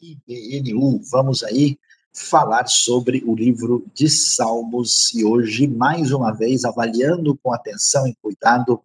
[0.00, 1.00] IBNU.
[1.10, 1.78] Vamos aí
[2.12, 8.14] falar sobre o livro de Salmos e hoje, mais uma vez, avaliando com atenção e
[8.14, 8.80] cuidado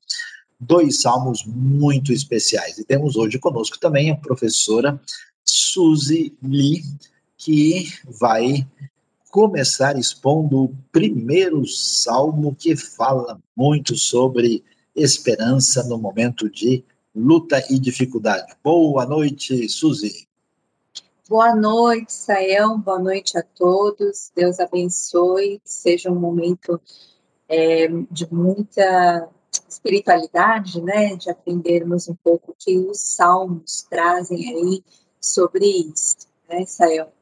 [0.60, 2.78] dois salmos muito especiais.
[2.78, 5.02] E temos hoje conosco também a professora
[5.44, 6.84] Suzy Lee,
[7.38, 8.68] que vai
[9.32, 14.64] começar expondo o primeiro salmo que fala muito sobre
[14.96, 16.84] esperança no momento de
[17.16, 18.54] luta e dificuldade.
[18.64, 20.31] Boa noite, Suzy.
[21.32, 22.78] Boa noite, Sael.
[22.78, 24.34] Boa noite a todos.
[24.36, 25.62] Deus abençoe.
[25.64, 26.78] Seja um momento
[27.48, 29.30] é, de muita
[29.66, 31.16] espiritualidade, né?
[31.16, 34.84] De aprendermos um pouco o que os salmos trazem aí
[35.22, 36.18] sobre isso,
[36.50, 37.14] né, Sael?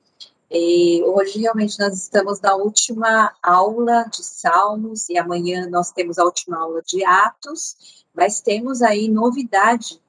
[0.50, 6.26] E hoje realmente nós estamos na última aula de Salmos e amanhã nós temos a
[6.26, 10.02] última aula de Atos, mas temos aí novidade.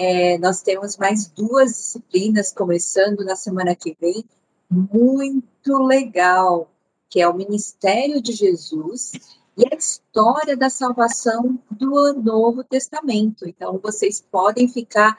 [0.00, 4.24] É, nós temos mais duas disciplinas começando na semana que vem,
[4.70, 6.70] muito legal,
[7.10, 9.10] que é o Ministério de Jesus
[9.56, 13.44] e a história da salvação do Novo Testamento.
[13.48, 15.18] Então, vocês podem ficar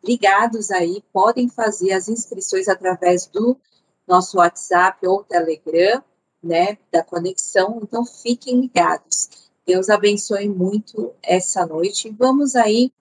[0.00, 3.58] ligados aí, podem fazer as inscrições através do
[4.06, 6.04] nosso WhatsApp ou Telegram,
[6.40, 9.50] né, da conexão, então fiquem ligados.
[9.66, 12.14] Deus abençoe muito essa noite.
[12.16, 12.92] Vamos aí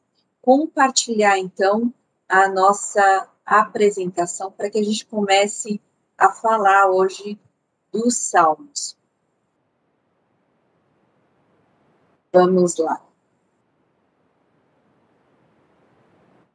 [0.42, 1.94] compartilhar então
[2.28, 5.82] a nossa apresentação para que a gente comece
[6.18, 7.40] a falar hoje
[7.92, 8.98] dos salmos.
[12.32, 13.04] Vamos lá.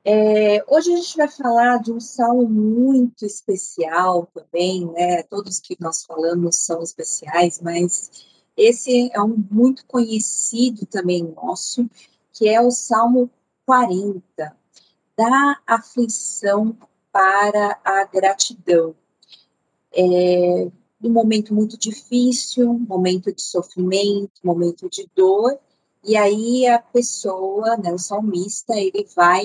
[0.07, 5.23] É, hoje a gente vai falar de um salmo muito especial também, né?
[5.25, 8.11] Todos que nós falamos são especiais, mas
[8.57, 11.89] esse é um muito conhecido também nosso,
[12.33, 13.31] que é o Salmo
[13.67, 14.57] 40,
[15.17, 16.77] da aflição
[17.13, 18.95] para a gratidão.
[19.93, 20.69] É
[21.03, 25.59] um momento muito difícil, momento de sofrimento, momento de dor,
[26.03, 29.45] e aí a pessoa, né, o salmista, ele vai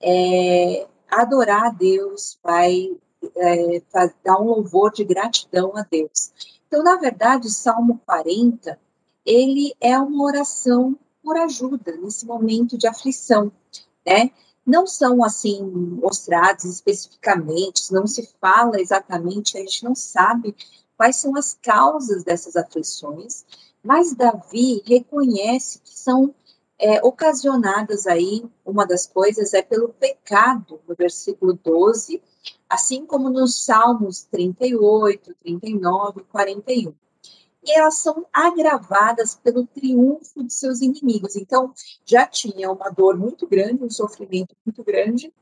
[0.00, 2.90] é, adorar a Deus, vai
[3.36, 3.82] é,
[4.22, 6.32] dar um louvor de gratidão a Deus.
[6.66, 8.78] Então, na verdade, o Salmo 40,
[9.24, 13.50] ele é uma oração por ajuda nesse momento de aflição,
[14.06, 14.30] né?
[14.64, 20.54] Não são assim mostrados especificamente, não se fala exatamente, a gente não sabe
[20.96, 23.44] quais são as causas dessas aflições,
[23.82, 26.34] mas Davi reconhece que são
[26.78, 32.22] é, ocasionadas aí, uma das coisas é pelo pecado, no versículo 12,
[32.68, 36.94] assim como nos Salmos 38, 39 e 41.
[37.64, 41.34] E elas são agravadas pelo triunfo de seus inimigos.
[41.34, 41.72] Então,
[42.04, 45.32] já tinha uma dor muito grande, um sofrimento muito grande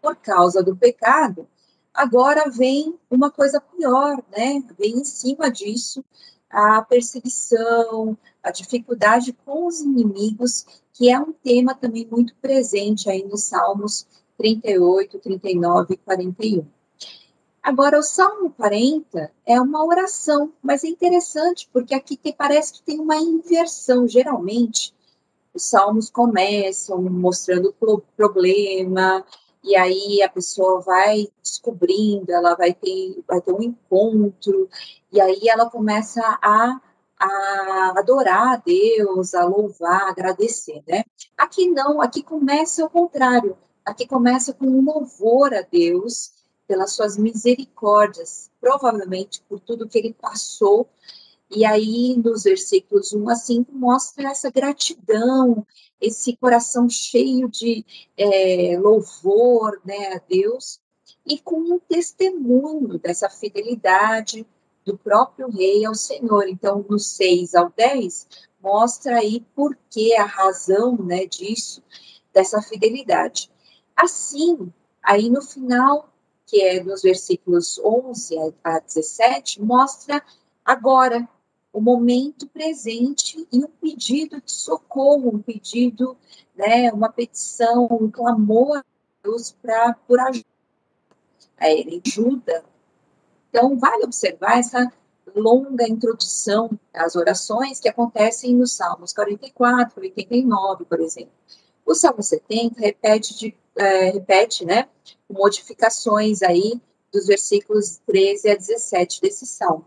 [0.00, 1.48] por causa do pecado.
[1.92, 4.62] Agora vem uma coisa pior, né?
[4.78, 6.04] Vem em cima disso
[6.50, 13.24] a perseguição, a dificuldade com os inimigos, que é um tema também muito presente aí
[13.24, 16.66] nos Salmos 38, 39 e 41.
[17.68, 22.82] Agora, o Salmo 40 é uma oração, mas é interessante, porque aqui tem, parece que
[22.82, 24.08] tem uma inversão.
[24.08, 24.94] Geralmente,
[25.52, 29.22] os salmos começam mostrando o problema,
[29.62, 34.66] e aí a pessoa vai descobrindo, ela vai ter, vai ter um encontro,
[35.12, 36.80] e aí ela começa a,
[37.20, 41.04] a adorar a Deus, a louvar, a agradecer, né?
[41.36, 46.37] Aqui não, aqui começa o contrário, aqui começa com um louvor a Deus
[46.68, 50.88] pelas suas misericórdias, provavelmente por tudo que ele passou
[51.50, 55.66] e aí, nos versículos 1 a 5, mostra essa gratidão,
[55.98, 57.86] esse coração cheio de
[58.18, 60.78] é, louvor né, a Deus,
[61.24, 64.46] e com um testemunho dessa fidelidade
[64.84, 66.48] do próprio rei ao Senhor.
[66.48, 68.28] Então, no 6 ao 10,
[68.62, 71.82] mostra aí por que a razão né, disso,
[72.32, 73.50] dessa fidelidade.
[73.96, 74.70] Assim,
[75.02, 76.12] aí no final,
[76.48, 80.22] que é nos versículos 11 a 17, mostra
[80.64, 81.28] agora
[81.70, 86.16] o momento presente e um pedido de socorro, um pedido,
[86.56, 88.84] né, uma petição, um clamor a
[89.22, 90.46] Deus para por ajuda.
[91.60, 92.64] Ele ajuda.
[93.50, 94.90] Então, vale observar essa
[95.36, 101.32] longa introdução às orações que acontecem nos Salmos 44, 89, por exemplo.
[101.84, 104.88] O Salmo 70 repete, de, é, repete né,
[105.30, 106.80] modificações aí
[107.12, 109.84] dos versículos 13 a 17 desse salmo.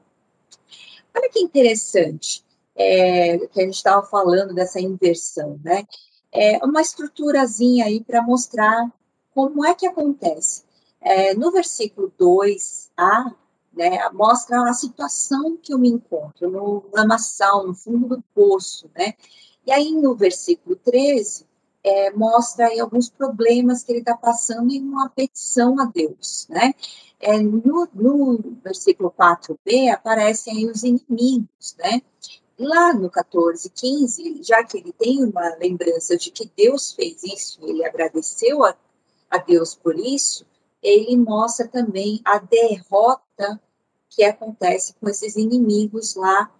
[1.15, 2.43] Olha que interessante
[2.75, 5.85] é, que a gente estava falando dessa inversão, né?
[6.31, 8.89] É uma estruturazinha aí para mostrar
[9.33, 10.63] como é que acontece.
[11.01, 13.35] É, no versículo 2a,
[13.73, 19.13] né, mostra a situação que eu me encontro, no lamaçal, no fundo do poço, né?
[19.65, 21.45] E aí, no versículo 13,
[21.83, 26.73] é, mostra aí alguns problemas que ele está passando em uma petição a Deus, né?
[27.19, 32.01] É, no, no versículo 4b aparecem aí os inimigos, né?
[32.57, 37.59] Lá no 14, 15, já que ele tem uma lembrança de que Deus fez isso,
[37.63, 38.75] ele agradeceu a,
[39.29, 40.45] a Deus por isso,
[40.81, 43.59] ele mostra também a derrota
[44.09, 46.51] que acontece com esses inimigos lá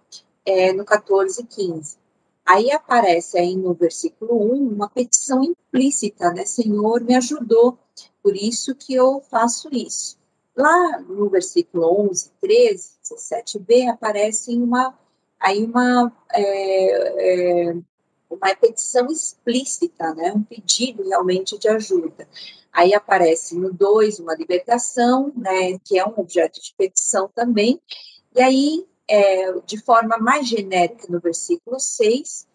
[0.44, 2.01] é, no 14, 15.
[2.44, 6.44] Aí aparece aí no versículo 1 uma petição implícita, né?
[6.44, 7.78] Senhor, me ajudou,
[8.22, 10.18] por isso que eu faço isso.
[10.56, 14.98] Lá no versículo 11, 13, 17b, aparece uma,
[15.40, 17.76] aí uma, é, é,
[18.28, 20.32] uma petição explícita, né?
[20.32, 22.28] Um pedido realmente de ajuda.
[22.72, 25.78] Aí aparece no 2 uma libertação, né?
[25.84, 27.80] Que é um objeto de petição também.
[28.34, 32.46] E aí é, de forma mais genérica no versículo 6,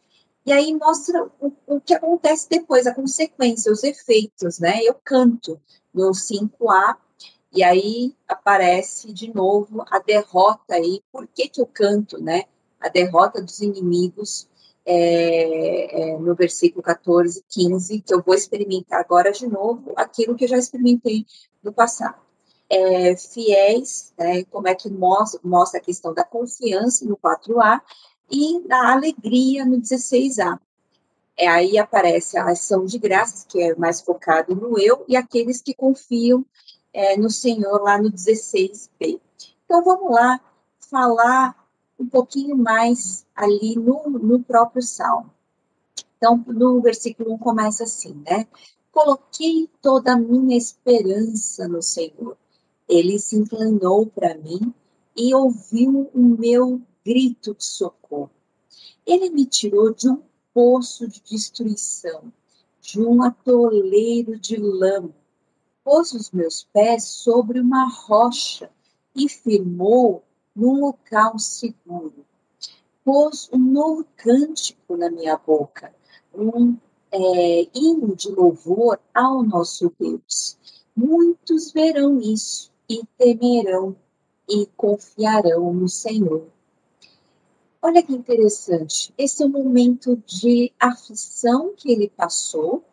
[0.44, 4.80] e aí mostra o, o, que acontece depois, a consequência, os efeitos, né?
[4.82, 5.62] Eu canto
[5.94, 6.96] no 5A,
[7.54, 12.46] e aí aparece de novo a derrota aí, por que que eu canto, né?
[12.80, 14.50] A derrota dos inimigos,
[14.84, 20.46] é, é, no versículo 14, 15, que eu vou experimentar agora de novo, aquilo que
[20.46, 21.24] eu já experimentei
[21.62, 22.27] no passado
[22.70, 27.82] é, fiéis, né, como é que mostra, mostra a questão da confiança no 4A
[28.30, 30.60] e da alegria no 16A.
[31.38, 35.62] É, aí aparece a ação de graças, que é mais focado no eu, e aqueles
[35.62, 36.46] que confiam
[36.92, 39.22] é, no Senhor lá no 16b.
[39.66, 40.40] Então vamos lá
[40.80, 41.56] falar
[42.00, 45.32] um pouquinho mais ali no, no próprio Salmo.
[46.18, 48.48] Então, no versículo 1 começa assim, né?
[48.92, 52.36] Coloquei toda a minha esperança no Senhor
[52.88, 54.74] ele se inclinou para mim
[55.16, 58.32] e ouviu o meu grito de socorro.
[59.06, 60.22] Ele me tirou de um
[60.54, 62.32] poço de destruição,
[62.82, 65.14] de um atoleiro de lama,
[65.84, 68.70] pôs os meus pés sobre uma rocha
[69.16, 70.24] e firmou
[70.56, 72.26] num local seguro.
[73.04, 75.94] Pôs um novo cântico na minha boca,
[76.34, 76.78] um
[77.12, 80.58] é, hino de louvor ao nosso Deus.
[80.96, 83.96] Muitos verão isso e temerão
[84.48, 86.48] e confiarão no Senhor.
[87.82, 92.84] Olha que interessante, esse é o momento de aflição que ele passou,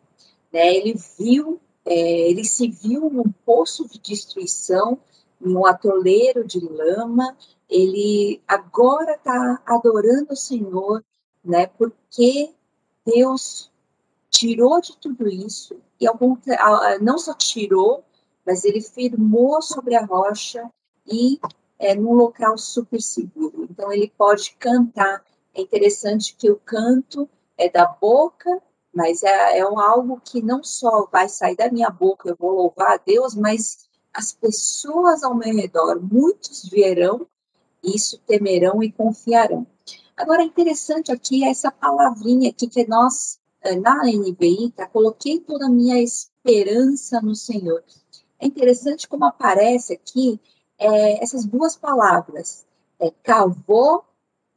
[0.53, 0.75] né?
[0.75, 4.99] Ele viu, é, ele se viu num poço de destruição,
[5.39, 7.35] num atoleiro de lama.
[7.69, 11.03] Ele agora está adorando o Senhor,
[11.43, 11.67] né?
[11.67, 12.53] Porque
[13.05, 13.71] Deus
[14.29, 16.05] tirou de tudo isso e
[17.01, 18.03] não só tirou,
[18.45, 20.69] mas ele firmou sobre a rocha
[21.07, 21.39] e
[21.79, 23.67] é, num local super seguro.
[23.69, 25.23] Então ele pode cantar.
[25.53, 28.61] É interessante que o canto é da boca,
[28.93, 32.93] mas é, é algo que não só vai sair da minha boca, eu vou louvar
[32.93, 37.27] a Deus, mas as pessoas ao meu redor, muitos verão
[37.85, 39.67] isso, temerão e confiarão.
[40.17, 44.87] Agora, interessante aqui é essa palavrinha aqui que nós, é, na NVI, tá?
[44.87, 47.83] Coloquei toda a minha esperança no Senhor.
[48.39, 50.39] É interessante como aparece aqui
[50.77, 52.65] é, essas duas palavras,
[52.99, 54.03] é, cavô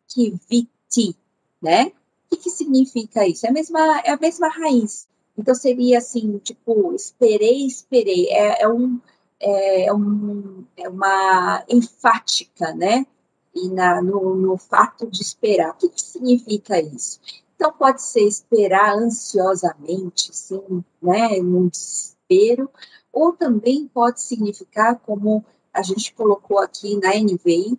[0.06, 1.16] que viti,
[1.61, 1.87] né?
[1.87, 3.47] O que, que significa isso?
[3.47, 5.08] É a, mesma, é a mesma raiz.
[5.37, 8.26] Então, seria assim, tipo, esperei, esperei.
[8.28, 9.00] É, é um,
[9.40, 13.06] é, é um, é uma enfática, né?
[13.54, 15.70] E na, no, no fato de esperar.
[15.70, 17.20] O que, que significa isso?
[17.54, 21.40] Então, pode ser esperar ansiosamente, sim, né?
[21.40, 22.70] Num desespero,
[23.12, 27.78] ou também pode significar, como a gente colocou aqui na NVI,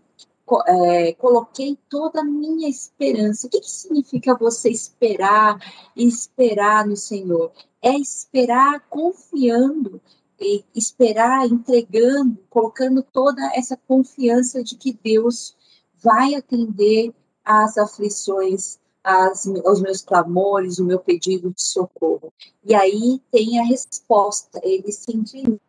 [0.67, 3.47] é, coloquei toda a minha esperança.
[3.47, 5.59] O que, que significa você esperar
[5.95, 7.51] e esperar no Senhor?
[7.81, 10.01] É esperar confiando
[10.73, 15.55] esperar entregando, colocando toda essa confiança de que Deus
[16.01, 18.79] vai atender às aflições
[19.09, 22.31] as, aos meus clamores, o meu pedido de socorro.
[22.63, 25.59] E aí tem a resposta, ele se inclinou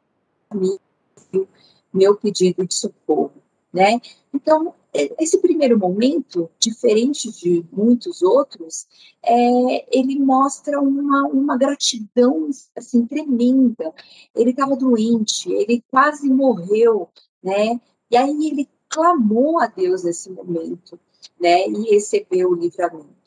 [1.93, 3.33] meu pedido de socorro,
[3.73, 4.01] né?
[4.33, 8.87] Então, esse primeiro momento, diferente de muitos outros,
[9.23, 13.95] é, ele mostra uma, uma gratidão, assim, tremenda.
[14.35, 17.09] Ele estava doente, ele quase morreu,
[17.43, 17.81] né?
[18.11, 20.99] E aí ele clamou a Deus nesse momento,
[21.41, 21.69] né?
[21.69, 23.20] E recebeu o livramento.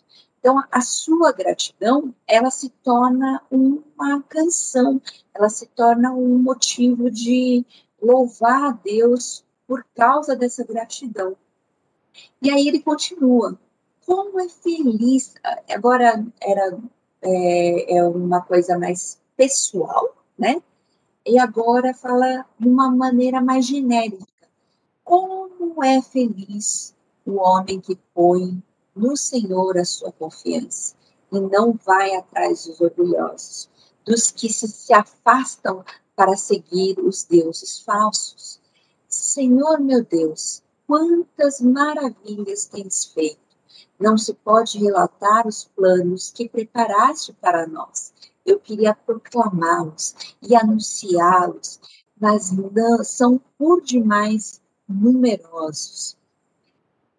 [0.43, 5.01] Então, a sua gratidão, ela se torna uma canção,
[5.33, 7.65] ela se torna um motivo de
[8.01, 11.37] louvar a Deus por causa dessa gratidão.
[12.41, 13.57] E aí ele continua,
[14.05, 15.33] como é feliz,
[15.69, 16.77] agora era
[17.21, 20.61] é, é uma coisa mais pessoal, né?
[21.25, 24.27] E agora fala de uma maneira mais genérica.
[25.05, 26.93] Como é feliz
[27.25, 28.61] o homem que põe
[28.95, 30.95] no Senhor a sua confiança
[31.31, 33.69] e não vai atrás dos orgulhosos,
[34.05, 35.83] dos que se, se afastam
[36.15, 38.59] para seguir os deuses falsos.
[39.07, 43.41] Senhor meu Deus, quantas maravilhas tens feito!
[43.99, 48.13] Não se pode relatar os planos que preparaste para nós.
[48.45, 51.79] Eu queria proclamá-los e anunciá-los,
[52.19, 56.17] mas não, são por demais numerosos.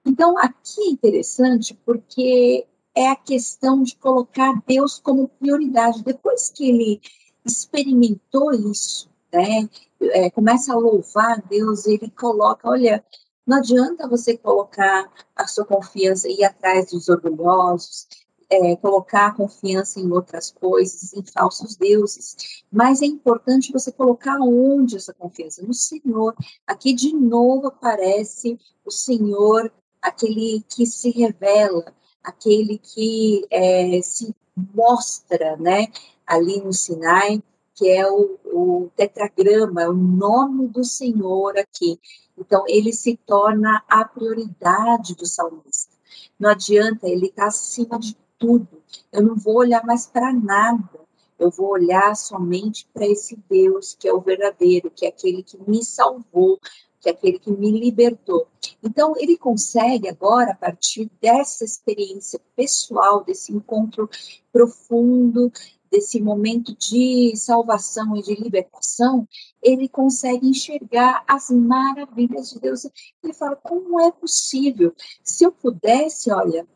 [0.07, 6.05] Então, aqui é interessante porque é a questão de colocar Deus como prioridade.
[6.05, 7.01] Depois que ele
[7.45, 9.69] experimentou isso, né,
[10.01, 13.05] é, começa a louvar Deus, ele coloca, olha,
[13.47, 18.07] não adianta você colocar a sua confiança e ir atrás dos orgulhosos,
[18.49, 22.65] é, colocar a confiança em outras coisas, em falsos deuses.
[22.71, 25.63] Mas é importante você colocar onde essa confiança?
[25.63, 26.35] No Senhor.
[26.67, 29.73] Aqui de novo aparece o Senhor
[30.05, 31.93] aquele que se revela,
[32.23, 35.89] aquele que é, se mostra, né,
[36.27, 37.43] ali no Sinai,
[37.75, 41.99] que é o, o tetragrama, é o nome do Senhor aqui.
[42.39, 45.95] Então, ele se torna a prioridade do salmista.
[46.39, 48.83] Não adianta, ele está acima de tudo.
[49.11, 51.01] Eu não vou olhar mais para nada.
[51.39, 55.59] Eu vou olhar somente para esse Deus que é o verdadeiro, que é aquele que
[55.69, 56.61] me salvou,
[57.05, 58.49] que é aquele que me libertou.
[58.83, 64.09] Então, ele consegue agora, a partir dessa experiência pessoal, desse encontro
[64.51, 65.53] profundo,
[65.91, 69.29] desse momento de salvação e de libertação,
[69.63, 72.87] ele consegue enxergar as maravilhas de Deus.
[73.23, 74.95] Ele fala: como é possível?
[75.23, 76.67] Se eu pudesse, olha,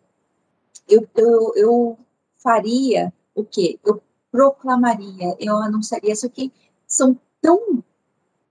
[0.86, 1.98] eu, eu, eu
[2.36, 3.80] faria o quê?
[3.82, 6.52] Eu proclamaria, eu anunciaria, só que
[6.86, 7.82] são tão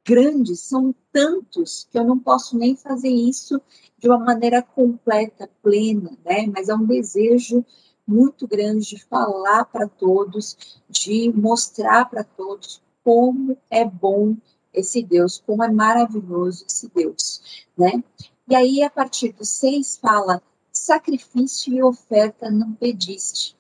[0.08, 3.62] grandes, são tantos que eu não posso nem fazer isso
[3.98, 6.48] de uma maneira completa, plena, né?
[6.48, 7.66] Mas é um desejo
[8.08, 14.38] muito grande de falar para todos, de mostrar para todos como é bom
[14.74, 18.02] esse Deus, como é maravilhoso esse Deus, né?
[18.48, 23.58] E aí, a partir do seis, fala: sacrifício e oferta não pediste,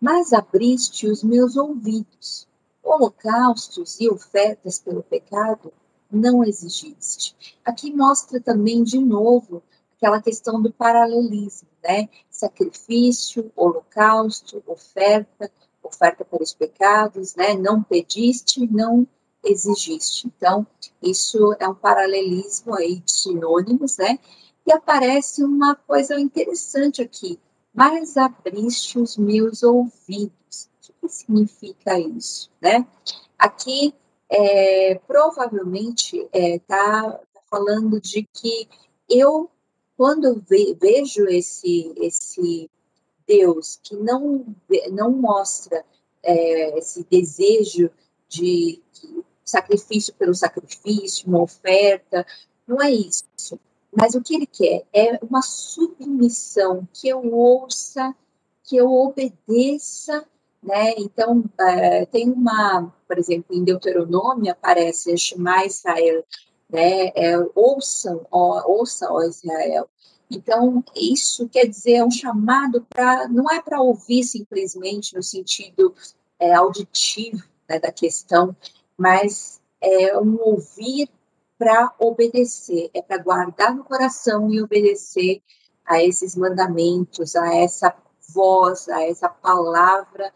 [0.00, 2.48] mas abriste os meus ouvidos.
[2.82, 5.72] Holocaustos e ofertas pelo pecado
[6.10, 7.34] não exigiste.
[7.64, 9.62] Aqui mostra também, de novo,
[9.96, 12.08] aquela questão do paralelismo, né?
[12.30, 15.50] Sacrifício, holocausto, oferta,
[15.82, 17.54] oferta para os pecados, né?
[17.54, 19.06] Não pediste, não
[19.44, 20.26] exigiste.
[20.26, 20.66] Então,
[21.02, 24.18] isso é um paralelismo aí de sinônimos, né?
[24.66, 27.38] E aparece uma coisa interessante aqui.
[27.72, 30.70] Mas abriste os meus ouvidos.
[30.88, 32.86] O que significa isso, né?
[33.38, 33.94] Aqui
[34.28, 38.68] é, provavelmente está é, tá falando de que
[39.08, 39.50] eu,
[39.96, 42.70] quando ve, vejo esse, esse
[43.26, 44.44] Deus que não,
[44.92, 45.84] não mostra
[46.22, 47.90] é, esse desejo
[48.28, 48.82] de
[49.44, 52.26] sacrifício pelo sacrifício, uma oferta,
[52.66, 53.24] não é isso.
[53.96, 58.14] Mas o que ele quer é uma submissão, que eu ouça,
[58.64, 60.26] que eu obedeça
[60.64, 60.94] né?
[60.96, 66.24] Então, é, tem uma, por exemplo, em Deuteronômio aparece Shema Israel,
[66.70, 67.08] né?
[67.14, 69.88] É, ouçam, ó, ouça, ó Israel.
[70.30, 75.94] Então, isso quer dizer, é um chamado para, não é para ouvir simplesmente no sentido
[76.38, 78.56] é, auditivo né, da questão,
[78.96, 81.10] mas é um ouvir
[81.58, 85.42] para obedecer, é para guardar no coração e obedecer
[85.84, 87.94] a esses mandamentos, a essa
[88.32, 90.32] voz, a essa palavra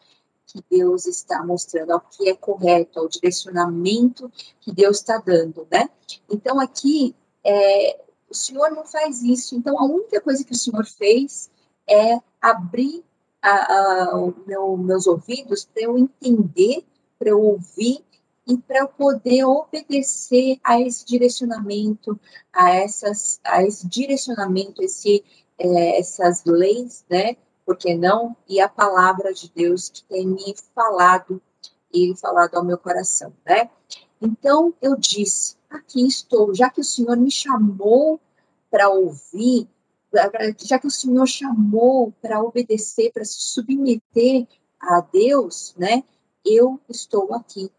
[0.48, 5.88] que Deus está mostrando, ao que é correto, ao direcionamento que Deus está dando, né?
[6.28, 7.14] Então, aqui,
[7.44, 8.00] é,
[8.30, 9.54] o Senhor não faz isso.
[9.54, 11.50] Então, a única coisa que o Senhor fez
[11.86, 13.04] é abrir
[13.42, 16.84] a, a, meu, meus ouvidos para eu entender,
[17.18, 18.02] para eu ouvir
[18.46, 22.18] e para eu poder obedecer a esse direcionamento,
[22.50, 25.22] a, essas, a esse direcionamento, esse,
[25.58, 27.36] é, essas leis, né?
[27.68, 28.34] Por que não?
[28.48, 31.38] E a palavra de Deus que tem me falado
[31.92, 33.68] e falado ao meu coração, né?
[34.22, 38.18] Então eu disse: aqui estou, já que o Senhor me chamou
[38.70, 39.68] para ouvir,
[40.64, 44.48] já que o Senhor chamou para obedecer, para se submeter
[44.80, 46.02] a Deus, né?
[46.42, 47.70] Eu estou aqui.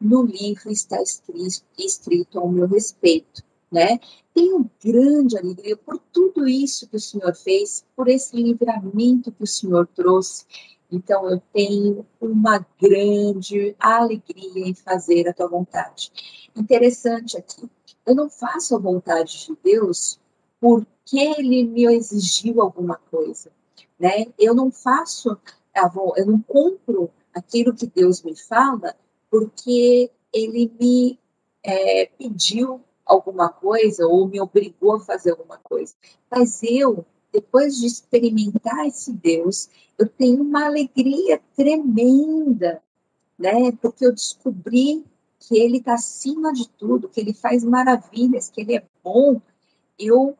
[0.00, 3.42] No livro está escrito, escrito ao meu respeito,
[3.74, 3.98] né?
[4.32, 9.46] Tenho grande alegria por tudo isso que o Senhor fez, por esse livramento que o
[9.46, 10.46] Senhor trouxe.
[10.90, 16.12] Então, eu tenho uma grande alegria em fazer a tua vontade.
[16.56, 17.68] Interessante aqui,
[18.06, 20.20] eu não faço a vontade de Deus
[20.60, 23.50] porque ele me exigiu alguma coisa,
[23.98, 24.26] né?
[24.38, 25.36] Eu não faço,
[26.16, 28.94] eu não cumpro aquilo que Deus me fala
[29.28, 31.18] porque ele me
[31.64, 35.94] é, pediu alguma coisa ou me obrigou a fazer alguma coisa.
[36.30, 39.68] Mas eu, depois de experimentar esse Deus,
[39.98, 42.82] eu tenho uma alegria tremenda,
[43.38, 43.72] né?
[43.80, 45.04] Porque eu descobri
[45.38, 49.40] que ele está acima de tudo, que ele faz maravilhas, que ele é bom.
[49.98, 50.36] Eu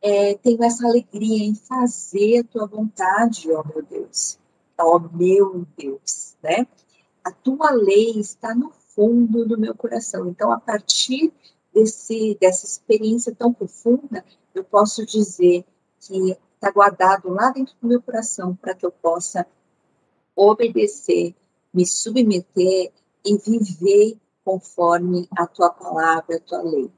[0.00, 4.38] é, tenho essa alegria em fazer a tua vontade, ó meu Deus,
[4.78, 6.66] ó meu Deus, né?
[7.24, 10.28] A tua lei está no fundo do meu coração.
[10.28, 11.32] Então, a partir
[11.76, 15.62] desse, dessa experiência tão profunda, eu posso dizer
[16.00, 19.46] que está guardado lá dentro do meu coração para que eu possa
[20.34, 21.34] obedecer,
[21.74, 22.90] me submeter
[23.22, 26.90] e viver conforme a tua palavra, a tua lei,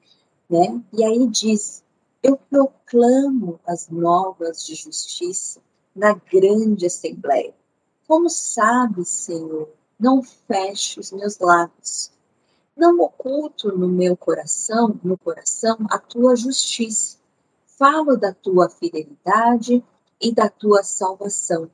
[0.49, 0.81] né?
[0.93, 1.83] E aí diz:
[2.23, 5.61] eu proclamo as novas de justiça
[5.93, 7.53] na grande assembleia.
[8.07, 9.69] Como sabes, Senhor,
[9.99, 12.13] não feche os meus lábios.
[12.79, 17.19] Não oculto no meu coração, no coração, a tua justiça.
[17.67, 19.85] Falo da tua fidelidade
[20.21, 21.71] e da tua salvação.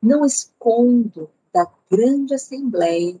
[0.00, 3.20] Não escondo da grande assembleia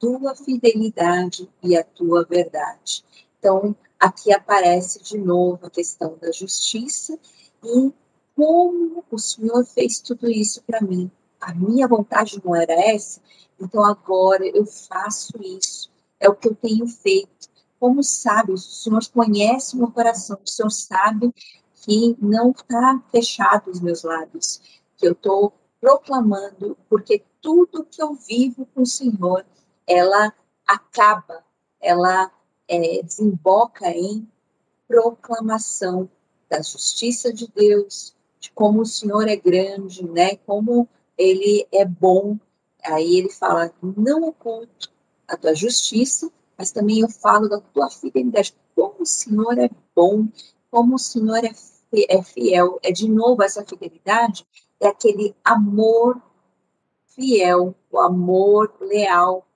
[0.00, 3.04] tua fidelidade e a tua verdade.
[3.38, 7.18] Então, aqui aparece de novo a questão da justiça
[7.62, 7.92] e
[8.34, 11.10] como o Senhor fez tudo isso para mim.
[11.38, 13.20] A minha vontade não era essa,
[13.60, 15.79] então agora eu faço isso.
[16.20, 17.48] É o que eu tenho feito.
[17.80, 21.32] Como sabe, o Senhor conhece o meu coração, o Senhor sabe
[21.74, 24.60] que não está fechado os meus lábios,
[24.98, 29.46] que eu estou proclamando, porque tudo que eu vivo com o Senhor
[29.86, 30.32] ela
[30.66, 31.42] acaba,
[31.80, 32.30] ela
[32.68, 34.28] é, desemboca em
[34.86, 36.08] proclamação
[36.48, 40.36] da justiça de Deus, de como o Senhor é grande, né?
[40.46, 42.38] Como ele é bom.
[42.84, 44.89] Aí ele fala: não oculto
[45.30, 48.54] a tua justiça, mas também eu falo da tua fidelidade.
[48.74, 50.28] Como o Senhor é bom,
[50.70, 51.52] como o Senhor é,
[52.08, 52.78] é fiel.
[52.82, 54.46] É de novo essa fidelidade,
[54.78, 56.20] é aquele amor
[57.06, 59.46] fiel, o amor leal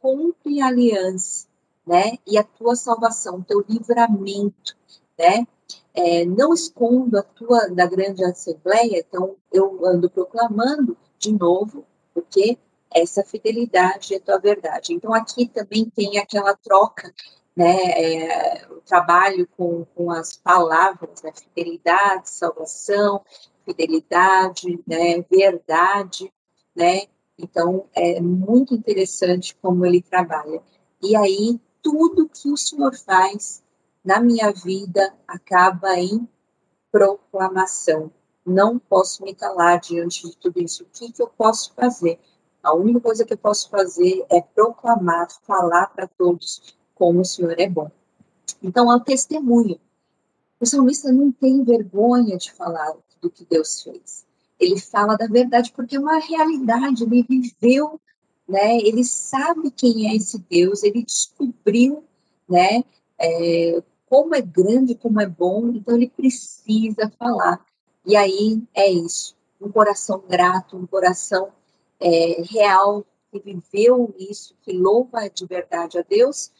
[0.00, 1.46] cumpre a aliança,
[1.86, 2.18] né?
[2.26, 4.76] E a tua salvação, teu livramento,
[5.18, 5.46] né?
[5.94, 12.56] É, não escondo a tua da grande assembleia, então eu ando proclamando de novo, porque
[12.94, 14.94] essa fidelidade é tua verdade.
[14.94, 17.12] Então aqui também tem aquela troca,
[17.56, 17.76] né?
[17.90, 21.32] É, o trabalho com, com as palavras, né?
[21.34, 23.22] Fidelidade, salvação,
[23.64, 25.22] fidelidade, né?
[25.30, 26.32] Verdade,
[26.74, 27.02] né?
[27.38, 30.60] Então, é muito interessante como ele trabalha.
[31.00, 33.62] E aí, tudo que o Senhor faz
[34.04, 36.28] na minha vida acaba em
[36.90, 38.10] proclamação.
[38.44, 40.82] Não posso me calar diante de tudo isso.
[40.82, 42.18] O que, que eu posso fazer?
[42.62, 47.58] A única coisa que eu posso fazer é proclamar, falar para todos como o Senhor
[47.58, 47.90] é bom.
[48.62, 49.78] Então, é o testemunho.
[50.60, 55.72] O salmista não tem vergonha de falar do que Deus fez ele fala da verdade
[55.72, 58.00] porque é uma realidade, ele viveu,
[58.48, 58.76] né?
[58.78, 62.04] Ele sabe quem é esse Deus, ele descobriu,
[62.48, 62.82] né?
[63.18, 67.64] É, como é grande, como é bom, então ele precisa falar.
[68.04, 71.50] E aí é isso, um coração grato, um coração
[72.00, 76.50] é, real que viveu isso, que louva de verdade a Deus,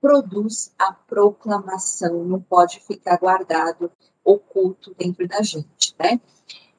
[0.00, 3.90] produz a proclamação, não pode ficar guardado,
[4.24, 6.20] oculto dentro da gente, né?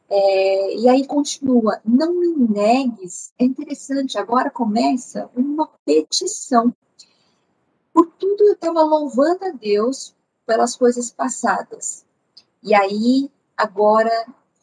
[0.10, 6.76] É, e aí continua, não me negues, é interessante, agora começa uma petição.
[7.94, 10.14] Por tudo eu estava louvando a Deus
[10.46, 12.06] pelas coisas passadas.
[12.62, 14.12] E aí, agora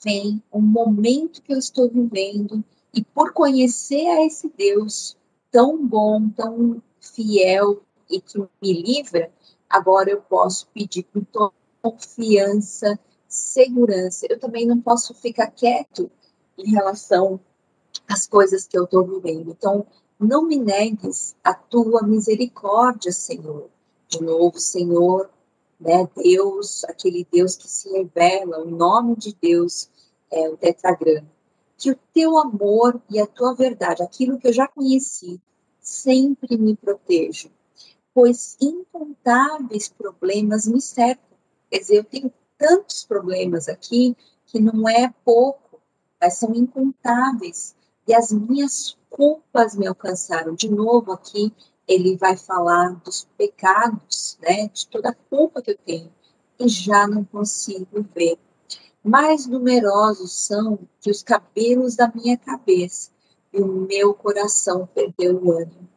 [0.05, 5.17] vem um momento que eu estou vivendo, e por conhecer a esse Deus
[5.51, 9.31] tão bom, tão fiel e que me livra,
[9.69, 11.51] agora eu posso pedir com
[11.83, 12.99] confiança
[13.29, 14.27] segurança.
[14.29, 16.11] Eu também não posso ficar quieto
[16.57, 17.39] em relação
[18.09, 19.51] às coisas que eu estou vivendo.
[19.51, 19.87] Então,
[20.19, 23.69] não me negues a tua misericórdia, Senhor.
[24.09, 25.31] De novo, Senhor,
[25.79, 26.09] né?
[26.17, 29.89] Deus, aquele Deus que se revela, o nome de Deus
[30.31, 31.29] é o tetragrama.
[31.79, 35.41] Que o teu amor e a tua verdade, aquilo que eu já conheci,
[35.81, 37.51] sempre me protejam,
[38.13, 41.39] pois incontáveis problemas me cercam.
[41.71, 45.81] Quer dizer, eu tenho tantos problemas aqui que não é pouco,
[46.21, 47.77] mas são incontáveis.
[48.07, 50.55] E as minhas culpas me alcançaram.
[50.55, 51.53] De novo aqui,
[51.87, 56.13] ele vai falar dos pecados, né, de toda a culpa que eu tenho,
[56.59, 58.39] e já não consigo ver.
[59.09, 63.11] Mais numerosos são que os cabelos da minha cabeça,
[63.51, 65.89] e o meu coração perdeu o ânimo.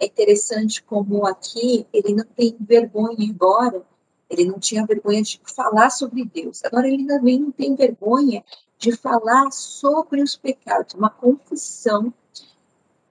[0.00, 3.86] É interessante como aqui ele não tem vergonha agora,
[4.28, 6.64] ele não tinha vergonha de falar sobre Deus.
[6.64, 8.44] Agora ele também não tem vergonha
[8.76, 12.12] de falar sobre os pecados, uma confissão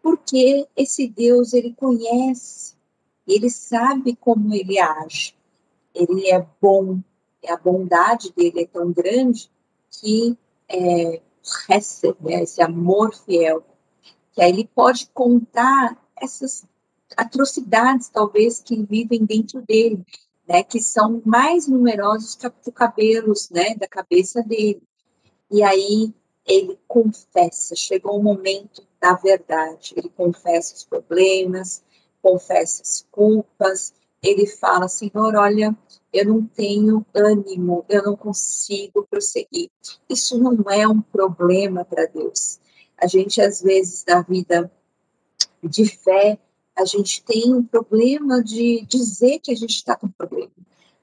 [0.01, 2.75] porque esse Deus ele conhece,
[3.25, 5.33] ele sabe como ele age,
[5.93, 6.99] ele é bom,
[7.49, 9.49] a bondade dele é tão grande
[9.89, 11.21] que é,
[12.21, 13.63] né, esse amor fiel,
[14.33, 16.65] que aí ele pode contar essas
[17.15, 20.03] atrocidades talvez que vivem dentro dele,
[20.47, 24.81] né, que são mais numerosos que os cabelos, né, da cabeça dele.
[25.49, 26.13] E aí
[26.45, 31.83] ele confessa, chegou o momento da verdade, ele confessa os problemas,
[32.21, 35.75] confessa as culpas, ele fala, Senhor, olha,
[36.15, 39.69] eu não tenho ânimo, eu não consigo prosseguir.
[40.09, 42.57] Isso não é um problema para Deus.
[42.97, 44.71] A gente, às vezes, na vida
[45.61, 46.39] de fé,
[46.73, 50.51] a gente tem um problema de dizer que a gente está com problema.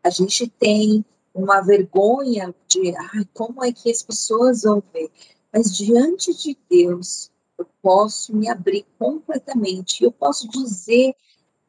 [0.02, 5.10] A gente tem uma vergonha de, ai, como é que as pessoas vão ver?
[5.52, 11.14] Mas diante de Deus, eu posso me abrir completamente, eu posso dizer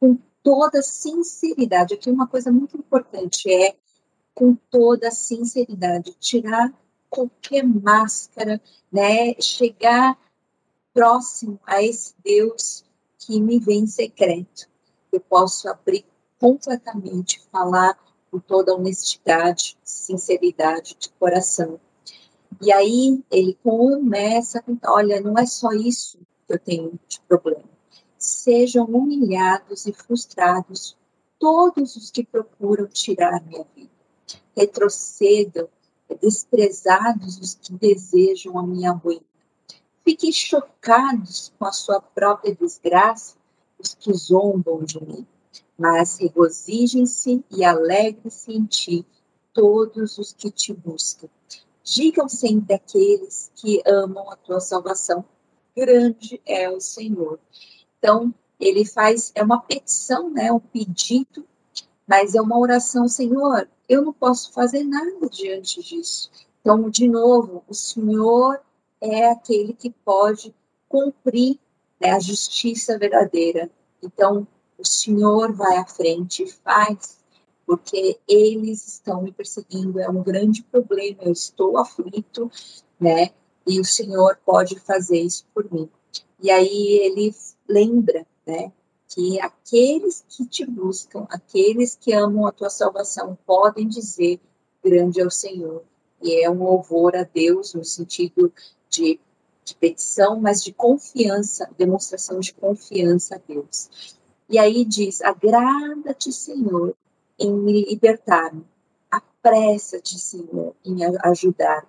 [0.00, 3.74] com toda sinceridade, aqui uma coisa muito importante é
[4.34, 6.70] com toda sinceridade, tirar
[7.08, 8.60] qualquer máscara,
[8.92, 10.18] né, chegar
[10.92, 12.84] próximo a esse Deus
[13.18, 14.68] que me vê em secreto.
[15.10, 16.04] Eu posso abrir
[16.38, 17.98] completamente, falar
[18.30, 21.80] com toda honestidade, sinceridade de coração.
[22.60, 27.20] E aí ele começa a contar, olha, não é só isso que eu tenho de
[27.22, 27.73] problema.
[28.24, 30.96] Sejam humilhados e frustrados
[31.38, 33.90] todos os que procuram tirar minha vida.
[34.56, 35.68] Retrocedam,
[36.20, 39.24] desprezados os que desejam a minha ruína.
[40.04, 43.36] Fiquem chocados com a sua própria desgraça
[43.78, 45.26] os que zombam de mim
[45.76, 49.06] mas regozijem-se e alegrem-se em ti
[49.52, 51.28] todos os que te buscam.
[51.82, 55.24] Digam sempre aqueles que amam a tua salvação.
[55.76, 57.38] Grande é o Senhor.
[58.04, 61.42] Então, ele faz, é uma petição, né, um pedido,
[62.06, 66.30] mas é uma oração, Senhor, eu não posso fazer nada diante disso.
[66.60, 68.60] Então, de novo, o Senhor
[69.00, 70.54] é aquele que pode
[70.86, 71.58] cumprir
[71.98, 73.70] né, a justiça verdadeira.
[74.02, 77.18] Então, o Senhor vai à frente e faz,
[77.66, 82.52] porque eles estão me perseguindo, é um grande problema, eu estou aflito,
[83.00, 83.30] né?
[83.66, 85.88] E o Senhor pode fazer isso por mim.
[86.38, 87.34] E aí ele
[87.68, 88.72] lembra, né?
[89.08, 94.40] Que aqueles que te buscam, aqueles que amam a tua salvação, podem dizer:
[94.82, 95.84] Grande é o Senhor.
[96.22, 98.52] E é um louvor a Deus no sentido
[98.88, 99.20] de,
[99.64, 104.16] de petição, mas de confiança, demonstração de confiança a Deus.
[104.48, 106.94] E aí diz: agrada-te, Senhor,
[107.38, 108.54] em me libertar.
[109.10, 111.86] Apressa-te, Senhor, em ajudar.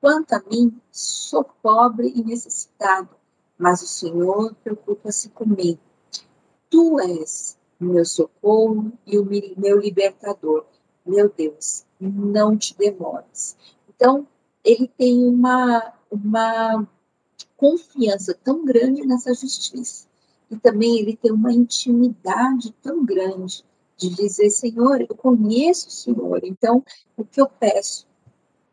[0.00, 3.08] Quanto a mim, sou pobre e necessitado,
[3.62, 5.78] mas o Senhor preocupa-se comigo.
[6.68, 9.24] Tu és o meu socorro e o
[9.56, 10.64] meu libertador.
[11.06, 13.56] Meu Deus, não te demores.
[13.88, 14.26] Então,
[14.64, 16.88] ele tem uma, uma
[17.56, 20.08] confiança tão grande nessa justiça
[20.50, 23.64] e também ele tem uma intimidade tão grande
[23.96, 26.84] de dizer, Senhor, eu conheço o Senhor, então
[27.16, 28.08] o que eu peço,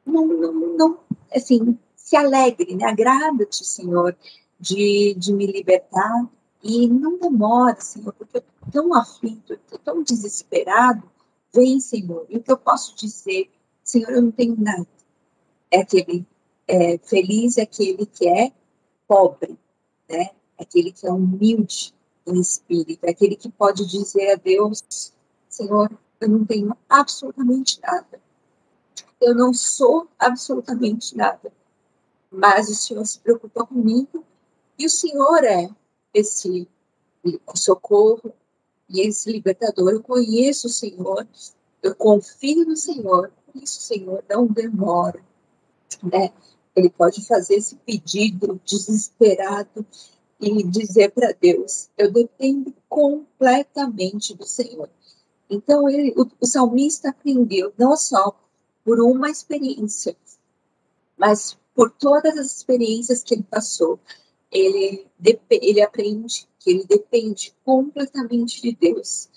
[0.03, 0.99] não, não, não
[1.31, 2.85] assim, se alegre, né?
[2.85, 4.17] agrada-te, Senhor,
[4.59, 6.29] de, de me libertar
[6.63, 11.09] e não demore, Senhor, porque eu estou tão aflito, estou tão desesperado,
[11.53, 13.49] vem, Senhor, e o que eu posso dizer,
[13.83, 14.87] Senhor, eu não tenho nada.
[15.71, 16.25] É aquele
[16.67, 18.51] é, feliz é aquele que é
[19.07, 19.57] pobre,
[20.07, 20.29] né?
[20.59, 21.93] aquele que é humilde
[22.27, 25.13] em espírito, é aquele que pode dizer a Deus:
[25.47, 28.21] Senhor, eu não tenho absolutamente nada.
[29.19, 31.51] Eu não sou absolutamente nada.
[32.31, 34.23] Mas o Senhor se preocupa comigo
[34.79, 35.69] e o Senhor é
[36.13, 36.67] esse
[37.55, 38.33] socorro
[38.89, 39.91] e esse libertador.
[39.91, 41.27] Eu conheço o Senhor
[41.81, 45.23] eu confio no Senhor, por isso, Senhor, não demora,
[46.03, 46.31] né?
[46.75, 49.85] Ele pode fazer esse pedido desesperado
[50.39, 54.89] e dizer para Deus: Eu dependo completamente do Senhor.
[55.49, 58.37] Então, ele, o, o salmista aprendeu não só
[58.83, 60.15] por uma experiência,
[61.17, 63.99] mas por todas as experiências que ele passou.
[64.51, 65.05] Ele,
[65.49, 69.29] ele aprende que ele depende completamente de Deus.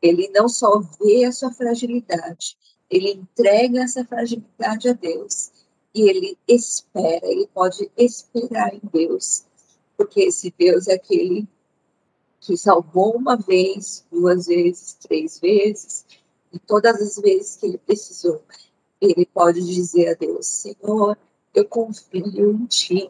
[0.00, 2.56] Ele não só vê a sua fragilidade,
[2.90, 5.50] ele entrega essa fragilidade a Deus
[5.94, 9.44] e ele espera, ele pode esperar em Deus,
[9.96, 11.46] porque esse Deus é aquele
[12.40, 16.04] que salvou uma vez, duas vezes, três vezes,
[16.52, 18.42] e todas as vezes que ele precisou,
[19.00, 21.16] ele pode dizer a Deus: Senhor,
[21.54, 23.08] eu confio em Ti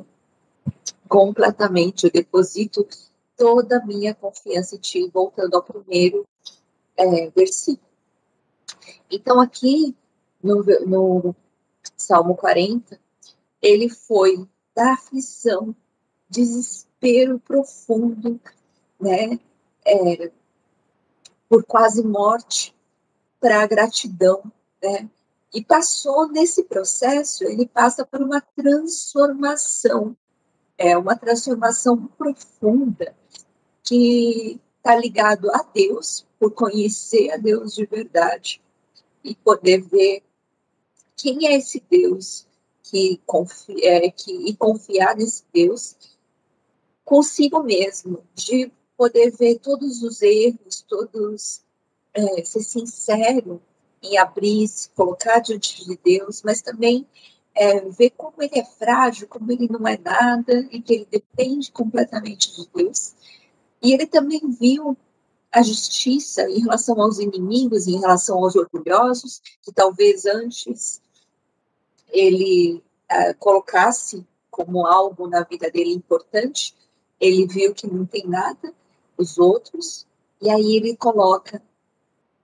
[1.08, 2.86] completamente, eu deposito
[3.36, 6.26] toda a minha confiança em Ti, voltando ao primeiro
[6.96, 7.90] é, versículo.
[9.10, 9.94] Então, aqui
[10.42, 11.34] no, no
[11.96, 12.98] Salmo 40,
[13.60, 15.74] ele foi da aflição,
[16.28, 18.40] desespero profundo,
[19.00, 19.38] né,
[19.84, 20.30] é,
[21.48, 22.74] por quase morte,
[23.38, 24.42] para a gratidão,
[24.82, 25.08] né,
[25.52, 30.16] e passou nesse processo, ele passa por uma transformação,
[30.82, 33.14] é uma transformação profunda
[33.84, 38.60] que está ligado a Deus, por conhecer a Deus de verdade
[39.22, 40.24] e poder ver
[41.16, 42.48] quem é esse Deus
[42.82, 45.96] que confia, é, que, e confiar nesse Deus
[47.04, 51.62] consigo mesmo, de poder ver todos os erros, todos
[52.12, 53.62] é, ser sincero
[54.02, 57.06] em abrir, se colocar diante de Deus, mas também
[57.54, 61.70] é, ver como ele é frágil, como ele não é nada e que ele depende
[61.70, 63.14] completamente de Deus.
[63.82, 64.96] E ele também viu
[65.50, 71.00] a justiça em relação aos inimigos, em relação aos orgulhosos, que talvez antes
[72.08, 76.74] ele uh, colocasse como algo na vida dele importante,
[77.20, 78.72] ele viu que não tem nada,
[79.16, 80.06] os outros,
[80.40, 81.62] e aí ele coloca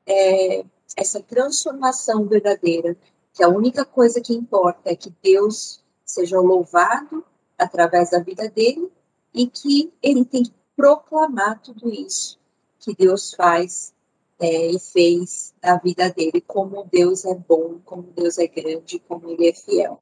[0.06, 0.64] é,
[0.96, 2.96] essa transformação verdadeira,
[3.38, 7.24] que a única coisa que importa é que Deus seja louvado
[7.56, 8.90] através da vida dele
[9.32, 12.36] e que ele tem que proclamar tudo isso
[12.80, 13.94] que Deus faz
[14.40, 19.30] é, e fez na vida dele, como Deus é bom, como Deus é grande, como
[19.30, 20.00] ele é fiel.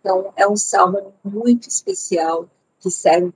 [0.00, 3.32] Então, é um salmo muito especial que serve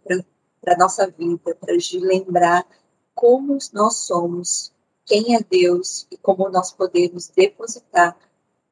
[0.61, 2.67] para a nossa vida, para a gente lembrar
[3.15, 4.73] como nós somos,
[5.05, 8.17] quem é Deus e como nós podemos depositar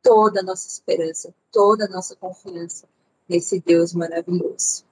[0.07, 2.87] toda a nossa esperança, toda a nossa confiança
[3.29, 4.85] nesse Deus maravilhoso.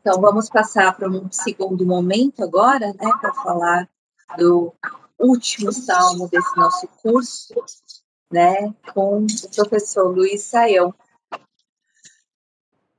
[0.00, 3.88] Então, vamos passar para um segundo momento agora, né, para falar
[4.36, 4.74] do
[5.16, 7.54] último salmo desse nosso curso,
[8.32, 10.92] né, com o professor Luiz Saião.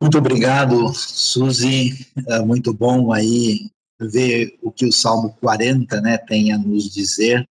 [0.01, 2.07] Muito obrigado, Suzy.
[2.27, 3.69] É muito bom aí
[4.03, 7.47] ver o que o Salmo 40 né, tem a nos dizer.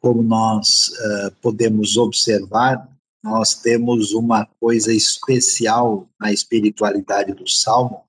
[0.00, 2.88] Como nós uh, podemos observar,
[3.22, 8.02] nós temos uma coisa especial na espiritualidade do Salmo,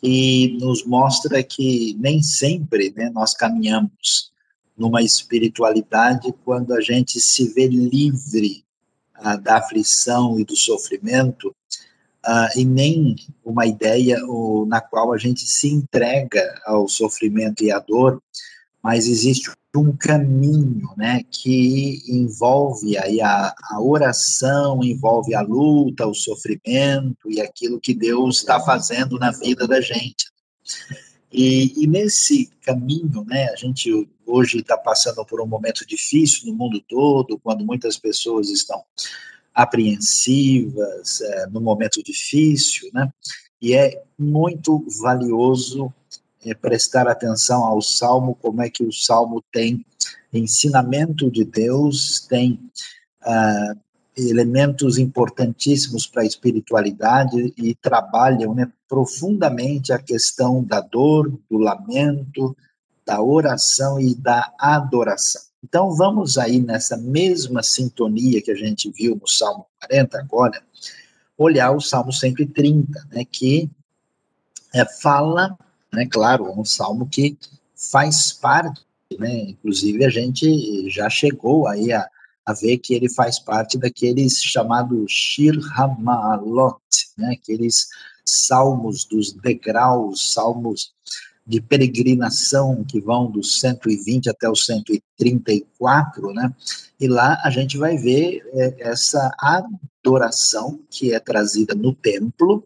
[0.00, 4.30] que nos mostra que nem sempre né, nós caminhamos
[4.76, 8.64] numa espiritualidade quando a gente se vê livre
[9.14, 11.54] ah, da aflição e do sofrimento,
[12.26, 17.72] uh, e nem uma ideia uh, na qual a gente se entrega ao sofrimento e
[17.72, 18.22] à dor,
[18.82, 26.14] mas existe um caminho, né, que envolve aí a, a oração, envolve a luta, o
[26.14, 30.26] sofrimento e aquilo que Deus está fazendo na vida da gente.
[31.32, 36.54] E, e, nesse caminho, né, a gente hoje está passando por um momento difícil no
[36.54, 38.82] mundo todo, quando muitas pessoas estão
[39.62, 43.12] apreensivas, é, no momento difícil, né,
[43.60, 45.92] e é muito valioso
[46.44, 49.84] é, prestar atenção ao Salmo, como é que o Salmo tem
[50.32, 52.58] ensinamento de Deus, tem
[53.22, 53.74] ah,
[54.16, 62.56] elementos importantíssimos para a espiritualidade e trabalham né, profundamente a questão da dor, do lamento,
[63.04, 65.49] da oração e da adoração.
[65.62, 70.62] Então vamos aí nessa mesma sintonia que a gente viu no Salmo 40 agora,
[71.36, 73.70] olhar o Salmo 130, né, que
[74.74, 75.56] é, fala
[75.92, 76.06] né?
[76.06, 77.36] Claro, um salmo que
[77.74, 78.80] faz parte,
[79.18, 79.50] né?
[79.50, 82.06] Inclusive a gente já chegou aí a,
[82.46, 86.80] a ver que ele faz parte daqueles chamados Shir Hamalot,
[87.18, 87.32] né?
[87.40, 87.88] Aqueles
[88.24, 90.92] salmos dos degraus, salmos
[91.50, 96.54] de peregrinação que vão dos 120 até os 134, né?
[96.98, 102.64] E lá a gente vai ver é, essa adoração que é trazida no templo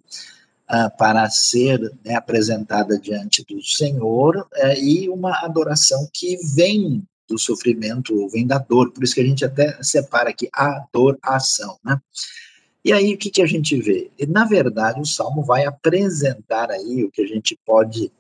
[0.71, 7.39] uh, para ser né, apresentada diante do Senhor uh, e uma adoração que vem do
[7.39, 8.93] sofrimento ou vem da dor.
[8.93, 11.99] Por isso que a gente até separa aqui adoração, né?
[12.85, 14.11] E aí o que, que a gente vê?
[14.29, 18.13] Na verdade, o Salmo vai apresentar aí o que a gente pode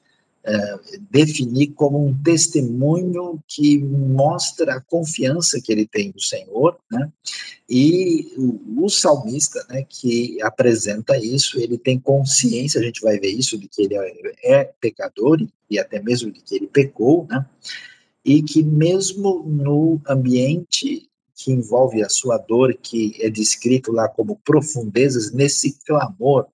[1.10, 7.10] definir como um testemunho que mostra a confiança que ele tem no Senhor, né?
[7.68, 13.30] E o, o, salmista, né, que apresenta isso, ele tem consciência, a gente vai ver
[13.30, 17.46] isso, de que ele é, é pecador e até mesmo de que ele pecou, né?
[18.22, 24.40] E que mesmo no ambiente que envolve a sua dor, que é descrito lá como
[24.44, 26.46] profundezas, nesse clamor,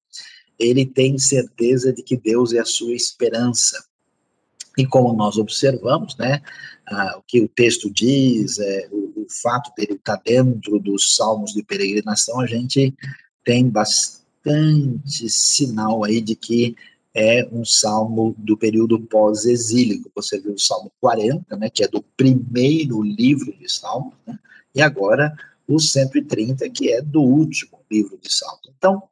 [0.61, 3.83] ele tem certeza de que Deus é a sua esperança.
[4.79, 6.43] E como nós observamos, né,
[6.87, 11.53] ah, o que o texto diz, é, o, o fato dele estar dentro dos salmos
[11.53, 12.95] de peregrinação, a gente
[13.45, 16.77] tem bastante sinal aí de que
[17.15, 20.11] é um salmo do período pós-exílico.
[20.15, 24.39] Você viu o Salmo 40, né, que é do primeiro livro de Salmos, né,
[24.75, 25.35] e agora
[25.67, 28.71] o 130, que é do último livro de Salmos.
[28.77, 29.03] Então,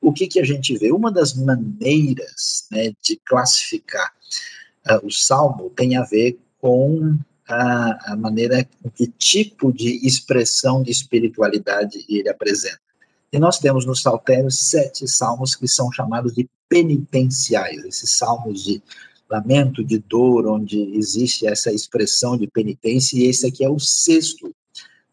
[0.00, 0.92] o que, que a gente vê?
[0.92, 4.12] Uma das maneiras né, de classificar
[4.90, 7.18] uh, o Salmo tem a ver com
[7.48, 12.80] a, a maneira, que tipo de expressão de espiritualidade ele apresenta.
[13.32, 18.82] E nós temos no Saltério sete salmos que são chamados de penitenciais, esses salmos de
[19.28, 24.54] lamento, de dor, onde existe essa expressão de penitência, e esse aqui é o sexto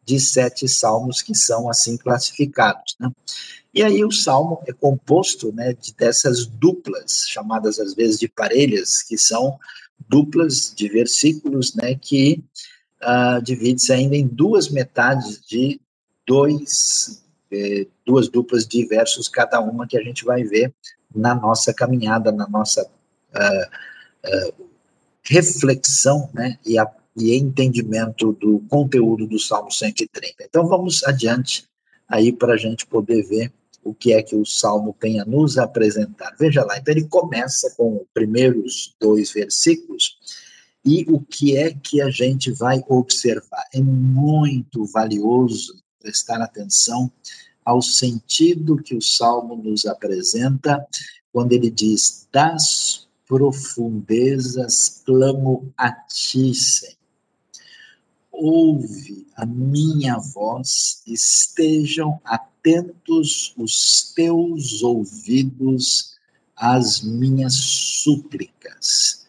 [0.06, 2.96] de sete salmos que são assim classificados.
[3.00, 3.10] Né?
[3.74, 9.02] E aí o salmo é composto né, de dessas duplas, chamadas às vezes de parelhas,
[9.02, 9.58] que são
[10.08, 12.44] duplas de versículos né, que
[13.02, 15.80] uh, divide-se ainda em duas metades de
[16.26, 20.74] dois, eh, duas duplas de versos cada uma que a gente vai ver
[21.14, 24.70] na nossa caminhada, na nossa uh, uh,
[25.24, 30.44] reflexão né, e a e entendimento do conteúdo do Salmo 130.
[30.44, 31.66] Então vamos adiante
[32.08, 33.52] aí para a gente poder ver
[33.84, 36.36] o que é que o Salmo tem a nos apresentar.
[36.40, 40.18] Veja lá, então ele começa com os primeiros dois versículos
[40.86, 43.66] e o que é que a gente vai observar?
[43.74, 47.12] É muito valioso prestar atenção
[47.64, 50.86] ao sentido que o Salmo nos apresenta
[51.32, 57.03] quando ele diz: Das profundezas clamo a ti, Senhor
[58.46, 66.18] ouve a minha voz, estejam atentos os teus ouvidos
[66.54, 69.26] às minhas súplicas.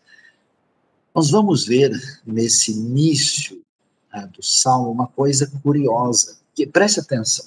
[1.14, 1.92] Nós vamos ver
[2.26, 3.62] nesse início
[4.10, 7.46] ah, do salmo uma coisa curiosa, que preste atenção.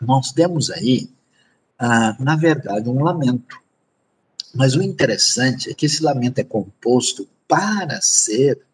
[0.00, 1.10] Nós temos aí,
[1.78, 3.60] ah, na verdade, um lamento.
[4.54, 8.66] Mas o interessante é que esse lamento é composto para ser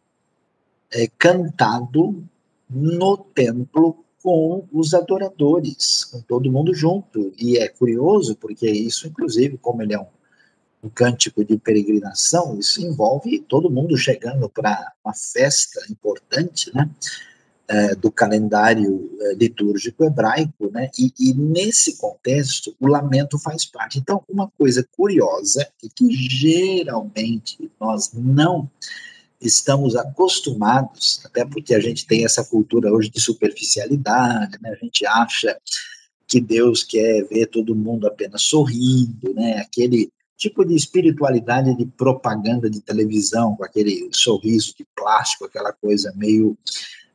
[0.94, 2.24] é, cantado
[2.70, 7.33] no templo com os adoradores, com todo mundo junto.
[7.37, 10.07] E é curioso, porque isso, inclusive, como ele é um,
[10.83, 16.88] um cântico de peregrinação, isso envolve todo mundo chegando para uma festa importante, né?
[17.66, 20.90] É, do calendário é, litúrgico hebraico, né?
[20.98, 23.98] E, e, nesse contexto, o lamento faz parte.
[23.98, 28.70] Então, uma coisa curiosa e que geralmente nós não
[29.46, 34.70] estamos acostumados, até porque a gente tem essa cultura hoje de superficialidade, né?
[34.70, 35.57] a gente acha
[36.26, 39.59] que Deus quer ver todo mundo apenas sorrindo, né?
[39.59, 46.12] aquele tipo de espiritualidade de propaganda de televisão, com aquele sorriso de plástico, aquela coisa
[46.16, 46.57] meio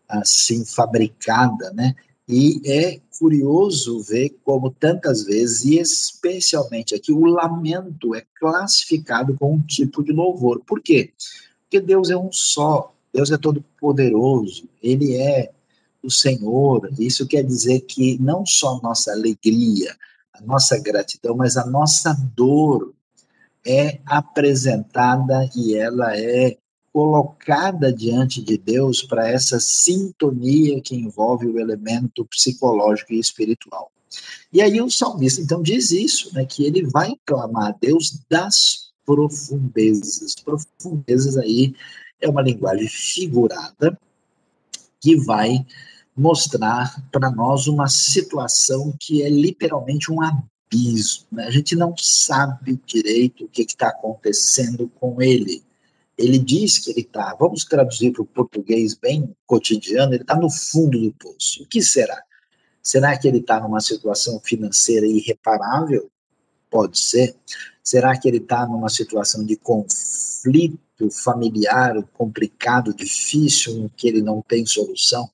[0.08, 1.94] assim fabricada, né?
[2.28, 9.56] E é curioso ver como tantas vezes, e especialmente aqui, o lamento é classificado como
[9.56, 10.62] um tipo de louvor.
[10.65, 11.12] Por quê?
[11.78, 15.52] Deus é um só, Deus é todo poderoso, ele é
[16.02, 16.90] o Senhor.
[16.98, 19.94] Isso quer dizer que não só a nossa alegria,
[20.34, 22.94] a nossa gratidão, mas a nossa dor
[23.65, 26.58] é apresentada e ela é
[26.92, 33.92] colocada diante de Deus para essa sintonia que envolve o elemento psicológico e espiritual.
[34.52, 38.88] E aí o salmista então diz isso, né, que ele vai clamar a Deus das
[39.06, 40.35] profundezas.
[40.35, 41.73] Profundezas aí
[42.21, 43.97] é uma linguagem figurada
[45.00, 45.65] que vai
[46.15, 51.25] mostrar para nós uma situação que é literalmente um abismo.
[51.31, 51.45] Né?
[51.45, 55.63] A gente não sabe direito o que está acontecendo com ele.
[56.17, 60.50] Ele diz que ele está, vamos traduzir para o português bem cotidiano, ele está no
[60.50, 61.63] fundo do poço.
[61.63, 62.21] O que será?
[62.83, 66.12] Será que ele está numa situação financeira irreparável?
[66.69, 67.35] Pode ser.
[67.90, 74.44] Será que ele está numa situação de conflito familiar complicado, difícil, em que ele não
[74.48, 75.27] tem solução?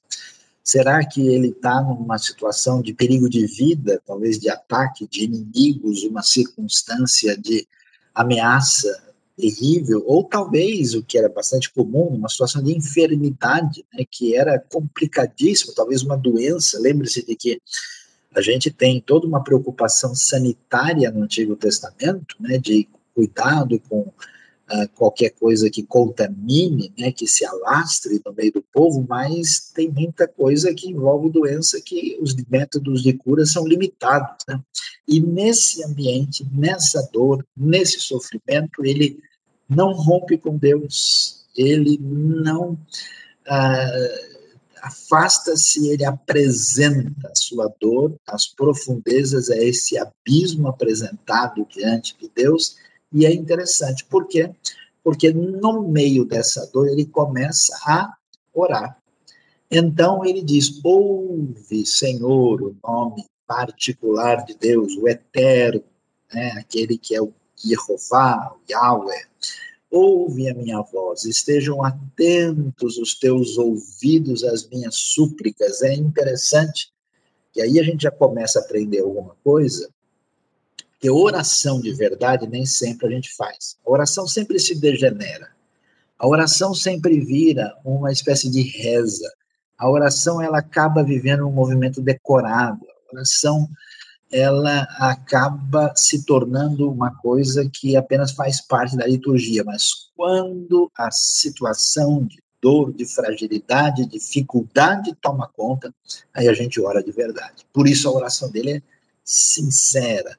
[0.64, 6.03] Será que ele está numa situação de perigo de vida, talvez de ataque de inimigos,
[6.03, 7.68] uma circunstância de
[8.14, 9.03] ameaça
[9.36, 14.58] terrível, ou talvez, o que era bastante comum, uma situação de enfermidade, né, que era
[14.72, 16.80] complicadíssimo, talvez uma doença.
[16.80, 17.62] Lembre-se de que
[18.36, 24.90] a gente tem toda uma preocupação sanitária no Antigo Testamento, né, de cuidado com uh,
[24.94, 30.28] qualquer coisa que contamine, né, que se alastre no meio do povo, mas tem muita
[30.28, 34.44] coisa que envolve doença que os métodos de cura são limitados.
[34.48, 34.60] Né?
[35.08, 39.18] E nesse ambiente, nessa dor, nesse sofrimento, ele
[39.68, 44.35] não rompe com Deus, ele não uh,
[44.86, 52.78] afasta-se, ele apresenta a sua dor, as profundezas, é esse abismo apresentado diante de Deus,
[53.12, 54.52] e é interessante, por quê?
[55.04, 58.14] Porque no meio dessa dor ele começa a
[58.54, 58.98] orar.
[59.70, 65.84] Então ele diz: Ouve, Senhor, o nome particular de Deus, o Eterno,
[66.34, 69.26] né, aquele que é o Jeová, o Yahweh.
[69.98, 75.82] Ouve a minha voz, estejam atentos os teus ouvidos às minhas súplicas.
[75.84, 76.91] É interessante,
[77.56, 79.89] e aí a gente já começa a aprender alguma coisa,
[80.91, 83.78] porque oração de verdade nem sempre a gente faz.
[83.88, 85.48] A oração sempre se degenera.
[86.20, 89.32] A oração sempre vira uma espécie de reza.
[89.78, 92.86] A oração ela acaba vivendo um movimento decorado.
[93.08, 93.70] A oração
[94.32, 101.12] ela acaba se tornando uma coisa que apenas faz parte da liturgia, mas quando a
[101.12, 105.94] situação de dor, de fragilidade, dificuldade toma conta,
[106.34, 107.66] aí a gente ora de verdade.
[107.72, 108.82] Por isso a oração dele é
[109.24, 110.36] sincera,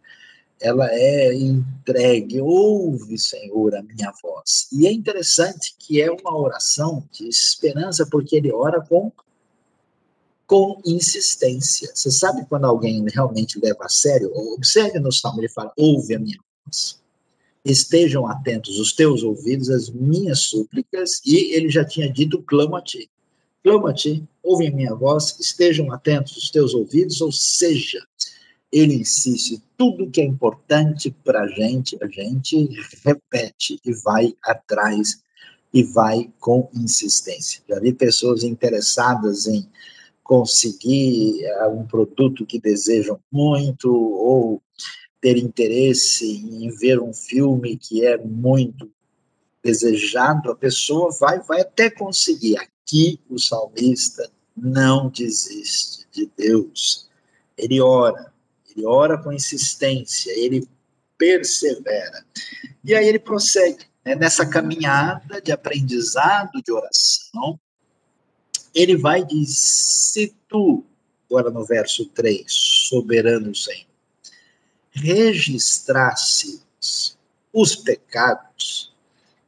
[0.61, 4.69] ela é entregue, ouve, Senhor, a minha voz.
[4.73, 9.13] E é interessante que é uma oração de esperança, porque ele ora com,
[10.47, 11.91] com insistência.
[11.95, 14.31] Você sabe quando alguém realmente leva a sério?
[14.35, 17.01] Observe no Salmo, ele fala, ouve a minha voz.
[17.65, 22.83] Estejam atentos os teus ouvidos às minhas súplicas, e ele já tinha dito, clamo a
[22.83, 23.11] ti.
[23.65, 27.99] Clamo a ti, ouve a minha voz, estejam atentos os teus ouvidos, ou seja,
[28.71, 32.69] ele insiste, tudo que é importante para a gente, a gente
[33.05, 35.21] repete e vai atrás
[35.75, 37.63] e vai com insistência.
[37.69, 39.69] Já vi pessoas interessadas em
[40.27, 44.61] conseguir eh, um produto que desejam muito ou
[45.21, 48.91] ter interesse em ver um filme que é muito
[49.63, 52.57] desejado, a pessoa vai vai até conseguir.
[52.59, 57.09] Aqui o salmista não desiste de Deus.
[57.57, 58.33] Ele ora,
[58.69, 60.69] ele ora com insistência, ele
[61.17, 62.25] persevera.
[62.85, 67.59] E aí ele prossegue né, nessa caminhada de aprendizado de oração.
[68.77, 70.85] Ele vai dizer: Se tu,
[71.31, 73.87] agora no verso 3, soberano Senhor,
[74.93, 76.61] registrasse
[77.53, 78.95] os pecados,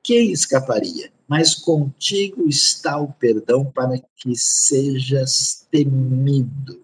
[0.02, 1.12] quem escaparia?
[1.28, 6.82] Mas contigo está o perdão para que sejas temido.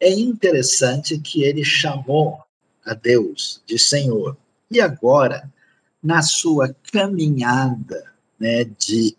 [0.00, 2.42] É interessante que ele chamou
[2.84, 4.36] a Deus de Senhor.
[4.68, 5.48] E agora,
[6.02, 9.16] na sua caminhada né, de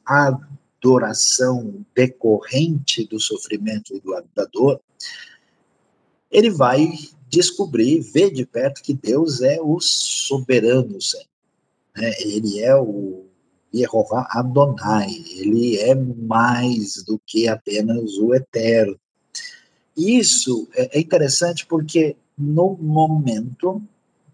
[0.84, 4.82] adoração decorrente do sofrimento e do, da dor,
[6.30, 6.92] ele vai
[7.30, 11.26] descobrir, ver de perto que Deus é o soberano Senhor.
[11.96, 12.12] Né?
[12.20, 13.26] Ele é o
[13.74, 19.00] Jeová Adonai, ele é mais do que apenas o eterno.
[19.96, 23.82] Isso é, é interessante porque no momento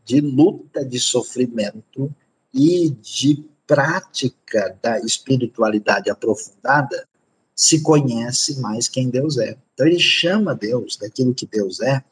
[0.04, 2.14] de luta, de sofrimento
[2.54, 7.08] e de prática da espiritualidade aprofundada,
[7.56, 9.56] se conhece mais quem Deus é.
[9.74, 12.04] Então ele chama Deus daquilo que Deus é,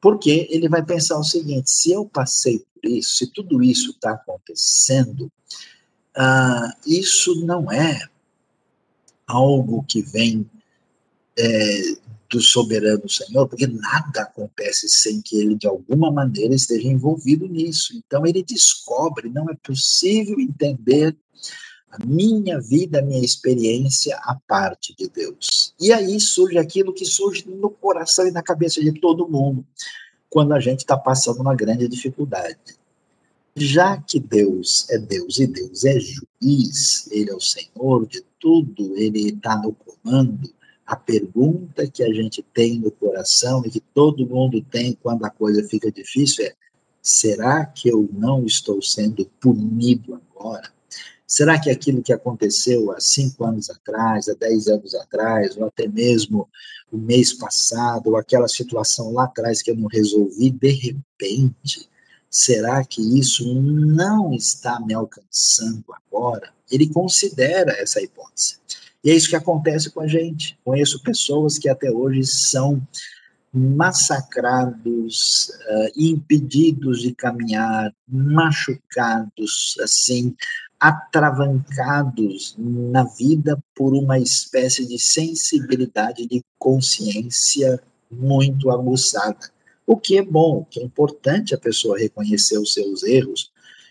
[0.00, 4.10] porque ele vai pensar o seguinte: se eu passei por isso, se tudo isso está
[4.10, 5.30] acontecendo,
[6.16, 8.00] uh, isso não é
[9.24, 10.50] algo que vem
[11.38, 11.82] é,
[12.30, 17.94] do soberano Senhor, porque nada acontece sem que ele, de alguma maneira, esteja envolvido nisso.
[17.96, 21.16] Então, ele descobre: não é possível entender
[21.90, 25.74] a minha vida, a minha experiência a parte de Deus.
[25.80, 29.64] E aí surge aquilo que surge no coração e na cabeça de todo mundo.
[30.30, 32.58] quando a gente está passando uma grande dificuldade.
[33.56, 38.94] Já que Deus é Deus e Deus é juiz, Ele é o Senhor de tudo,
[38.96, 40.52] Ele está no comando,
[40.88, 45.28] a pergunta que a gente tem no coração e que todo mundo tem quando a
[45.28, 46.54] coisa fica difícil é:
[47.02, 50.72] será que eu não estou sendo punido agora?
[51.26, 55.86] Será que aquilo que aconteceu há cinco anos atrás, há dez anos atrás, ou até
[55.86, 56.48] mesmo
[56.90, 61.86] o mês passado, ou aquela situação lá atrás que eu não resolvi, de repente,
[62.30, 66.50] será que isso não está me alcançando agora?
[66.70, 68.56] Ele considera essa hipótese.
[69.04, 70.58] E é isso que acontece com a gente.
[70.64, 72.82] Conheço pessoas que até hoje são
[73.52, 80.34] massacrados, uh, impedidos de caminhar, machucados, assim,
[80.78, 87.80] atravancados na vida por uma espécie de sensibilidade de consciência
[88.10, 89.50] muito aguçada.
[89.86, 93.50] O que é bom, o que é importante a pessoa reconhecer os seus erros,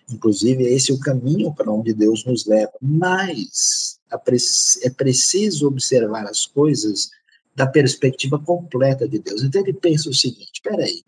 [0.10, 6.46] inclusive esse é o caminho para onde Deus nos leva, mas é preciso observar as
[6.46, 7.12] coisas
[7.56, 9.44] da perspectiva completa de Deus.
[9.44, 11.04] Então ele pensa o seguinte: espera aí,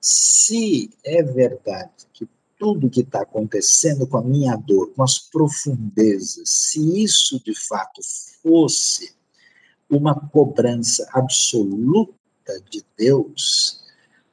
[0.00, 2.28] se é verdade que
[2.58, 8.00] tudo que está acontecendo com a minha dor, com as profundezas, se isso de fato
[8.42, 9.14] fosse
[9.88, 12.12] uma cobrança absoluta
[12.70, 13.82] de Deus,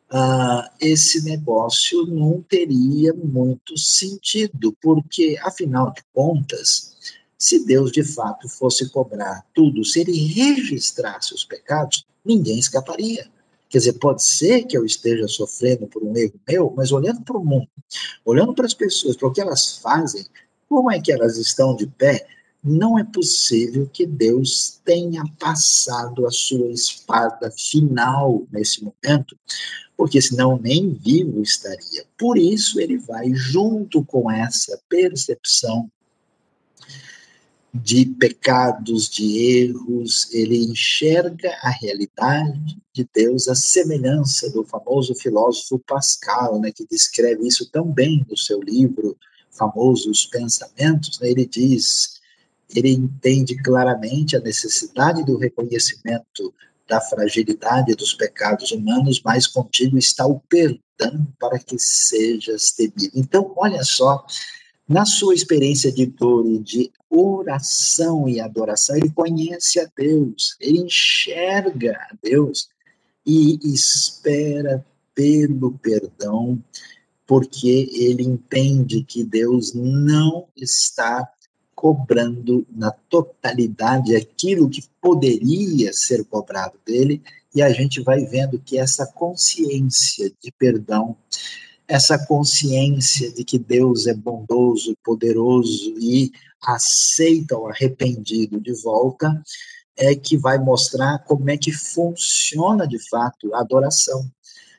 [0.10, 6.95] ah, esse negócio não teria muito sentido, porque, afinal de contas,
[7.38, 13.30] se Deus de fato fosse cobrar tudo, se ele registrasse os pecados, ninguém escaparia.
[13.70, 17.38] Quer dizer, pode ser que eu esteja sofrendo por um erro meu, mas olhando para
[17.38, 17.68] o mundo,
[18.24, 20.26] olhando para as pessoas, para o que elas fazem,
[20.70, 22.26] como é que elas estão de pé,
[22.64, 29.38] não é possível que Deus tenha passado a sua espada final nesse momento,
[29.96, 32.06] porque senão nem vivo estaria.
[32.18, 35.90] Por isso ele vai junto com essa percepção
[37.84, 45.80] de pecados, de erros, ele enxerga a realidade de Deus, a semelhança do famoso filósofo
[45.80, 49.18] Pascal, né, que descreve isso tão bem no seu livro
[49.52, 52.22] famoso Os Pensamentos, né, ele diz,
[52.74, 56.54] ele entende claramente a necessidade do reconhecimento
[56.88, 63.12] da fragilidade dos pecados humanos, mas contigo está o perdão para que sejas temido.
[63.16, 64.26] Então, olha só,
[64.88, 70.80] na sua experiência de dor e de oração e adoração, ele conhece a Deus, ele
[70.80, 72.70] enxerga a Deus
[73.26, 76.62] e espera pelo perdão,
[77.26, 81.28] porque ele entende que Deus não está
[81.74, 87.22] cobrando na totalidade aquilo que poderia ser cobrado dele,
[87.54, 91.16] e a gente vai vendo que essa consciência de perdão
[91.88, 96.32] essa consciência de que Deus é bondoso, poderoso e
[96.62, 99.42] aceita o arrependido de volta,
[99.98, 104.30] é que vai mostrar como é que funciona de fato a adoração.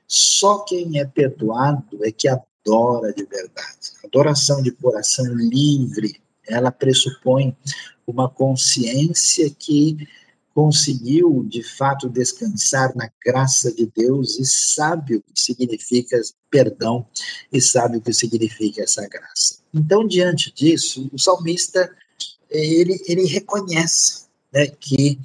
[0.07, 3.93] Só quem é perdoado é que adora de verdade.
[4.05, 7.57] Adoração de coração livre, ela pressupõe
[8.07, 9.97] uma consciência que
[10.57, 16.19] conseguiu de fato descansar na graça de Deus e sabe o que significa
[16.51, 17.07] perdão
[17.53, 19.59] e sabe o que significa essa graça.
[19.75, 21.95] Então, diante disso, o salmista
[22.49, 25.19] ele, ele reconhece né, que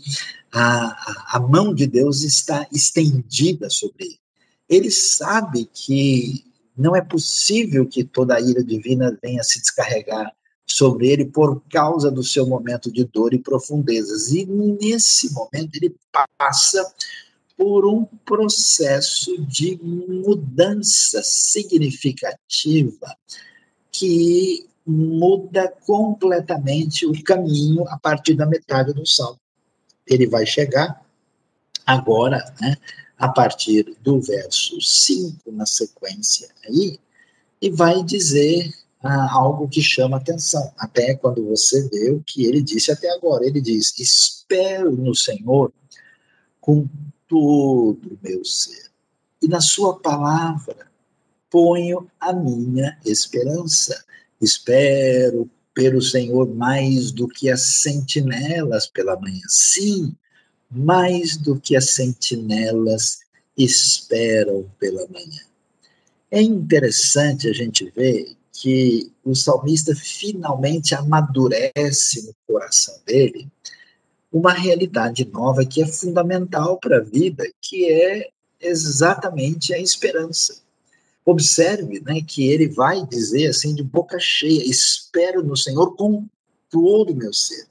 [0.52, 4.20] a, a mão de Deus está estendida sobre ele.
[4.68, 6.44] Ele sabe que
[6.76, 10.30] não é possível que toda a ira divina venha se descarregar
[10.72, 14.32] sobre ele por causa do seu momento de dor e profundezas.
[14.32, 15.96] E nesse momento ele
[16.38, 16.94] passa
[17.58, 23.16] por um processo de mudança significativa
[23.92, 29.40] que muda completamente o caminho a partir da metade do salmo.
[30.08, 31.06] Ele vai chegar
[31.86, 32.78] agora, né,
[33.18, 36.98] a partir do verso 5 na sequência aí,
[37.62, 38.74] e vai dizer
[39.04, 43.46] ah, algo que chama atenção, até quando você vê o que ele disse até agora.
[43.46, 45.74] Ele diz: Espero no Senhor
[46.60, 46.88] com
[47.28, 48.92] todo o meu ser,
[49.42, 50.88] e na Sua palavra
[51.50, 54.04] ponho a minha esperança.
[54.40, 59.42] Espero pelo Senhor mais do que as sentinelas pela manhã.
[59.48, 60.16] Sim,
[60.70, 63.20] mais do que as sentinelas
[63.58, 65.42] esperam pela manhã.
[66.30, 73.48] É interessante a gente ver que o salmista finalmente amadurece no coração dele
[74.32, 78.30] uma realidade nova que é fundamental para a vida, que é
[78.60, 80.62] exatamente a esperança.
[81.26, 86.26] Observe né, que ele vai dizer assim de boca cheia: espero no Senhor com
[86.70, 87.68] todo o meu ser.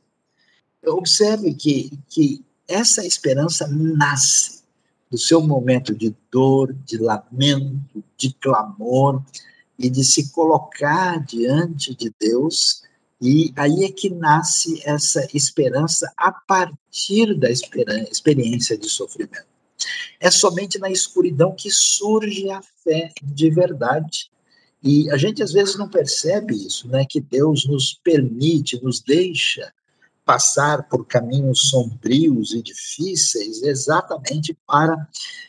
[0.87, 4.61] Observe que, que essa esperança nasce
[5.11, 9.23] do seu momento de dor, de lamento, de clamor
[9.81, 12.83] e de se colocar diante de Deus.
[13.19, 19.49] E aí é que nasce essa esperança a partir da experiência de sofrimento.
[20.21, 24.31] É somente na escuridão que surge a fé de verdade.
[24.83, 27.07] E a gente às vezes não percebe isso, né?
[27.09, 29.73] Que Deus nos permite, nos deixa
[30.25, 35.09] passar por caminhos sombrios e difíceis, exatamente para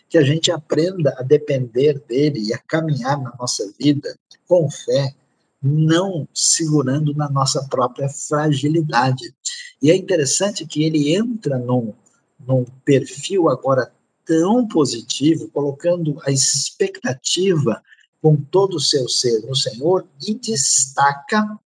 [0.09, 4.17] que a gente aprenda a depender dele e a caminhar na nossa vida
[4.47, 5.15] com fé,
[5.61, 9.33] não segurando na nossa própria fragilidade.
[9.81, 11.93] E é interessante que ele entra num,
[12.39, 13.91] num perfil agora
[14.25, 17.81] tão positivo, colocando a expectativa
[18.21, 21.59] com todo o seu ser no Senhor e destaca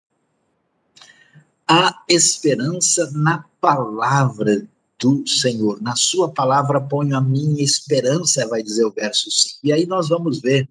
[1.67, 4.67] a esperança na palavra
[4.99, 5.81] do Senhor.
[5.81, 9.59] Na sua palavra ponho a minha esperança, vai dizer o verso 5.
[9.63, 10.67] E aí nós vamos ver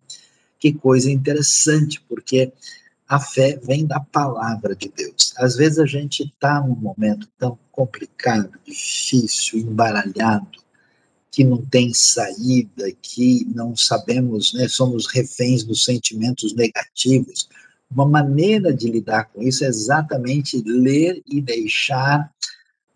[0.59, 2.53] que coisa interessante, porque
[3.09, 5.35] a fé vem da palavra de Deus.
[5.37, 10.65] Às vezes a gente está num momento tão complicado, difícil, embaralhado,
[11.31, 17.49] que não tem saída, que não sabemos, né, somos reféns dos sentimentos negativos.
[17.91, 22.31] Uma maneira de lidar com isso é exatamente ler e deixar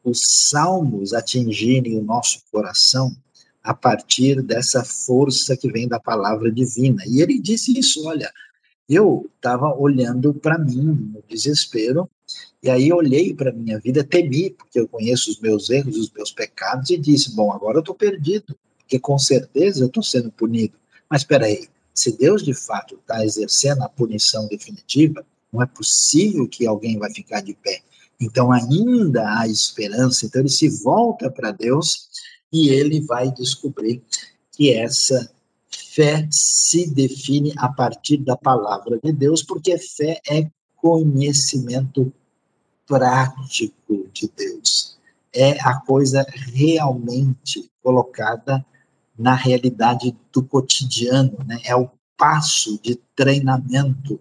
[0.03, 3.15] os salmos atingirem o nosso coração
[3.63, 7.03] a partir dessa força que vem da palavra divina.
[7.07, 8.33] E ele disse isso, olha,
[8.89, 12.09] eu estava olhando para mim no desespero
[12.63, 16.33] e aí olhei para minha vida, temi, porque eu conheço os meus erros, os meus
[16.33, 20.75] pecados, e disse: Bom, agora eu estou perdido, porque com certeza eu estou sendo punido.
[21.09, 21.69] Mas espera aí,
[21.99, 27.13] se Deus de fato está exercendo a punição definitiva, não é possível que alguém vai
[27.13, 27.81] ficar de pé.
[28.21, 30.27] Então ainda há esperança.
[30.27, 32.09] Então ele se volta para Deus
[32.53, 34.03] e ele vai descobrir
[34.53, 35.31] que essa
[35.71, 42.13] fé se define a partir da palavra de Deus, porque fé é conhecimento
[42.87, 44.97] prático de Deus.
[45.33, 48.65] É a coisa realmente colocada
[49.19, 51.61] na realidade do cotidiano, né?
[51.65, 54.21] É o passo de treinamento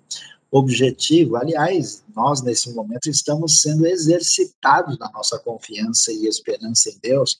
[0.52, 1.36] objetivo.
[1.36, 7.40] Aliás, nós nesse momento estamos sendo exercitados na nossa confiança e esperança em Deus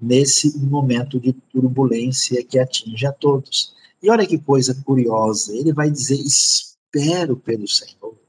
[0.00, 3.72] nesse momento de turbulência que atinge a todos.
[4.02, 8.22] E olha que coisa curiosa, ele vai dizer: espero pelo Senhor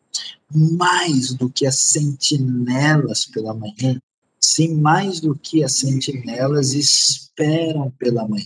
[0.54, 4.00] mais do que as sentinelas pela manhã,
[4.44, 8.46] sim, mais do que as sentinelas esperam pela manhã.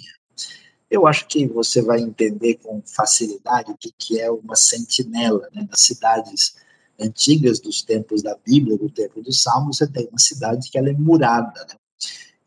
[0.90, 5.50] Eu acho que você vai entender com facilidade o que, que é uma sentinela.
[5.54, 5.68] Né?
[5.70, 6.56] Nas cidades
[7.00, 10.90] antigas dos tempos da Bíblia, do tempo do Salmo, você tem uma cidade que ela
[10.90, 11.76] é murada, né?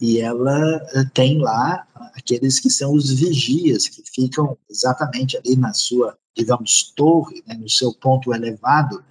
[0.01, 5.75] e ela eh, tem lá aqueles que são os vigias, que ficam exatamente ali na
[5.75, 9.05] sua, digamos, torre, né, no seu ponto elevado,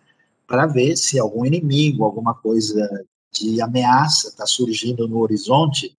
[0.48, 5.95] para ver se algum inimigo, alguma coisa de ameaça está surgindo no horizonte,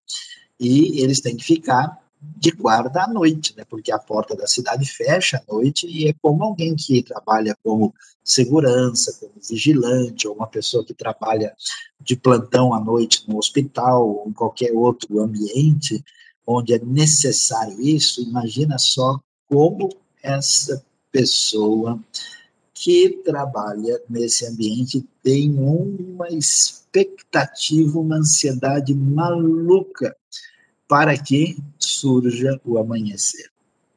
[0.58, 3.64] e eles têm que ficar de guarda à noite, né?
[3.64, 7.94] Porque a porta da cidade fecha à noite e é como alguém que trabalha como
[8.22, 11.54] segurança, como vigilante, ou uma pessoa que trabalha
[11.98, 16.04] de plantão à noite no hospital ou em qualquer outro ambiente
[16.46, 18.22] onde é necessário isso.
[18.22, 19.18] Imagina só
[19.48, 19.88] como
[20.22, 21.98] essa pessoa
[22.74, 26.30] que trabalha nesse ambiente tem uma
[26.93, 30.16] expectativa, uma ansiedade maluca
[30.88, 33.49] para que surja o amanhecer.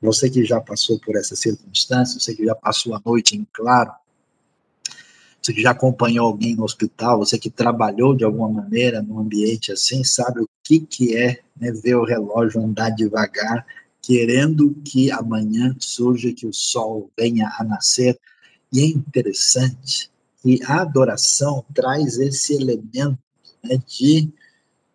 [0.02, 3.91] Você que já passou por essa circunstância, você que já passou a noite em claro,
[5.41, 9.72] você que já acompanhou alguém no hospital, você que trabalhou de alguma maneira num ambiente
[9.72, 13.66] assim, sabe o que, que é né, ver o relógio andar devagar,
[14.02, 18.18] querendo que amanhã surja, que o sol venha a nascer,
[18.72, 20.12] e é interessante
[20.44, 23.18] que a adoração traz esse elemento
[23.64, 24.30] né, de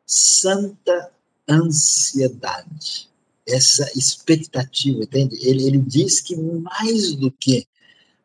[0.06, 1.10] santa
[1.48, 3.08] ansiedade,
[3.46, 5.38] essa expectativa, entende?
[5.40, 7.66] Ele, ele diz que mais do que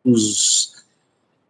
[0.04, 0.84] os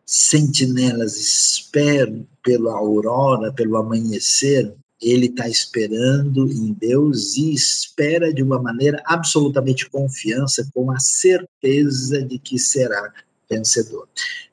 [0.05, 4.71] sentinelas esperam pela aurora, pelo amanhecer,
[5.01, 12.21] ele está esperando em Deus e espera de uma maneira absolutamente confiança, com a certeza
[12.23, 13.11] de que será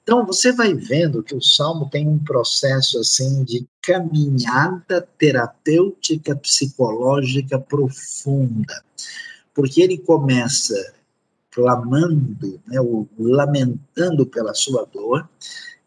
[0.02, 7.58] Então, você vai vendo que o Salmo tem um processo assim de caminhada terapêutica psicológica
[7.58, 8.82] profunda.
[9.52, 10.74] porque ele começa
[11.50, 12.78] clamando, né,
[13.18, 15.28] lamentando pela sua dor,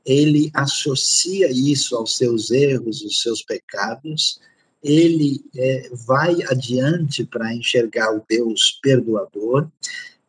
[0.05, 4.39] ele associa isso aos seus erros, os seus pecados,
[4.84, 9.70] ele é, vai adiante para enxergar o Deus perdoador,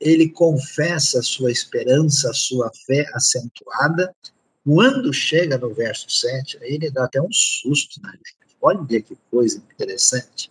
[0.05, 4.15] ele confessa a sua esperança, a sua fé acentuada.
[4.63, 8.57] Quando chega no verso 7, ele dá até um susto na gente.
[8.61, 10.51] Olha que coisa interessante.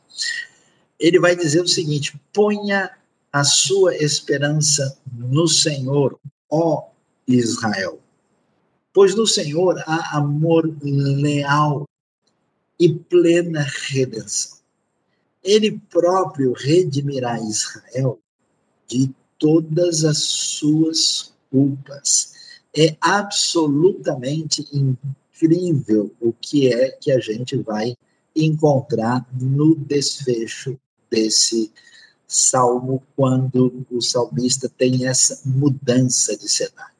[0.99, 2.89] Ele vai dizer o seguinte: ponha
[3.31, 6.89] a sua esperança no Senhor, ó
[7.27, 7.99] Israel.
[8.91, 11.87] Pois no Senhor há amor leal
[12.79, 14.57] e plena redenção.
[15.43, 18.19] Ele próprio redimirá Israel
[18.87, 19.11] de
[19.43, 22.31] todas as suas culpas.
[22.73, 27.93] É absolutamente incrível o que é que a gente vai
[28.33, 30.79] encontrar no desfecho
[31.11, 31.69] desse
[32.25, 36.95] salmo, quando o salmista tem essa mudança de cenário.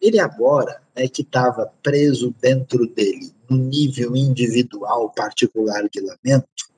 [0.00, 6.70] Ele agora, né, que estava preso dentro dele, no nível individual, particular de lamento,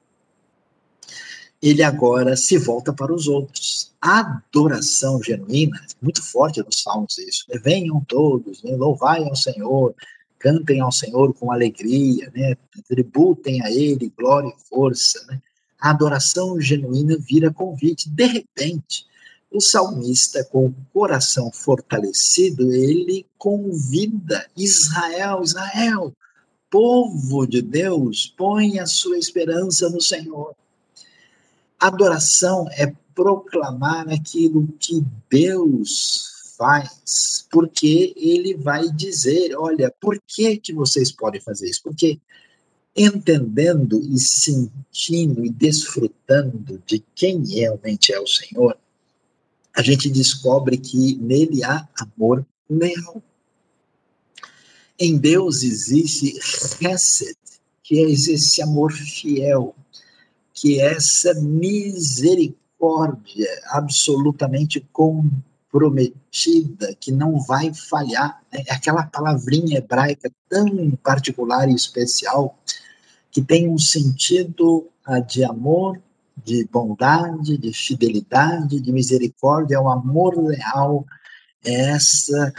[1.62, 3.92] ele agora se volta para os outros.
[4.00, 7.58] A adoração genuína, muito forte nos Salmos isso, né?
[7.62, 8.76] venham todos, né?
[8.76, 9.94] louvai ao Senhor,
[10.38, 12.56] cantem ao Senhor com alegria, né?
[12.86, 15.24] tributem a Ele glória e força.
[15.28, 15.40] Né?
[15.80, 18.08] A adoração genuína vira convite.
[18.08, 19.06] De repente,
[19.50, 26.12] o salmista, com o coração fortalecido, ele convida Israel, Israel,
[26.70, 30.54] povo de Deus, põe a sua esperança no Senhor.
[31.78, 40.72] Adoração é proclamar aquilo que Deus faz, porque ele vai dizer, olha, por que que
[40.72, 41.82] vocês podem fazer isso?
[41.82, 42.18] Porque
[42.96, 48.76] entendendo e sentindo e desfrutando de quem realmente é o Senhor,
[49.76, 53.22] a gente descobre que nele há amor leal.
[54.98, 57.36] Em Deus existe chesed,
[57.82, 59.76] que é esse amor fiel,
[60.56, 68.40] que essa misericórdia absolutamente comprometida, que não vai falhar.
[68.50, 68.64] Né?
[68.70, 72.58] Aquela palavrinha hebraica tão particular e especial,
[73.30, 76.00] que tem um sentido uh, de amor,
[76.42, 81.04] de bondade, de fidelidade, de misericórdia, é o amor leal,
[81.62, 82.50] é essa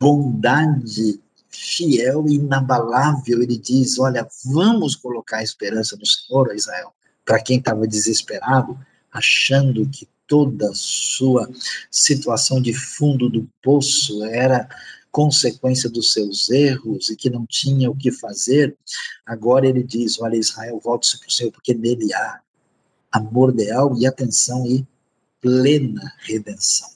[0.00, 3.40] bondade fiel e inabalável.
[3.42, 6.92] Ele diz: Olha, vamos colocar a esperança no Senhor, Israel
[7.24, 8.78] para quem estava desesperado,
[9.12, 11.50] achando que toda a sua
[11.90, 14.68] situação de fundo do poço era
[15.10, 18.74] consequência dos seus erros e que não tinha o que fazer,
[19.26, 22.40] agora ele diz: Olha, Israel, volte-se para o Senhor, porque nele há
[23.12, 24.86] amor leal e atenção e
[25.40, 26.88] plena redenção.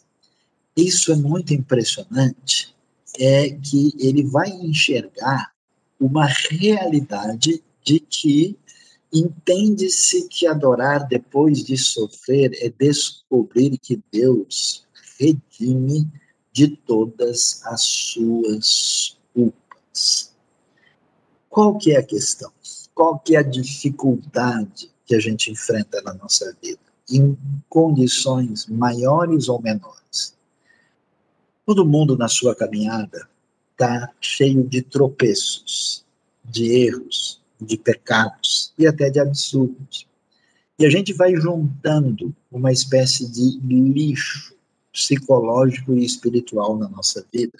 [0.74, 2.74] Isso é muito impressionante,
[3.18, 5.52] é que ele vai enxergar
[6.00, 8.56] uma realidade de que
[9.18, 14.86] Entende-se que adorar depois de sofrer é descobrir que Deus
[15.18, 16.06] redime
[16.52, 20.34] de todas as suas culpas.
[21.48, 22.52] Qual que é a questão?
[22.94, 26.78] Qual que é a dificuldade que a gente enfrenta na nossa vida?
[27.10, 27.38] Em
[27.70, 30.36] condições maiores ou menores.
[31.64, 33.26] Todo mundo na sua caminhada
[33.72, 36.04] está cheio de tropeços,
[36.44, 40.06] de erros, de pecados e até de absurdos.
[40.78, 44.54] E a gente vai juntando uma espécie de lixo
[44.92, 47.58] psicológico e espiritual na nossa vida,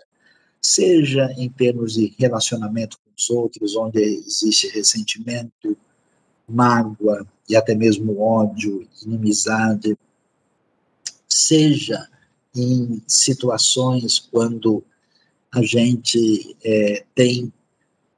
[0.61, 5.76] seja em termos de relacionamento com os outros, onde existe ressentimento,
[6.49, 9.97] mágoa e até mesmo ódio, inimizade,
[11.28, 12.09] seja
[12.55, 14.82] em situações quando
[15.53, 17.53] a gente é, tem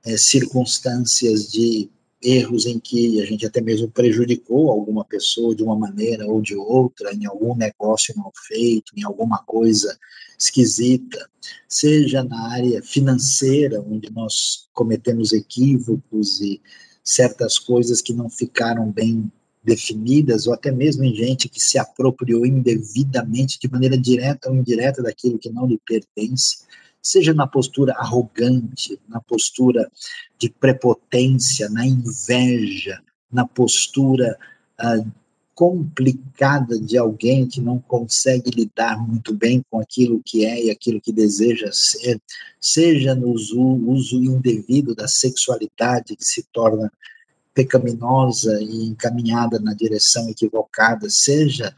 [0.08, 1.90] é, circunstâncias de
[2.22, 6.56] erros em que a gente até mesmo prejudicou alguma pessoa de uma maneira ou de
[6.56, 9.96] outra, em algum negócio mal feito, em alguma coisa
[10.38, 11.28] esquisita,
[11.68, 16.60] seja na área financeira, onde nós cometemos equívocos e
[17.04, 19.30] certas coisas que não ficaram bem
[19.62, 25.02] definidas, ou até mesmo em gente que se apropriou indevidamente, de maneira direta ou indireta,
[25.02, 26.66] daquilo que não lhe pertence
[27.02, 29.90] seja na postura arrogante, na postura
[30.38, 34.38] de prepotência, na inveja, na postura
[34.78, 35.04] ah,
[35.58, 41.00] complicada de alguém que não consegue lidar muito bem com aquilo que é e aquilo
[41.00, 42.20] que deseja ser,
[42.60, 46.92] seja no uso, uso indevido da sexualidade que se torna
[47.52, 51.74] pecaminosa e encaminhada na direção equivocada, seja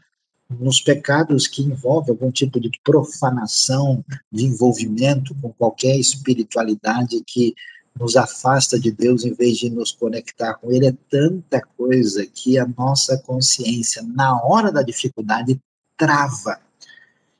[0.59, 7.53] nos pecados que envolvem algum tipo de profanação, de envolvimento com qualquer espiritualidade que
[7.99, 12.57] nos afasta de Deus em vez de nos conectar com Ele, é tanta coisa que
[12.57, 15.59] a nossa consciência, na hora da dificuldade,
[15.97, 16.59] trava.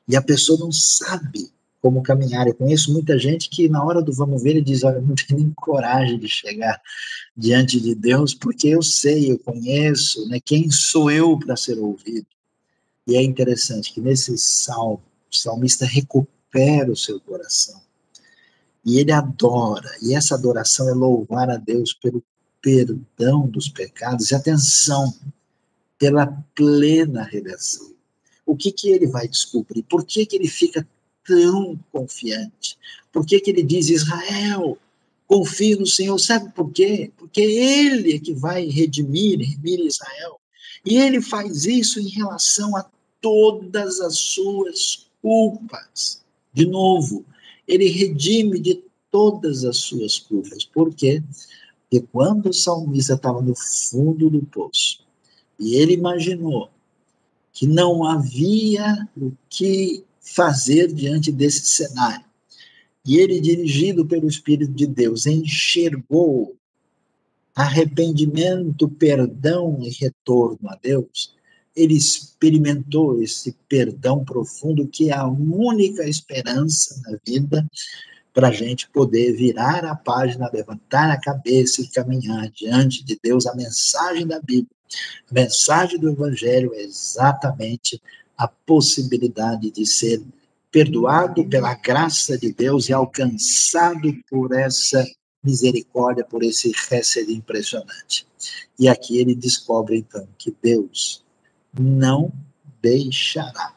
[0.07, 1.49] E a pessoa não sabe
[1.81, 2.47] como caminhar.
[2.47, 5.39] Eu conheço muita gente que, na hora do vamos ver, ele diz: Olha, não tenho
[5.39, 6.79] nem coragem de chegar
[7.35, 12.27] diante de Deus, porque eu sei, eu conheço, né, quem sou eu para ser ouvido.
[13.07, 17.81] E é interessante que nesse salmo, o salmista recupera o seu coração.
[18.85, 22.23] E ele adora, e essa adoração é louvar a Deus pelo
[22.61, 25.13] perdão dos pecados, e atenção,
[25.97, 27.91] pela plena redenção.
[28.45, 29.83] O que, que ele vai descobrir?
[29.83, 30.87] Por que, que ele fica
[31.25, 32.77] tão confiante?
[33.11, 34.77] Por que, que ele diz, Israel,
[35.27, 36.17] confie no Senhor?
[36.17, 37.11] Sabe por quê?
[37.17, 40.40] Porque ele é que vai redimir, redimir Israel.
[40.85, 46.23] E ele faz isso em relação a todas as suas culpas.
[46.53, 47.23] De novo,
[47.67, 50.65] ele redime de todas as suas culpas.
[50.65, 51.21] Por quê?
[51.89, 55.05] Porque quando o salmista estava no fundo do poço,
[55.59, 56.69] e ele imaginou
[57.53, 62.25] que não havia o que fazer diante desse cenário,
[63.05, 66.55] e ele, dirigido pelo Espírito de Deus, enxergou
[67.55, 71.35] arrependimento, perdão e retorno a Deus,
[71.75, 77.65] ele experimentou esse perdão profundo que é a única esperança na vida
[78.33, 83.45] para a gente poder virar a página, levantar a cabeça e caminhar diante de Deus.
[83.45, 84.71] A mensagem da Bíblia,
[85.29, 88.01] a mensagem do Evangelho é exatamente
[88.37, 90.21] a possibilidade de ser
[90.71, 95.05] perdoado pela graça de Deus e alcançado por essa
[95.43, 98.27] misericórdia, por esse recebe impressionante.
[98.77, 101.23] E aqui ele descobre então que Deus
[101.77, 102.31] não
[102.81, 103.75] deixará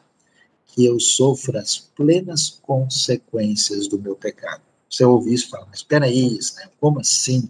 [0.67, 4.63] que eu sofra as plenas consequências do meu pecado.
[4.91, 6.71] Você ouve isso e fala, mas espera aí, né?
[6.81, 7.49] como assim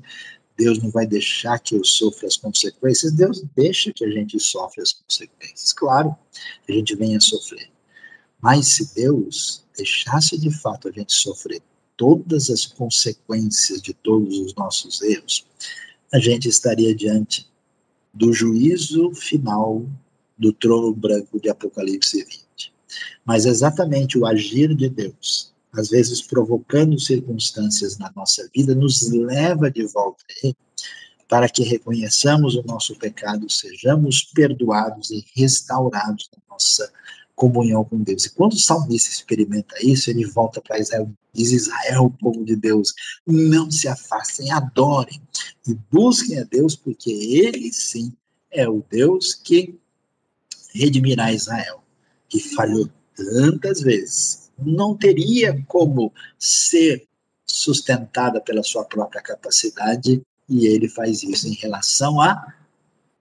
[0.56, 3.12] Deus não vai deixar que eu sofra as consequências?
[3.12, 5.72] Deus deixa que a gente sofra as consequências.
[5.72, 6.14] Claro,
[6.68, 7.70] a gente venha sofrer.
[8.40, 11.62] Mas se Deus deixasse de fato a gente sofrer
[11.96, 15.46] todas as consequências de todos os nossos erros,
[16.12, 17.46] a gente estaria diante
[18.12, 19.84] do juízo final
[20.38, 22.72] do trono branco de Apocalipse 20.
[23.24, 29.70] Mas exatamente o agir de Deus, às vezes provocando circunstâncias na nossa vida, nos leva
[29.70, 30.56] de volta a Ele,
[31.28, 36.92] para que reconheçamos o nosso pecado, sejamos perdoados e restaurados na nossa
[37.34, 38.26] comunhão com Deus.
[38.26, 42.94] E quando o salmista experimenta isso, ele volta para Israel, diz Israel, povo de Deus,
[43.26, 45.20] não se afastem, adorem
[45.66, 48.12] e busquem a Deus, porque ele sim
[48.50, 49.78] é o Deus que
[50.72, 51.82] redimirá Israel,
[52.28, 57.06] que falhou tantas vezes, não teria como ser
[57.46, 62.54] sustentada pela sua própria capacidade, e ele faz isso em relação a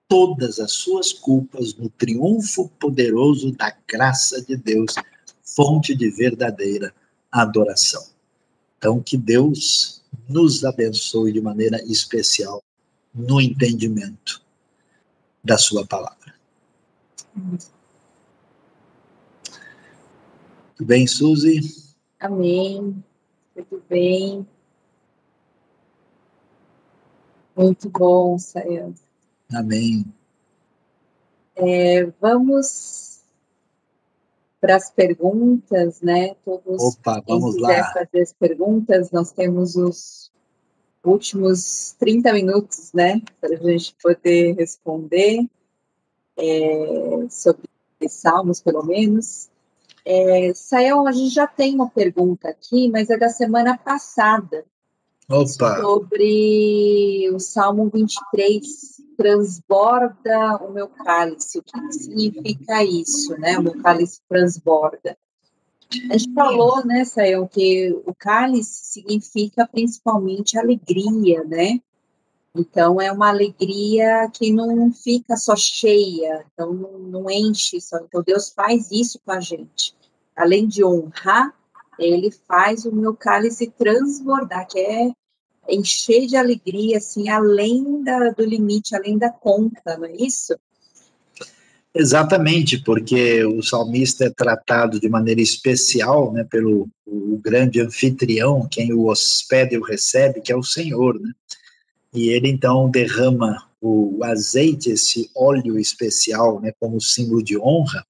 [0.07, 4.95] todas as suas culpas no triunfo poderoso da graça de Deus,
[5.43, 6.93] fonte de verdadeira
[7.31, 8.03] adoração.
[8.77, 12.63] Então, que Deus nos abençoe de maneira especial
[13.13, 14.41] no entendimento
[15.43, 16.33] da Sua palavra.
[20.75, 21.61] Tudo bem, Suzy?
[22.19, 23.03] Amém.
[23.55, 24.47] Tudo bem.
[27.55, 28.93] Muito bom, Sayão.
[29.53, 30.05] Amém.
[31.55, 33.21] É, vamos
[34.59, 36.35] para as perguntas, né?
[36.45, 37.83] Todos Opa, vamos lá.
[37.91, 40.31] fazer as perguntas, nós temos os
[41.03, 43.21] últimos 30 minutos, né?
[43.41, 45.45] Para a gente poder responder
[46.37, 47.69] é, sobre
[48.07, 49.49] Salmos, pelo menos.
[50.05, 54.65] É, Sael, a gente já tem uma pergunta aqui, mas é da semana passada.
[55.29, 55.79] Opa.
[55.81, 61.59] Sobre o Salmo 23, transborda o meu cálice.
[61.59, 63.57] O que significa isso, né?
[63.57, 65.17] O meu cálice transborda.
[66.09, 71.79] A gente falou, né, Sael, que o cálice significa principalmente alegria, né?
[72.55, 77.97] Então, é uma alegria que não fica só cheia, então não, não enche só.
[77.97, 79.95] Então, Deus faz isso com a gente.
[80.35, 81.53] Além de honrar,
[81.99, 85.11] ele faz o meu cálice transbordar, que é
[85.69, 90.55] encher de alegria, assim, além da, do limite, além da conta, não é isso?
[91.95, 98.91] Exatamente, porque o salmista é tratado de maneira especial né, pelo o grande anfitrião, quem
[98.91, 101.31] o hospeda e o recebe, que é o Senhor, né?
[102.11, 108.05] e ele então derrama o azeite, esse óleo especial, né, como símbolo de honra,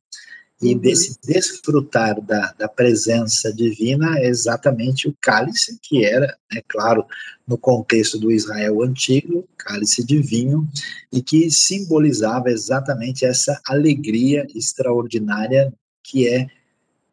[0.64, 0.80] E uhum.
[0.80, 7.06] desse desfrutar da, da presença divina é exatamente o cálice, que era, é claro,
[7.46, 10.66] no contexto do Israel antigo, cálice de vinho,
[11.12, 16.48] e que simbolizava exatamente essa alegria extraordinária que é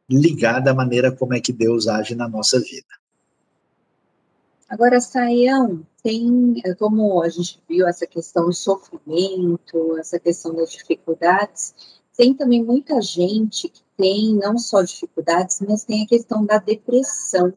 [0.08, 2.86] ligada à maneira como é que Deus age na nossa vida.
[4.68, 11.74] Agora, Saião, tem, como a gente viu, essa questão do sofrimento, essa questão das dificuldades,
[12.20, 17.50] tem também muita gente que tem não só dificuldades, mas tem a questão da depressão.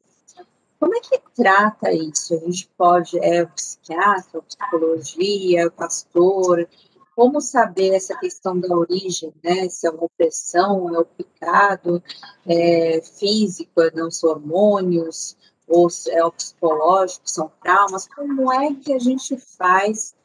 [0.80, 2.34] Como é que trata isso?
[2.34, 6.66] A gente pode, é o psiquiatra, a psicologia, o pastor,
[7.14, 9.68] como saber essa questão da origem, né?
[9.68, 12.02] Se é uma opressão, é o pecado
[12.48, 15.36] é, físico, é não são hormônios,
[15.68, 18.08] ou é o psicológico, são traumas.
[18.08, 20.16] Como é que a gente faz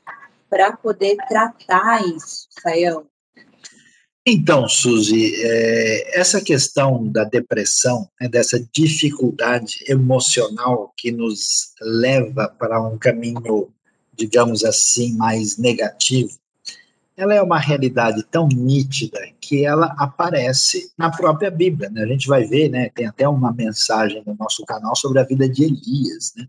[0.48, 3.04] para poder tratar isso, Sayão?
[4.30, 12.78] Então, Suzy, é, essa questão da depressão, né, dessa dificuldade emocional que nos leva para
[12.86, 13.70] um caminho,
[14.14, 16.38] digamos assim, mais negativo,
[17.16, 21.88] ela é uma realidade tão nítida que ela aparece na própria Bíblia.
[21.88, 22.02] Né?
[22.02, 25.48] A gente vai ver, né, tem até uma mensagem no nosso canal sobre a vida
[25.48, 26.46] de Elias, né,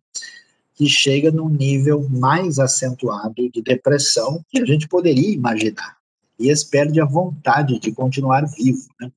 [0.76, 5.99] que chega num nível mais acentuado de depressão que a gente poderia imaginar.
[6.40, 8.88] Elias perde a vontade de continuar vivo.
[9.00, 9.12] Né?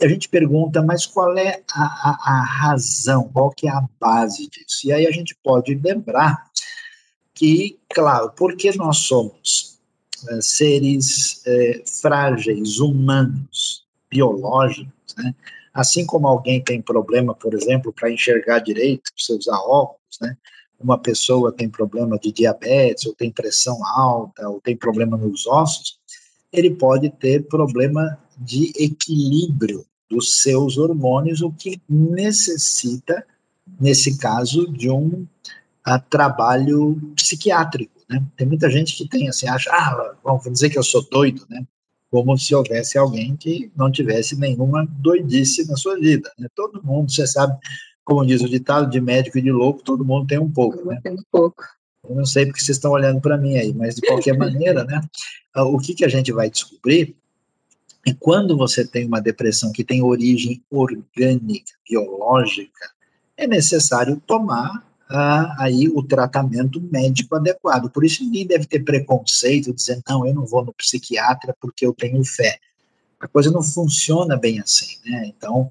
[0.00, 3.86] E a gente pergunta, mas qual é a, a, a, razão, qual que é a
[4.00, 4.86] base disso?
[4.86, 6.50] E aí a gente pode lembrar
[7.34, 9.78] que, claro, porque nós somos
[10.28, 15.34] é, seres é, frágeis, humanos, biológicos, né?
[15.72, 20.36] assim como alguém tem problema, por exemplo, para enxergar direito, precisa usar óculos, né?
[20.78, 25.98] uma pessoa tem problema de diabetes, ou tem pressão alta, ou tem problema nos ossos,
[26.54, 33.26] ele pode ter problema de equilíbrio dos seus hormônios, o que necessita,
[33.80, 35.26] nesse caso, de um
[35.84, 37.92] a, trabalho psiquiátrico.
[38.08, 38.22] Né?
[38.36, 41.66] Tem muita gente que tem assim, acha, ah, vamos dizer que eu sou doido, né?
[42.10, 46.30] Como se houvesse alguém que não tivesse nenhuma doidice na sua vida.
[46.38, 46.46] Né?
[46.54, 47.58] Todo mundo, você sabe,
[48.04, 50.86] como diz o ditado, de médico e de louco, todo mundo tem um pouco.
[50.86, 51.00] Né?
[51.02, 51.64] Tem um pouco.
[52.08, 55.00] Eu não sei porque vocês estão olhando para mim aí, mas de qualquer maneira, né?
[55.56, 57.16] O que, que a gente vai descobrir
[58.06, 62.90] é quando você tem uma depressão que tem origem orgânica, biológica,
[63.36, 67.90] é necessário tomar ah, aí o tratamento médico adequado.
[67.90, 71.94] Por isso ninguém deve ter preconceito, dizer, não, eu não vou no psiquiatra porque eu
[71.94, 72.58] tenho fé.
[73.18, 75.26] A coisa não funciona bem assim, né?
[75.26, 75.70] Então,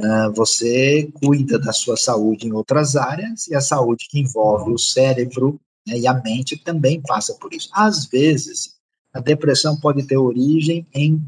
[0.00, 4.78] ah, você cuida da sua saúde em outras áreas, e a saúde que envolve o
[4.78, 7.70] cérebro, né, e a mente também passa por isso.
[7.72, 8.76] Às vezes,
[9.12, 11.20] a depressão pode ter origem em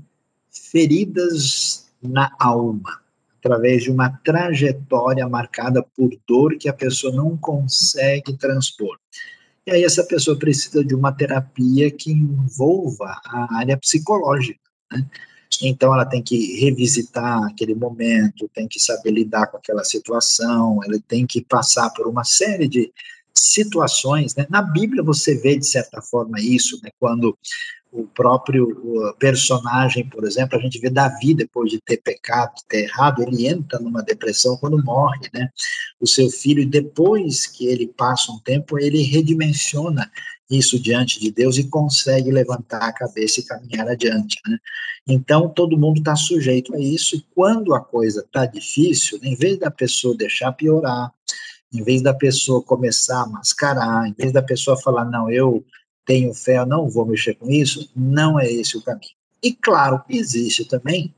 [0.51, 3.01] feridas na alma,
[3.39, 8.99] através de uma trajetória marcada por dor que a pessoa não consegue transpor.
[9.67, 15.07] E aí essa pessoa precisa de uma terapia que envolva a área psicológica, né?
[15.63, 20.99] Então ela tem que revisitar aquele momento, tem que saber lidar com aquela situação, ela
[21.09, 22.93] tem que passar por uma série de
[23.41, 24.47] situações, né?
[24.51, 26.91] Na Bíblia você vê de certa forma isso, né?
[26.99, 27.37] Quando
[27.93, 33.23] o próprio personagem, por exemplo, a gente vê Davi depois de ter pecado, ter errado,
[33.23, 35.49] ele entra numa depressão quando morre, né?
[36.01, 40.11] O seu filho, depois que ele passa um tempo, ele redimensiona
[40.49, 44.59] isso diante de Deus e consegue levantar a cabeça e caminhar adiante, né?
[45.07, 49.59] Então, todo mundo está sujeito a isso, e quando a coisa está difícil, em vez
[49.59, 51.13] da pessoa deixar piorar,
[51.73, 55.65] em vez da pessoa começar a mascarar, em vez da pessoa falar, não, eu
[56.05, 59.13] tenho fé, eu não vou mexer com isso, não é esse o caminho.
[59.43, 61.15] E claro, existe também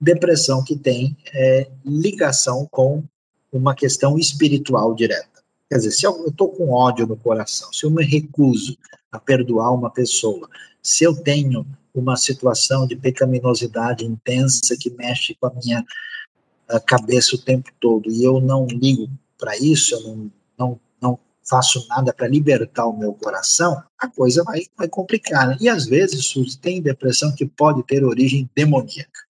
[0.00, 3.04] depressão que tem é, ligação com
[3.52, 5.42] uma questão espiritual direta.
[5.70, 8.76] Quer dizer, se eu estou com ódio no coração, se eu me recuso
[9.10, 10.48] a perdoar uma pessoa,
[10.82, 15.84] se eu tenho uma situação de pecaminosidade intensa que mexe com a minha
[16.68, 19.08] a cabeça o tempo todo e eu não ligo
[19.38, 21.18] para isso, eu não, não, não
[21.48, 25.48] faço nada para libertar o meu coração, a coisa vai, vai complicar.
[25.48, 25.56] Né?
[25.60, 29.20] E às vezes tem depressão que pode ter origem demoníaca.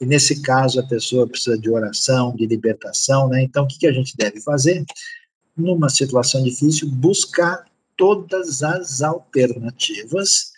[0.00, 3.42] E nesse caso a pessoa precisa de oração, de libertação, né?
[3.42, 4.84] Então o que, que a gente deve fazer?
[5.56, 7.64] Numa situação difícil, buscar
[7.96, 10.52] todas as alternativas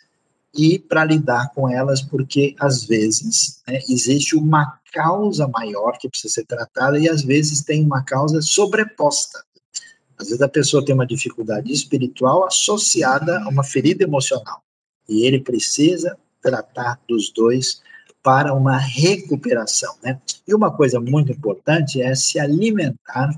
[0.54, 6.34] e para lidar com elas, porque às vezes né, existe uma causa maior que precisa
[6.34, 9.44] ser tratada e às vezes tem uma causa sobreposta.
[10.18, 14.62] Às vezes a pessoa tem uma dificuldade espiritual associada a uma ferida emocional
[15.08, 17.80] e ele precisa tratar dos dois
[18.22, 20.20] para uma recuperação, né?
[20.46, 23.30] E uma coisa muito importante é se alimentar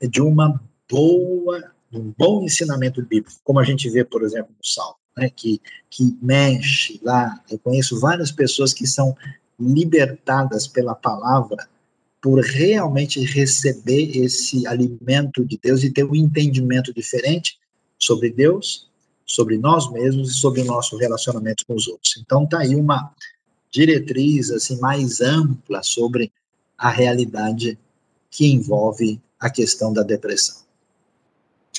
[0.00, 4.96] de uma boa, um bom ensinamento bíblico, como a gente vê, por exemplo, no Salmo,
[5.18, 5.30] né?
[5.30, 5.60] Que
[5.90, 7.42] que mexe lá.
[7.50, 9.16] Eu conheço várias pessoas que são
[9.58, 11.68] libertadas pela palavra
[12.20, 17.58] por realmente receber esse alimento de Deus e ter um entendimento diferente
[17.98, 18.88] sobre Deus,
[19.24, 22.16] sobre nós mesmos e sobre o nosso relacionamento com os outros.
[22.18, 23.12] Então tá aí uma
[23.70, 26.32] diretriz assim mais ampla sobre
[26.76, 27.78] a realidade
[28.30, 30.67] que envolve a questão da depressão.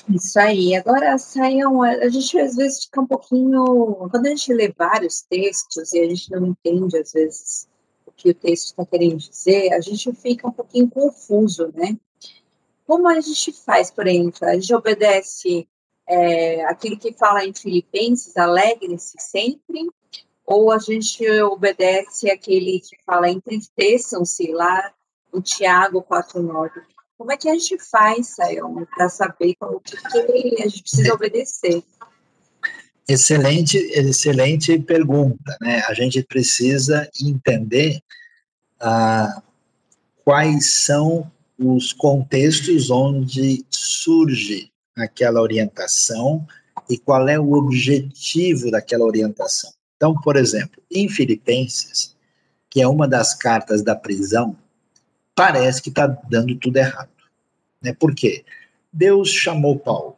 [0.08, 0.76] Isso aí.
[0.76, 4.08] Agora, saiam, a gente às vezes fica um pouquinho.
[4.10, 7.68] Quando a gente lê vários textos e a gente não entende, às vezes,
[8.06, 11.97] o que o texto está querendo dizer, a gente fica um pouquinho confuso, né?
[12.88, 14.47] Como a gente faz, por exemplo?
[14.47, 15.68] A gente obedece
[16.08, 19.88] é, aquilo que fala em Filipenses, alegre-se sempre,
[20.45, 24.91] ou a gente obedece aquele que fala entristeçam-se lá
[25.32, 26.72] no Tiago 4,9.
[27.20, 29.93] Como é que a gente faz, Sayão, para saber como que,
[30.63, 31.84] a gente precisa obedecer?
[33.05, 35.82] Excelente, excelente pergunta, né?
[35.89, 38.01] A gente precisa entender
[38.80, 39.43] ah,
[40.24, 46.47] quais são os contextos onde surge aquela orientação
[46.89, 49.74] e qual é o objetivo daquela orientação.
[49.97, 52.15] Então, por exemplo, em Filipenses,
[52.70, 54.55] que é uma das cartas da prisão,
[55.40, 57.10] parece que está dando tudo errado.
[57.82, 57.94] Né?
[57.94, 58.44] Por quê?
[58.92, 60.18] Deus chamou Paulo,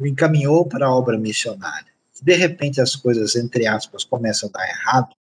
[0.00, 1.92] o encaminhou para a obra missionária.
[2.22, 5.14] De repente, as coisas, entre aspas, começam a dar errado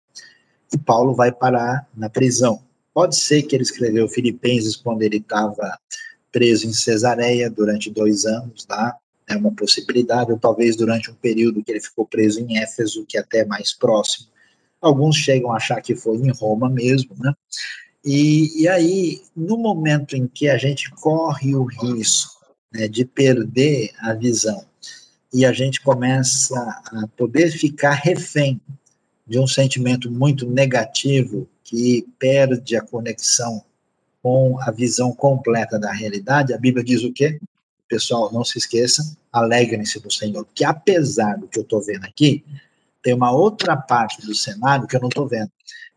[0.73, 2.63] e Paulo vai parar na prisão.
[2.93, 5.77] Pode ser que ele escreveu Filipenses quando ele estava
[6.31, 11.63] preso em Cesareia durante dois anos lá, é uma possibilidade, ou talvez durante um período
[11.65, 14.29] que ele ficou preso em Éfeso, que é até mais próximo.
[14.81, 17.33] Alguns chegam a achar que foi em Roma mesmo, né?
[18.05, 23.91] E, e aí, no momento em que a gente corre o risco né, de perder
[24.01, 24.65] a visão
[25.33, 28.61] e a gente começa a poder ficar refém
[29.27, 33.65] de um sentimento muito negativo que perde a conexão
[34.23, 37.41] com a visão completa da realidade, a Bíblia diz o quê?
[37.89, 42.45] pessoal, não se esqueça, alegrem-se do Senhor, que apesar do que eu estou vendo aqui,
[43.03, 45.51] tem uma outra parte do cenário que eu não estou vendo.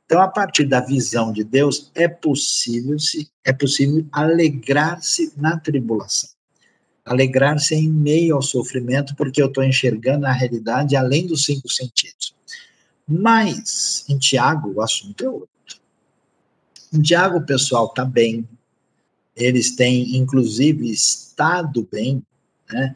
[0.07, 6.29] Então, a partir da visão de Deus, é possível se é possível alegrar-se na tribulação.
[7.03, 12.33] Alegrar-se em meio ao sofrimento, porque eu estou enxergando a realidade além dos cinco sentidos.
[13.05, 15.49] Mas, em Tiago, o assunto é outro.
[16.93, 18.47] Em Tiago, o pessoal está bem,
[19.35, 22.23] eles têm, inclusive, estado bem,
[22.71, 22.95] né,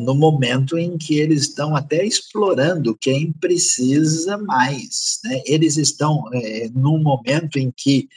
[0.00, 5.20] no momento em que eles estão até explorando quem precisa mais.
[5.24, 5.42] Né?
[5.46, 8.08] Eles estão é, num momento em que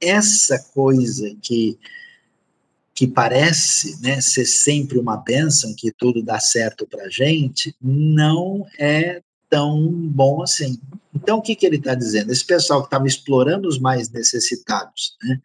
[0.00, 1.78] essa coisa que,
[2.94, 9.22] que parece né, ser sempre uma bênção, que tudo dá certo para gente, não é
[9.48, 10.78] tão bom assim.
[11.14, 12.32] Então, o que, que ele está dizendo?
[12.32, 15.40] Esse pessoal que estava explorando os mais necessitados, né,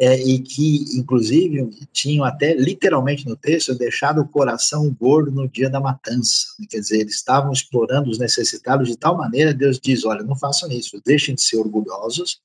[0.00, 5.68] é, e que, inclusive, tinham até literalmente no texto deixado o coração gordo no dia
[5.68, 6.46] da matança.
[6.70, 10.70] Quer dizer, eles estavam explorando os necessitados de tal maneira, Deus diz: olha, não façam
[10.72, 12.40] isso, deixem de ser orgulhosos,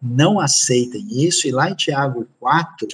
[0.00, 1.48] não aceitem isso.
[1.48, 2.86] E lá em Tiago 4,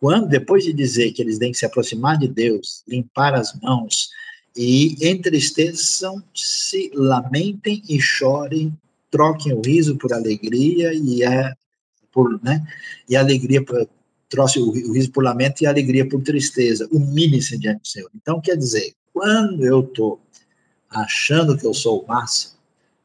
[0.00, 4.08] quando, depois de dizer que eles têm que se aproximar de Deus, limpar as mãos,
[4.56, 8.76] e entristeçam-se, lamentem e chorem,
[9.08, 11.54] troquem o riso por alegria e a
[12.12, 12.66] por, né?
[13.08, 13.88] E alegria por,
[14.28, 16.88] trouxe o, o riso por lamento e alegria por tristeza.
[16.90, 18.10] Humilhe-se diante do Senhor.
[18.14, 20.20] Então, quer dizer, quando eu estou
[20.88, 22.54] achando que eu sou o máximo,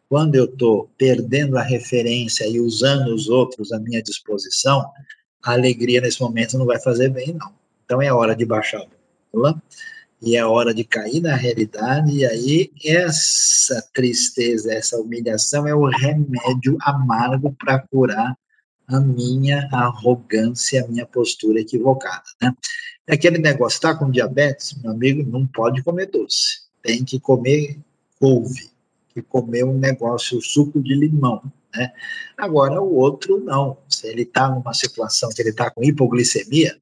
[0.08, 4.86] quando eu estou perdendo a referência e usando os outros à minha disposição,
[5.44, 7.52] a alegria nesse momento não vai fazer bem, não.
[7.84, 8.88] Então é hora de baixar a
[9.34, 9.62] bola
[10.22, 15.86] e é hora de cair na realidade, e aí essa tristeza, essa humilhação é o
[15.86, 18.36] remédio amargo para curar
[18.88, 22.54] a minha arrogância, a minha postura equivocada, né?
[23.08, 27.80] É aquele negócio, tá com diabetes, meu amigo, não pode comer doce, tem que comer
[28.20, 28.72] couve,
[29.14, 31.42] que comer um negócio, suco de limão,
[31.76, 31.92] né?
[32.38, 36.78] Agora, o outro não, se ele está numa situação que ele está com hipoglicemia,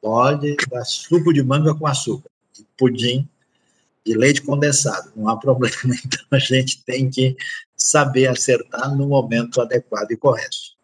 [0.00, 2.30] pode dar suco de manga com açúcar,
[2.76, 3.28] pudim
[4.06, 5.76] de leite condensado, não há problema.
[5.84, 7.36] Então, a gente tem que
[7.76, 10.75] saber acertar no momento adequado e correto.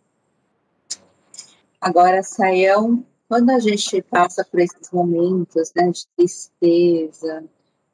[1.82, 7.44] Agora, Saião, quando a gente passa por esses momentos né, de tristeza,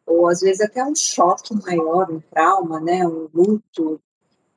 [0.04, 3.98] ou às vezes até um choque maior, um trauma, né, um luto,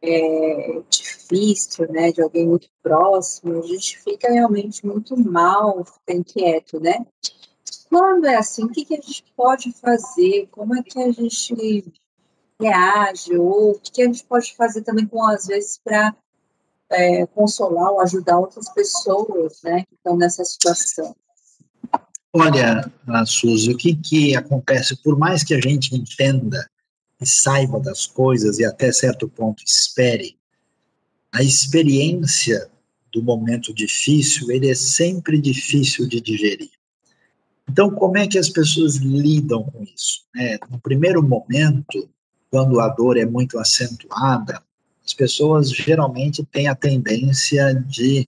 [0.01, 6.81] é, difícil, né, de alguém muito próximo, a gente fica realmente muito mal, fica inquieto,
[6.81, 7.05] né?
[7.87, 10.49] Quando é assim, o que, que a gente pode fazer?
[10.51, 11.85] Como é que a gente
[12.59, 13.37] reage?
[13.37, 16.13] Ou o que, que a gente pode fazer também, com às vezes, para
[16.91, 21.15] é, consolar ou ajudar outras pessoas, né, que estão nessa situação?
[22.33, 22.89] Olha,
[23.25, 24.95] Suzy, o que, que acontece?
[25.03, 26.65] Por mais que a gente entenda
[27.19, 30.37] e saiba das coisas e até certo ponto espere,
[31.33, 32.69] a experiência
[33.13, 36.71] do momento difícil, ele é sempre difícil de digerir.
[37.69, 40.25] Então, como é que as pessoas lidam com isso?
[40.35, 42.09] É, no primeiro momento,
[42.49, 44.61] quando a dor é muito acentuada,
[45.05, 48.27] as pessoas geralmente têm a tendência de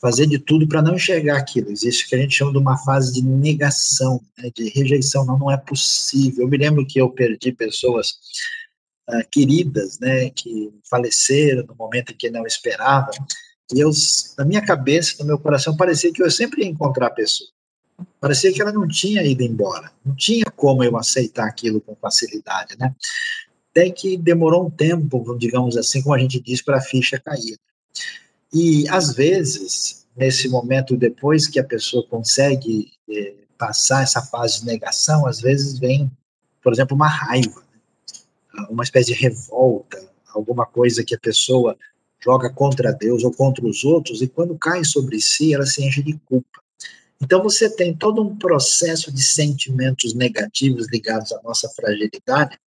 [0.00, 1.70] fazer de tudo para não enxergar aquilo.
[1.70, 5.26] Existe o que a gente chama de uma fase de negação, né, de rejeição.
[5.26, 6.44] Não, não é possível.
[6.44, 8.14] Eu me lembro que eu perdi pessoas
[9.10, 13.12] uh, queridas, né, que faleceram no momento em que não esperavam.
[13.72, 13.90] E eu,
[14.38, 17.48] na minha cabeça, no meu coração, parecia que eu sempre ia encontrar a pessoa.
[18.18, 19.92] Parecia que ela não tinha ido embora.
[20.04, 22.94] Não tinha como eu aceitar aquilo com facilidade, né?
[23.80, 27.56] Até que demorou um tempo, digamos assim, como a gente diz, para a ficha cair.
[28.52, 34.66] E, às vezes, nesse momento, depois que a pessoa consegue eh, passar essa fase de
[34.66, 36.10] negação, às vezes vem,
[36.62, 37.62] por exemplo, uma raiva,
[38.52, 38.66] né?
[38.68, 39.98] uma espécie de revolta,
[40.34, 41.74] alguma coisa que a pessoa
[42.22, 46.02] joga contra Deus ou contra os outros, e quando cai sobre si, ela se enche
[46.02, 46.60] de culpa.
[47.18, 52.58] Então, você tem todo um processo de sentimentos negativos ligados à nossa fragilidade,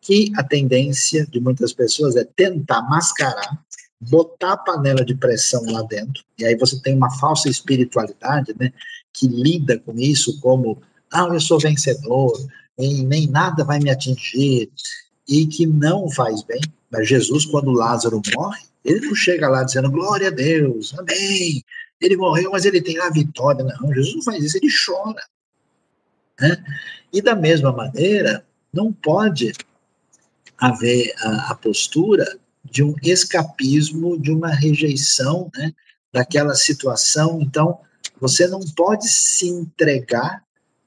[0.00, 3.60] que a tendência de muitas pessoas é tentar mascarar
[4.00, 8.72] botar a panela de pressão lá dentro, e aí você tem uma falsa espiritualidade, né,
[9.12, 10.80] que lida com isso como,
[11.12, 12.32] ah, eu sou vencedor,
[12.78, 14.70] nem, nem nada vai me atingir,
[15.28, 16.60] e que não faz bem.
[16.90, 21.62] Mas Jesus, quando Lázaro morre, ele não chega lá dizendo, glória a Deus, amém,
[22.00, 23.62] ele morreu, mas ele tem a vitória.
[23.62, 25.22] Não, Jesus não faz isso, ele chora.
[26.40, 26.64] Né?
[27.12, 29.52] E da mesma maneira, não pode
[30.60, 35.72] haver a, a postura de um escapismo, de uma rejeição né,
[36.12, 37.40] daquela situação.
[37.40, 37.78] Então,
[38.20, 40.44] você não pode se entregar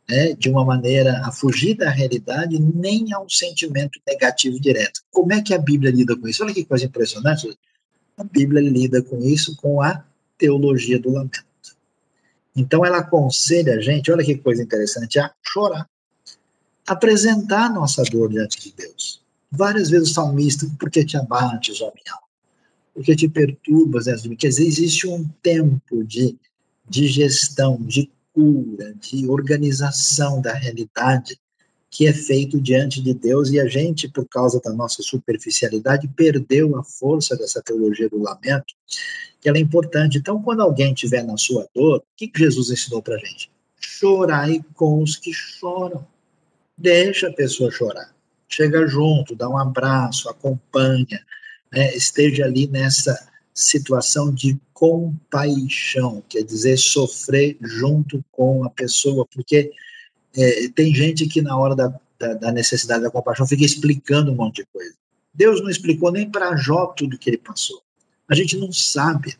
[0.08, 5.02] né, de uma maneira a fugir da realidade, nem a um sentimento negativo direto.
[5.12, 6.44] Como é que a Bíblia lida com isso?
[6.44, 7.58] Olha que coisa impressionante.
[8.18, 10.06] A Bíblia lida com isso com a
[10.38, 11.44] teologia do lamento.
[12.56, 15.90] Então, ela aconselha a gente, olha que coisa interessante, a chorar,
[16.86, 19.23] apresentar nossa dor diante de Deus.
[19.56, 22.28] Várias vezes o salmista, porque te abates, ó minha alma?
[22.92, 24.36] Porque te perturbas dentro de?
[24.36, 26.36] Quer dizer, existe um tempo de,
[26.90, 31.40] de gestão, de cura, de organização da realidade
[31.92, 36.76] que é feito diante de Deus e a gente, por causa da nossa superficialidade, perdeu
[36.76, 38.74] a força dessa teologia do lamento,
[39.40, 40.18] que ela é importante.
[40.18, 43.52] Então, quando alguém estiver na sua dor, o que Jesus ensinou para gente?
[43.80, 46.04] Chorai com os que choram.
[46.76, 48.13] Deixa a pessoa chorar
[48.54, 51.20] chega junto, dá um abraço, acompanha,
[51.72, 59.72] né, esteja ali nessa situação de compaixão, quer dizer, sofrer junto com a pessoa, porque
[60.36, 64.36] é, tem gente que na hora da, da, da, necessidade da compaixão fica explicando um
[64.36, 64.94] monte de coisa.
[65.34, 67.82] Deus não explicou nem para Jó tudo que ele passou.
[68.30, 69.36] A gente não sabe.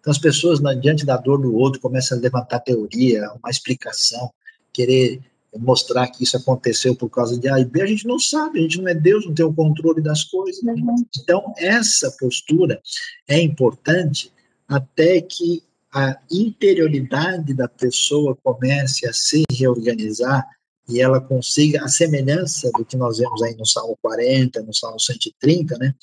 [0.00, 4.30] Então as pessoas, diante da dor do outro, começam a levantar teoria, uma explicação,
[4.72, 5.20] querer
[5.58, 8.62] mostrar que isso aconteceu por causa de A e B, a gente não sabe, a
[8.62, 10.62] gente não é Deus, não tem o controle das coisas.
[10.62, 11.04] Uhum.
[11.18, 12.80] Então, essa postura
[13.28, 14.32] é importante
[14.68, 15.62] até que
[15.92, 20.46] a interioridade da pessoa comece a se reorganizar
[20.88, 25.00] e ela consiga a semelhança do que nós vemos aí no Salmo 40, no Salmo
[25.00, 25.94] 130, né,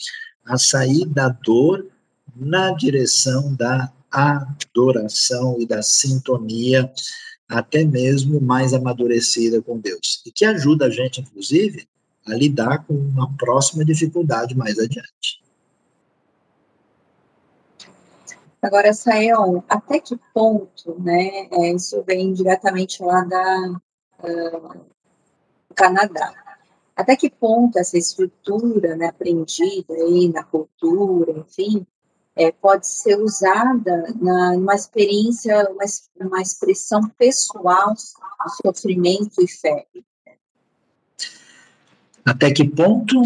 [0.45, 1.88] a sair da dor
[2.35, 6.91] na direção da adoração e da sintonia
[7.48, 11.88] até mesmo mais amadurecida com Deus, e que ajuda a gente, inclusive,
[12.26, 15.41] a lidar com uma próxima dificuldade mais adiante.
[18.61, 23.80] Agora, Sael, até que ponto, né, é, isso vem diretamente lá da,
[24.24, 24.86] uh,
[25.76, 26.34] Canadá,
[26.95, 31.86] até que ponto essa estrutura né, aprendida aí na cultura, enfim,
[32.35, 35.85] é, pode ser usada na, numa experiência, uma,
[36.27, 38.01] uma expressão pessoal de
[38.61, 39.85] sofrimento e fé.
[42.26, 43.22] Até que ponto?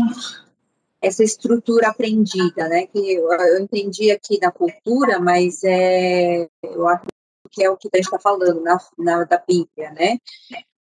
[1.02, 2.88] Essa estrutura aprendida, né?
[2.88, 7.06] Que eu, eu entendi aqui na cultura, mas é, eu acho
[7.52, 10.18] que é o que a gente está falando na, na, da Bíblia, né?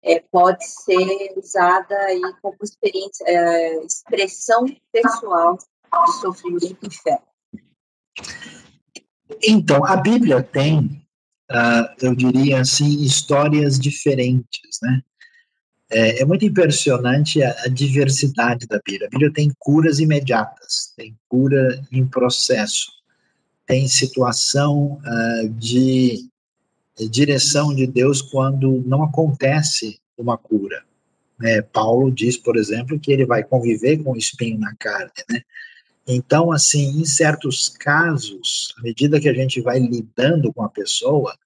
[0.03, 7.20] É, pode ser usada aí como experiência, é, expressão pessoal de sofrimento e fé?
[9.43, 11.02] Então, a Bíblia tem,
[11.51, 15.02] uh, eu diria assim, histórias diferentes, né?
[15.88, 19.06] É, é muito impressionante a, a, diversidade da Bíblia.
[19.06, 22.90] A Bíblia tem curas imediatas, tem cura em processo,
[23.64, 26.28] tem situação uh, de
[27.09, 30.82] direção de Deus quando não acontece uma cura.
[31.38, 31.62] Né?
[31.62, 35.43] Paulo diz, por exemplo, que ele vai conviver com o espinho na carne, né?
[36.07, 41.37] Então, assim, em certos casos, à medida que a gente vai lidando com a pessoa,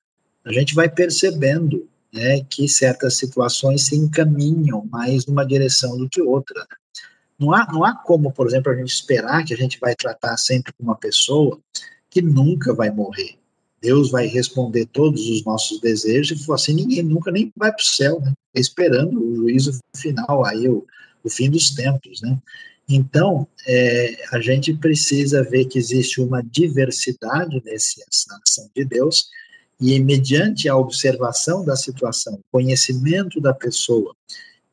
[0.45, 6.20] a gente vai percebendo né, que certas situações se encaminham mais numa direção do que
[6.20, 6.61] outra.
[6.61, 6.77] Né?
[7.39, 10.37] Não, há, não há como, por exemplo, a gente esperar que a gente vai tratar
[10.37, 11.59] sempre com uma pessoa
[12.11, 13.39] que nunca vai morrer.
[13.81, 17.87] Deus vai responder todos os nossos desejos e assim ninguém nunca nem vai para o
[17.87, 18.35] céu, né?
[18.55, 20.85] esperando o juízo final, aí o,
[21.24, 22.37] o fim dos tempos, né?
[22.91, 28.03] Então, é, a gente precisa ver que existe uma diversidade nessa
[28.43, 29.29] ação de Deus,
[29.81, 34.15] e mediante a observação da situação, conhecimento da pessoa,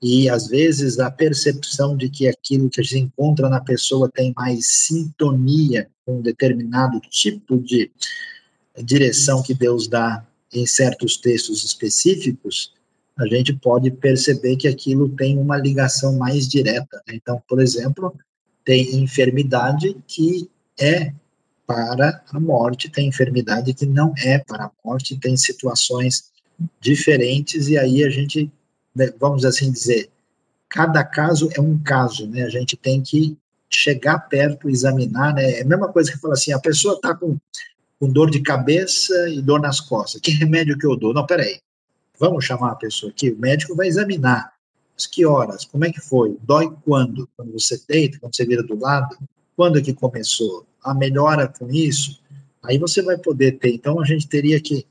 [0.01, 4.33] e às vezes a percepção de que aquilo que a gente encontra na pessoa tem
[4.35, 7.89] mais sintonia com um determinado tipo de
[8.83, 12.73] direção que Deus dá em certos textos específicos,
[13.17, 17.01] a gente pode perceber que aquilo tem uma ligação mais direta.
[17.07, 17.15] Né?
[17.15, 18.13] Então, por exemplo,
[18.63, 20.49] tem enfermidade que
[20.79, 21.11] é
[21.65, 26.31] para a morte, tem enfermidade que não é para a morte, tem situações
[26.79, 28.51] diferentes, e aí a gente,
[28.95, 30.09] né, vamos assim dizer,
[30.69, 32.43] cada caso é um caso, né?
[32.43, 33.37] A gente tem que
[33.69, 35.59] chegar perto, examinar, né?
[35.59, 37.37] É a mesma coisa que fala assim, a pessoa está com,
[37.99, 41.13] com dor de cabeça e dor nas costas, que remédio que eu dou?
[41.13, 41.59] Não, peraí,
[42.19, 44.53] Vamos chamar a pessoa aqui, o médico vai examinar.
[44.93, 45.65] Mas que horas?
[45.65, 46.37] Como é que foi?
[46.41, 47.29] Dói quando?
[47.37, 49.15] Quando você deita, quando você vira do lado?
[49.55, 50.65] Quando é que começou?
[50.83, 52.19] A melhora com isso?
[52.63, 53.73] Aí você vai poder ter.
[53.73, 54.85] Então a gente teria que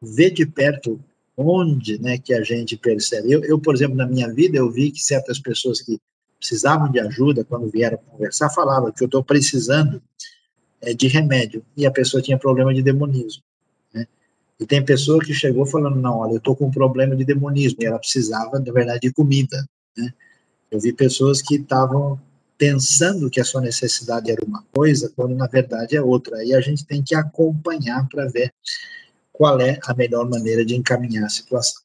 [0.00, 0.98] ver de perto
[1.36, 3.30] onde né, que a gente percebe.
[3.30, 5.98] Eu, eu, por exemplo, na minha vida, eu vi que certas pessoas que
[6.38, 10.02] precisavam de ajuda, quando vieram conversar, falavam que eu estou precisando
[10.80, 13.42] é, de remédio, e a pessoa tinha problema de demonismo.
[14.60, 17.78] E tem pessoa que chegou falando, não, olha, eu estou com um problema de demonismo,
[17.82, 19.66] e ela precisava, na verdade, de comida,
[19.96, 20.12] né?
[20.70, 22.18] Eu vi pessoas que estavam
[22.56, 26.44] pensando que a sua necessidade era uma coisa, quando na verdade é outra.
[26.44, 28.54] E a gente tem que acompanhar para ver
[29.32, 31.82] qual é a melhor maneira de encaminhar a situação.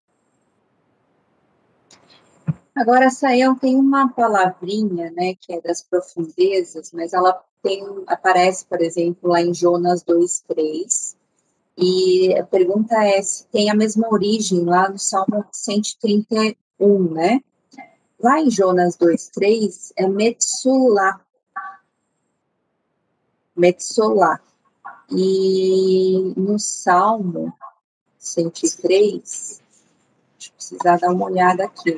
[2.76, 8.80] Agora, Sael tem uma palavrinha, né, que é das profundezas, mas ela tem, aparece, por
[8.80, 11.07] exemplo, lá em Jonas 2,3,
[11.78, 17.40] e a pergunta é se tem a mesma origem lá no Salmo 131, né?
[18.20, 21.22] Lá em Jonas 2,3 é Metsulá.
[23.56, 24.40] Metsolá.
[25.12, 27.54] E no Salmo
[28.18, 29.62] 103,
[30.38, 31.96] deixa eu precisar dar uma olhada aqui.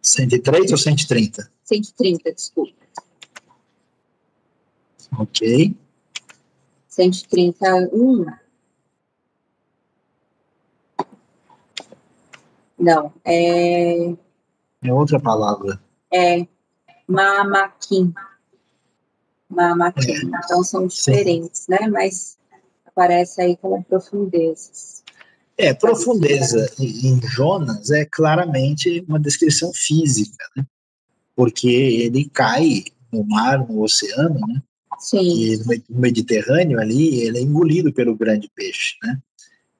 [0.00, 1.50] 103 ou 130?
[1.64, 2.72] 130, desculpa.
[5.18, 5.76] Ok.
[6.88, 8.43] 131
[12.84, 14.14] Não, é.
[14.82, 15.80] É outra palavra.
[16.12, 16.46] É
[17.08, 18.12] mamaquim.
[19.48, 20.12] Mamaquim.
[20.12, 20.38] É.
[20.44, 21.72] Então são diferentes, Sim.
[21.72, 21.88] né?
[21.88, 22.36] Mas
[22.84, 25.02] aparece aí como profundezas.
[25.56, 30.66] É, profundeza em Jonas é claramente uma descrição física, né?
[31.34, 34.62] Porque ele cai no mar, no oceano, né?
[34.98, 35.22] Sim.
[35.22, 35.56] E
[35.88, 39.18] no Mediterrâneo ali, ele é engolido pelo grande peixe, né?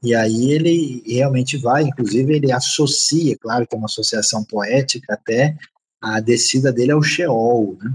[0.05, 5.57] E aí ele realmente vai, inclusive ele associa, claro que é uma associação poética até,
[5.99, 7.91] a descida dele ao Sheol, né?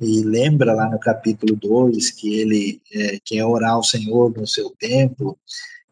[0.00, 4.70] E lembra lá no capítulo 2 que ele é, quer orar ao Senhor no seu
[4.70, 5.38] templo.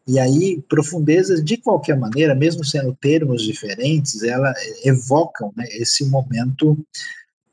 [0.05, 6.77] E aí, profundezas, de qualquer maneira, mesmo sendo termos diferentes, elas evocam né, esse momento,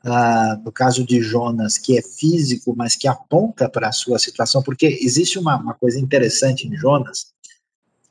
[0.03, 4.61] ah, no caso de Jonas, que é físico, mas que aponta para a sua situação,
[4.61, 7.36] porque existe uma, uma coisa interessante em Jonas,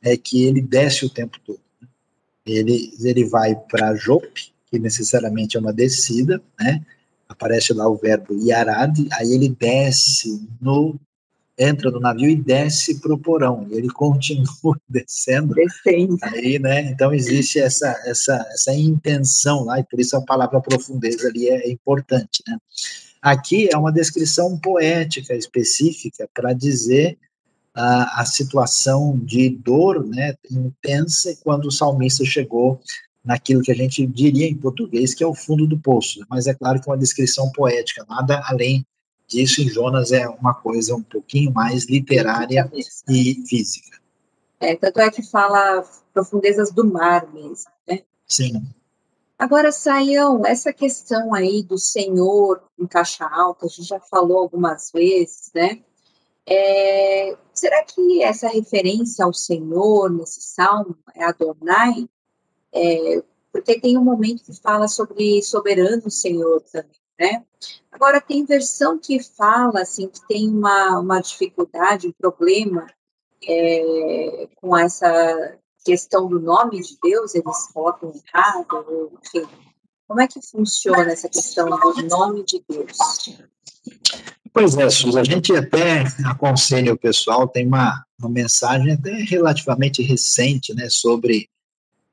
[0.01, 1.59] é que ele desce o tempo todo.
[2.45, 6.81] Ele, ele vai para Jope, que necessariamente é uma descida, né?
[7.27, 10.95] Aparece lá o verbo Yarad, aí ele desce no
[11.59, 15.55] entra no navio e desce para o porão, e ele continua descendo.
[15.55, 16.17] Descendo.
[16.21, 16.81] Aí, né?
[16.81, 21.67] Então existe essa essa essa intenção lá, e por isso a palavra profundeza ali é,
[21.67, 22.57] é importante, né?
[23.21, 27.17] Aqui é uma descrição poética específica para dizer
[27.77, 32.81] a, a situação de dor né, intensa quando o salmista chegou
[33.23, 36.25] naquilo que a gente diria em português que é o fundo do poço.
[36.27, 38.83] Mas é claro que é uma descrição poética, nada além
[39.27, 42.67] disso em Jonas é uma coisa um pouquinho mais literária
[43.07, 43.99] e física.
[44.59, 48.01] É, tanto é que fala profundezas do mar mesmo, né?
[48.25, 48.63] Sim.
[49.37, 54.89] Agora, Saião, essa questão aí do Senhor em caixa alta, a gente já falou algumas
[54.91, 55.79] vezes, né?
[56.49, 62.07] É, será que essa referência ao Senhor nesse salmo é Adonai?
[62.73, 63.21] É,
[63.51, 67.43] porque tem um momento que fala sobre soberano Senhor também, né?
[67.91, 72.87] Agora, tem versão que fala, assim, que tem uma, uma dificuldade, um problema
[73.45, 79.47] é, com essa questão do nome de Deus, eles colocam errado, enfim.
[80.07, 82.97] Como é que funciona essa questão do nome de Deus?
[84.53, 90.01] Pois é, Suzy, a gente até aconselha o pessoal, tem uma, uma mensagem até relativamente
[90.01, 91.49] recente, né, sobre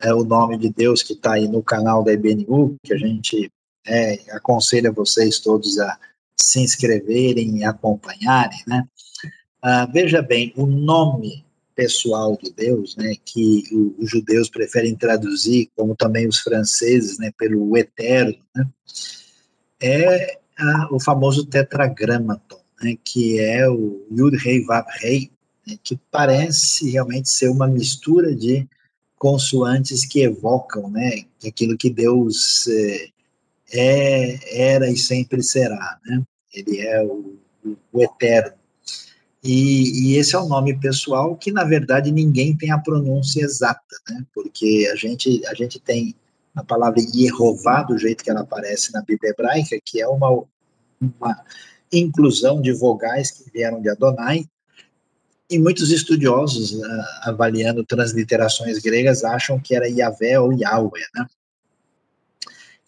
[0.01, 3.51] é, o nome de Deus que está aí no canal da IBNU, que a gente
[3.87, 5.99] é, aconselha vocês todos a
[6.41, 8.87] se inscreverem e acompanharem, né.
[9.63, 11.45] Ah, veja bem, o nome
[11.75, 13.65] pessoal de Deus, né, que
[13.99, 18.67] os judeus preferem traduzir, como também os franceses, né, pelo eterno, né,
[19.81, 25.31] é a, o famoso tetragramaton, né, que é o Yud Rei Vav Rei,
[25.67, 28.69] né, que parece realmente ser uma mistura de
[29.17, 33.09] consoantes que evocam, né, aquilo que Deus é,
[33.73, 36.23] é era e sempre será, né,
[36.53, 37.37] ele é o,
[37.93, 38.53] o, eterno.
[39.43, 43.95] E, e, esse é o nome pessoal que, na verdade, ninguém tem a pronúncia exata,
[44.09, 44.25] né?
[44.35, 46.15] Porque a gente, a gente tem
[46.55, 50.45] a palavra Yehová, do jeito que ela aparece na Bíblia hebraica, que é uma,
[51.01, 51.45] uma
[51.93, 54.47] inclusão de vogais que vieram de Adonai,
[55.51, 61.27] e muitos estudiosos, uh, avaliando transliterações gregas, acham que era Yahvé ou Yahweh, né?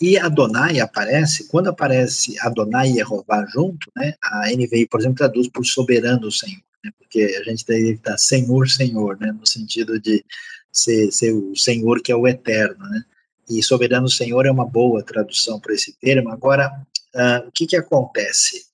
[0.01, 5.49] E Adonai aparece, quando aparece Adonai e Jeová junto, né, a NVI, por exemplo, traduz
[5.49, 10.23] por soberano Senhor, né, porque a gente deve estar Senhor, Senhor, né, no sentido de
[10.71, 13.05] ser, ser o Senhor que é o eterno, né,
[13.49, 16.31] e soberano Senhor é uma boa tradução para esse termo.
[16.31, 16.71] Agora,
[17.15, 18.67] uh, o que que acontece?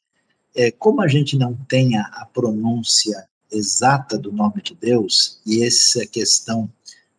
[0.55, 5.65] É, como a gente não tem a, a pronúncia exata do nome de Deus, e
[5.65, 6.70] essa questão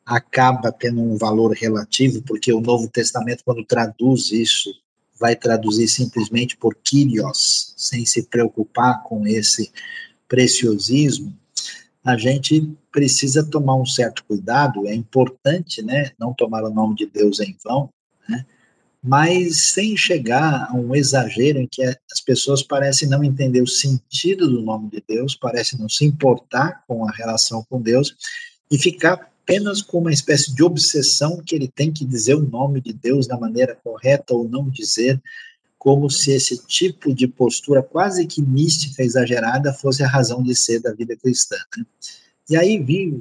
[0.05, 4.69] acaba tendo um valor relativo, porque o Novo Testamento, quando traduz isso,
[5.19, 9.71] vai traduzir simplesmente por Kyrios, sem se preocupar com esse
[10.27, 11.33] preciosismo,
[12.03, 17.05] a gente precisa tomar um certo cuidado, é importante, né, não tomar o nome de
[17.05, 17.89] Deus em vão,
[18.27, 18.45] né,
[19.01, 24.47] mas sem chegar a um exagero em que as pessoas parecem não entender o sentido
[24.47, 28.15] do nome de Deus, parecem não se importar com a relação com Deus
[28.69, 32.79] e ficar apenas com uma espécie de obsessão que ele tem que dizer o nome
[32.79, 35.21] de Deus da maneira correta ou não dizer,
[35.83, 40.79] como se esse tipo de postura quase que mística, exagerada, fosse a razão de ser
[40.79, 41.57] da vida cristã.
[41.77, 41.85] Né?
[42.49, 42.79] E aí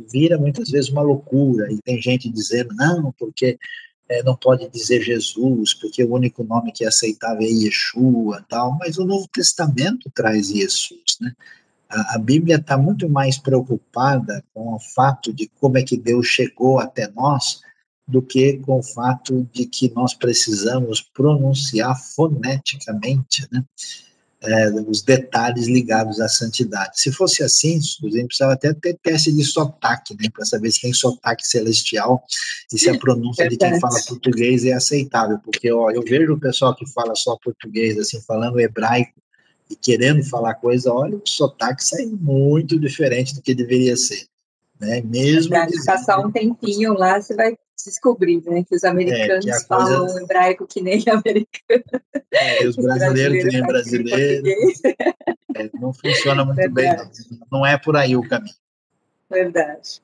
[0.09, 3.59] vira muitas vezes uma loucura, e tem gente dizendo, não, porque
[4.09, 8.79] é, não pode dizer Jesus, porque o único nome que é aceitável é Yeshua, tal,
[8.79, 11.33] mas o Novo Testamento traz Jesus, né?
[11.89, 16.29] A, a Bíblia está muito mais preocupada com o fato de como é que Deus
[16.29, 17.61] chegou até nós
[18.07, 23.65] do que com o fato de que nós precisamos pronunciar foneticamente né,
[24.43, 27.01] é, os detalhes ligados à santidade.
[27.01, 30.81] Se fosse assim, a gente precisava até ter teste de sotaque, né, para saber se
[30.81, 32.23] tem sotaque celestial
[32.73, 36.41] e se a pronúncia de quem fala português é aceitável, porque ó, eu vejo o
[36.41, 39.13] pessoal que fala só português, assim, falando hebraico,
[39.71, 44.27] e querendo falar coisa, olha, o sotaque sai muito diferente do que deveria ser.
[44.83, 45.01] Né?
[45.03, 48.65] Mesmo Para passar um tempinho lá, você vai descobrir, né?
[48.65, 50.23] Que os americanos é, que falam coisa...
[50.23, 51.85] hebraico que nem americano.
[52.33, 54.49] É, e os, os brasileiros, que nem brasileiro.
[55.55, 57.11] É, não funciona muito Verdade.
[57.31, 57.59] bem, não.
[57.61, 58.57] não é por aí o caminho.
[59.31, 60.03] Verdade.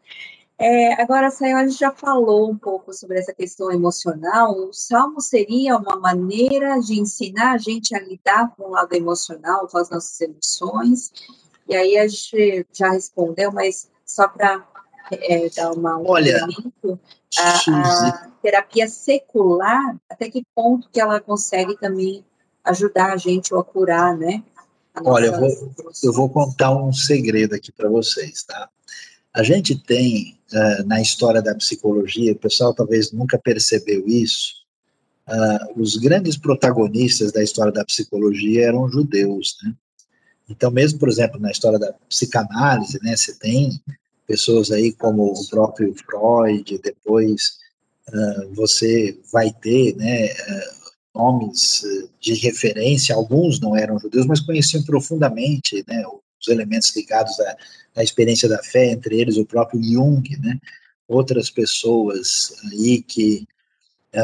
[0.60, 4.52] É, agora, Sayão, a gente já falou um pouco sobre essa questão emocional.
[4.56, 9.66] O salmo seria uma maneira de ensinar a gente a lidar com o lado emocional,
[9.66, 11.12] com as nossas emoções.
[11.68, 14.66] E aí a gente já respondeu, mas só para
[15.12, 16.46] é, dar uma um Olha,
[17.38, 22.24] a, a terapia secular, até que ponto que ela consegue também
[22.64, 24.42] ajudar a gente a curar, né?
[25.04, 28.68] Olha, eu vou, eu vou contar um segredo aqui para vocês, tá?
[29.32, 34.64] A gente tem uh, na história da psicologia, o pessoal talvez nunca percebeu isso,
[35.28, 39.74] uh, os grandes protagonistas da história da psicologia eram judeus, né?
[40.48, 43.80] Então, mesmo, por exemplo, na história da psicanálise, né, você tem
[44.26, 47.58] pessoas aí como o próprio Freud, depois
[48.08, 50.28] uh, você vai ter, né,
[51.14, 56.04] nomes eh, de referência, alguns não eram judeus, mas conheciam profundamente né,
[56.40, 57.56] os elementos ligados à,
[57.96, 60.60] à experiência da fé, entre eles o próprio Jung, né,
[61.08, 63.48] outras pessoas aí que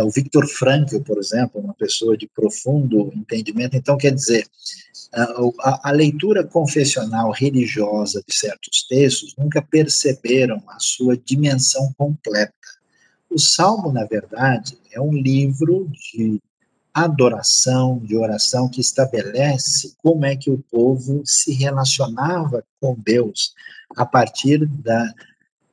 [0.03, 3.77] o Victor Frankl, por exemplo, uma pessoa de profundo entendimento.
[3.77, 4.47] Então, quer dizer,
[5.23, 12.53] a, a, leitura confessional religiosa de certos textos nunca perceberam a sua dimensão completa.
[13.31, 16.41] O Salmo, na verdade, é um livro de
[16.93, 23.53] adoração, de oração, que estabelece como é que o povo se relacionava com Deus
[23.97, 25.12] a partir da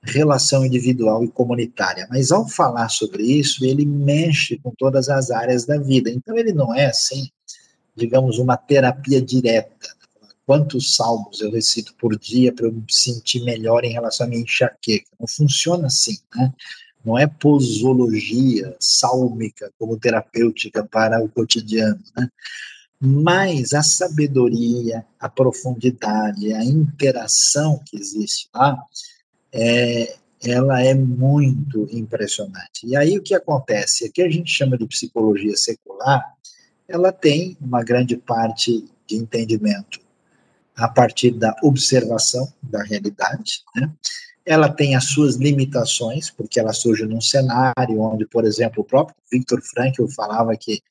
[0.04, 2.08] relação individual e comunitária.
[2.10, 6.10] Mas ao falar sobre isso, ele mexe com todas as áreas da vida.
[6.10, 7.30] Então ele não é assim,
[7.96, 9.96] digamos, uma terapia direta.
[10.46, 14.42] Quantos salmos eu recito por dia para eu me sentir melhor em relação à minha
[14.42, 15.10] enxaqueca?
[15.20, 16.52] Não funciona assim, né?
[17.04, 22.30] Não é posologia sálmica como terapêutica para o cotidiano, né?
[23.00, 28.78] Mas a sabedoria, a profundidade, a interação que existe lá,
[29.52, 32.86] é, ela é muito impressionante.
[32.86, 34.08] E aí o que acontece?
[34.08, 36.24] O que a gente chama de psicologia secular,
[36.92, 40.00] ela tem uma grande parte de entendimento
[40.76, 43.92] a partir da observação da realidade, né?
[44.44, 49.16] Ela tem as suas limitações, porque ela surge num cenário onde, por exemplo, o próprio
[49.32, 50.82] Viktor Frankl falava que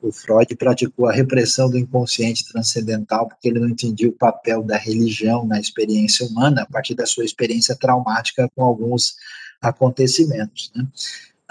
[0.00, 4.76] o Freud praticou a repressão do inconsciente transcendental porque ele não entendia o papel da
[4.76, 9.16] religião na experiência humana a partir da sua experiência traumática com alguns
[9.60, 10.70] acontecimentos.
[10.74, 10.86] Né?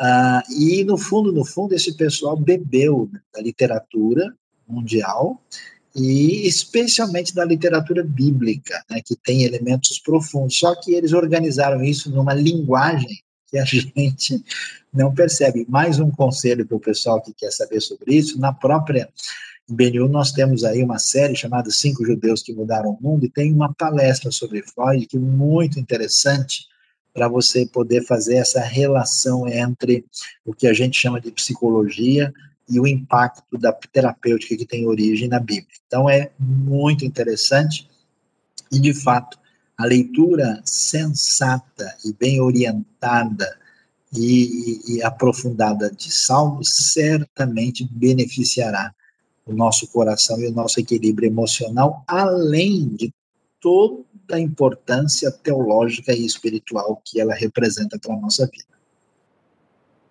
[0.02, 4.34] Ah, e, no fundo, no fundo, esse pessoal bebeu da literatura
[4.66, 5.44] mundial
[5.94, 10.58] e especialmente da literatura bíblica, né, que tem elementos profundos.
[10.58, 14.42] Só que eles organizaram isso numa linguagem que a gente
[14.94, 15.66] não percebe.
[15.68, 19.10] Mais um conselho para o pessoal que quer saber sobre isso, na própria
[19.68, 23.52] BNU nós temos aí uma série chamada Cinco Judeus que Mudaram o Mundo, e tem
[23.52, 26.69] uma palestra sobre Freud que é muito interessante
[27.20, 30.06] para você poder fazer essa relação entre
[30.46, 32.34] o que a gente chama de psicologia
[32.70, 35.68] e o impacto da terapêutica que tem origem na Bíblia.
[35.86, 37.90] Então é muito interessante
[38.72, 39.38] e de fato
[39.78, 43.54] a leitura sensata e bem orientada
[44.16, 48.96] e, e, aprofundada de Salmos certamente beneficiará
[49.46, 53.14] o nosso coração e o nosso equilíbrio emocional, além de
[53.60, 58.70] toda a importância teológica e espiritual que ela representa para a nossa vida.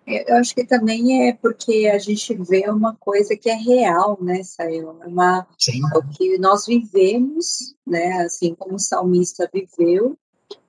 [0.07, 4.41] Eu acho que também é porque a gente vê uma coisa que é real, né?
[4.59, 5.81] É uma, Sim.
[5.93, 10.17] É o que nós vivemos, né, assim como o salmista viveu,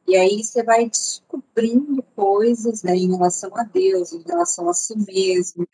[0.07, 4.95] e aí você vai descobrindo coisas né, em relação a Deus, em relação a si
[4.99, 5.67] mesmo,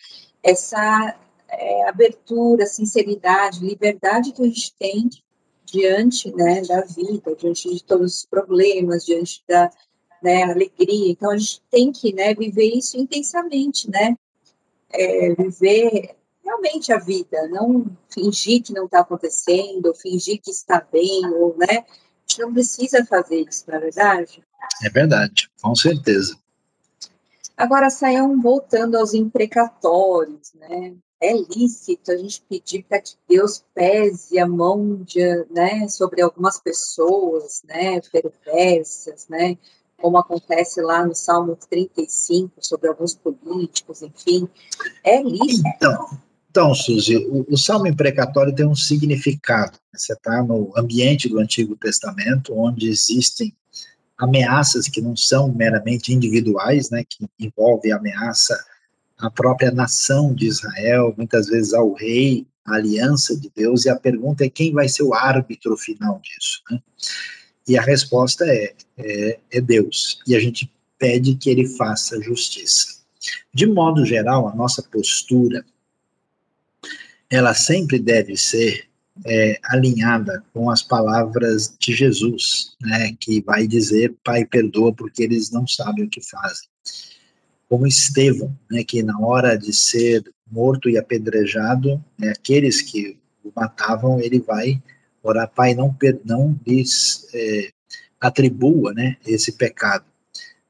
[0.43, 1.17] essa
[1.49, 5.09] é, abertura, sinceridade, liberdade que a gente tem
[5.67, 9.71] diante né, da vida, diante de todos os problemas, diante da,
[10.23, 11.11] né, alegria.
[11.11, 14.17] Então a gente tem que né, viver isso intensamente, né?
[14.91, 20.87] É, viver realmente a vida, não fingir que não está acontecendo, ou fingir que está
[20.93, 21.79] bem, ou né?
[21.79, 24.43] A gente não precisa fazer isso, na é verdade.
[24.85, 26.37] É verdade, com certeza.
[27.57, 30.95] Agora, saiam voltando aos imprecatórios, né?
[31.21, 36.61] É lícito a gente pedir para que Deus pese a mão de, né, sobre algumas
[36.61, 39.57] pessoas, né, perversas, né,
[39.97, 44.47] como acontece lá no Salmo 35, sobre alguns políticos, enfim,
[45.03, 45.67] é lícito.
[45.77, 46.07] Então,
[46.51, 49.79] então Suzy, o, o Salmo imprecatório tem um significado.
[49.95, 53.55] Você está no ambiente do Antigo Testamento, onde existem
[54.19, 58.55] ameaças que não são meramente individuais, né, que envolvem ameaça
[59.19, 63.97] à própria nação de Israel, muitas vezes ao rei, à aliança de Deus, e a
[63.97, 66.81] pergunta é quem vai ser o árbitro final disso, né?
[67.69, 70.21] E a resposta é, é, é Deus.
[70.27, 72.97] E a gente pede que ele faça justiça.
[73.53, 75.65] De modo geral, a nossa postura,
[77.29, 78.89] ela sempre deve ser
[79.25, 85.51] é, alinhada com as palavras de Jesus, né, que vai dizer, Pai, perdoa porque eles
[85.51, 86.69] não sabem o que fazem.
[87.69, 93.51] Como Estevão, né, que na hora de ser morto e apedrejado, né, aqueles que o
[93.55, 94.81] matavam, ele vai
[95.27, 95.93] Ora, Pai, não,
[96.25, 97.71] não lhes é,
[98.21, 100.05] atribua né, esse pecado,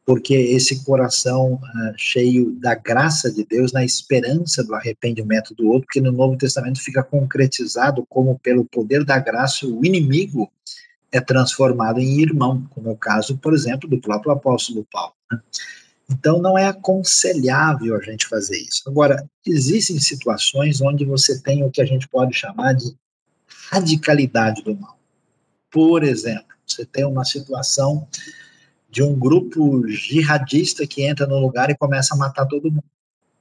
[0.03, 5.87] porque esse coração ah, cheio da graça de Deus, na esperança do arrependimento do outro,
[5.91, 10.51] que no Novo Testamento fica concretizado como, pelo poder da graça, o inimigo
[11.13, 15.13] é transformado em irmão, como é o caso, por exemplo, do próprio apóstolo Paulo.
[15.31, 15.39] Né?
[16.11, 18.83] Então, não é aconselhável a gente fazer isso.
[18.87, 22.95] Agora, existem situações onde você tem o que a gente pode chamar de
[23.71, 24.99] radicalidade do mal.
[25.71, 28.07] Por exemplo, você tem uma situação
[28.89, 32.85] de um grupo jihadista que entra no lugar e começa a matar todo mundo.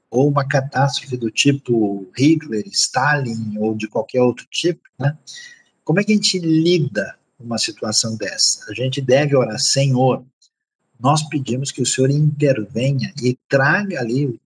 [0.09, 5.17] Ou uma catástrofe do tipo Hitler, Stalin ou de qualquer outro tipo, né?
[5.83, 8.65] Como é que a gente lida com uma situação dessa?
[8.69, 10.23] A gente deve orar, Senhor,
[10.99, 14.39] nós pedimos que o Senhor intervenha e traga ali o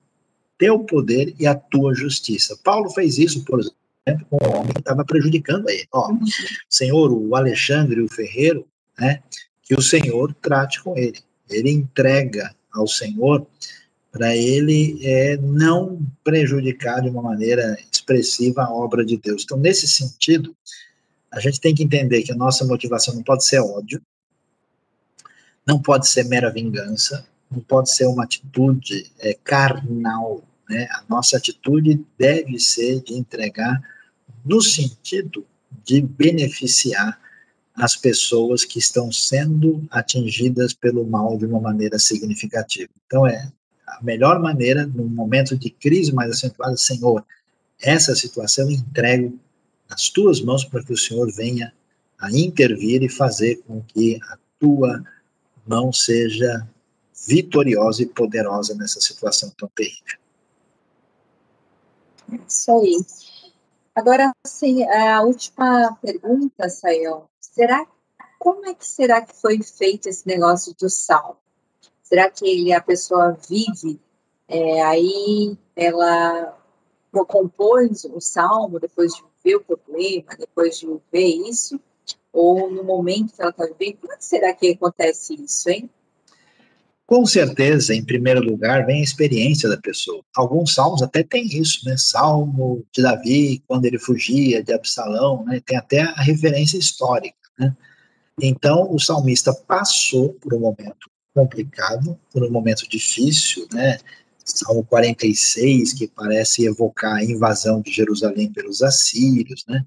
[0.58, 2.58] teu poder e a tua justiça.
[2.64, 5.88] Paulo fez isso, por exemplo, com o homem que estava prejudicando ele.
[5.94, 6.12] Ó,
[6.70, 8.68] Senhor, o Alexandre, o ferreiro,
[9.00, 9.22] né,
[9.64, 11.20] que o Senhor trate com ele.
[11.50, 13.46] Ele entrega ao Senhor
[14.12, 19.44] para ele é, não prejudicar de uma maneira expressiva a obra de Deus.
[19.44, 20.56] Então, nesse sentido,
[21.32, 24.02] a gente tem que entender que a nossa motivação não pode ser ódio,
[25.66, 30.44] não pode ser mera vingança, não pode ser uma atitude é, carnal.
[30.70, 30.88] Né?
[30.92, 33.82] A nossa atitude deve ser de entregar
[34.46, 35.46] no sentido
[35.84, 37.20] de beneficiar
[37.76, 42.90] as pessoas que estão sendo atingidas pelo mal de uma maneira significativa.
[43.06, 43.50] Então, é
[43.88, 47.26] a melhor maneira, num momento de crise mais acentuada, Senhor,
[47.82, 49.40] essa situação entrego
[49.90, 51.74] nas tuas mãos para que o Senhor venha
[52.20, 55.02] a intervir e fazer com que a tua
[55.70, 56.68] mão seja
[57.28, 60.18] vitoriosa e poderosa nessa situação tão terrível.
[62.48, 63.06] Isso aí.
[63.94, 67.28] Agora, assim, a última pergunta, Sayão.
[67.40, 67.86] Será,
[68.40, 71.38] como é que será que foi feito esse negócio do salmo?
[72.02, 74.00] Será que ele, a pessoa vive,
[74.48, 76.58] é, aí ela
[77.28, 81.80] compôs o salmo depois de ver o problema, depois de ver isso?
[82.42, 83.98] Ou no momento que ela está vivendo?
[83.98, 85.90] Como é que será que acontece isso, hein?
[87.06, 90.24] Com certeza, em primeiro lugar, vem a experiência da pessoa.
[90.34, 91.98] Alguns salmos até tem isso, né?
[91.98, 95.60] Salmo de Davi, quando ele fugia de Absalão, né?
[95.66, 97.76] Tem até a referência histórica, né?
[98.42, 103.98] Então, o salmista passou por um momento complicado, por um momento difícil, né?
[104.46, 109.84] Salmo 46, que parece evocar a invasão de Jerusalém pelos assírios, né?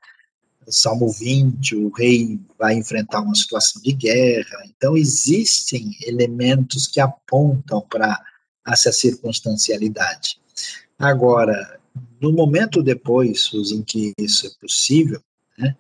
[0.68, 4.64] Salmo 20, o rei vai enfrentar uma situação de guerra.
[4.66, 8.20] Então, existem elementos que apontam para
[8.66, 10.38] essa circunstancialidade.
[10.98, 11.80] Agora,
[12.20, 15.20] no momento depois em que isso é possível,
[15.58, 15.76] né,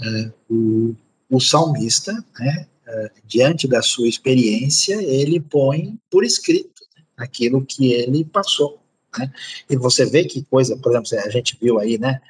[0.00, 0.94] é, o,
[1.28, 6.80] o salmista, né, é, diante da sua experiência, ele põe por escrito
[7.16, 8.80] aquilo que ele passou.
[9.18, 9.32] Né?
[9.68, 12.20] E você vê que coisa, por exemplo, a gente viu aí, né?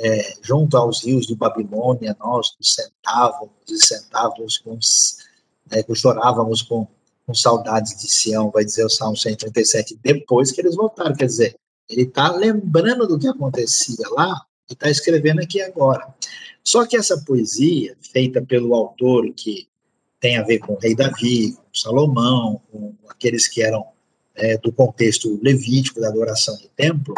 [0.00, 4.78] É, junto aos rios de Babilônia, nós nos sentávamos e sentávamos com,
[5.70, 6.86] né, chorávamos com,
[7.26, 11.16] com saudades de Sião, vai dizer o Salmo 137, depois que eles voltaram.
[11.16, 11.56] Quer dizer,
[11.88, 16.14] ele está lembrando do que acontecia lá e está escrevendo aqui agora.
[16.62, 19.66] Só que essa poesia, feita pelo autor que
[20.20, 23.86] tem a ver com o rei Davi, com Salomão, com aqueles que eram
[24.34, 27.14] é, do contexto levítico da adoração do templo,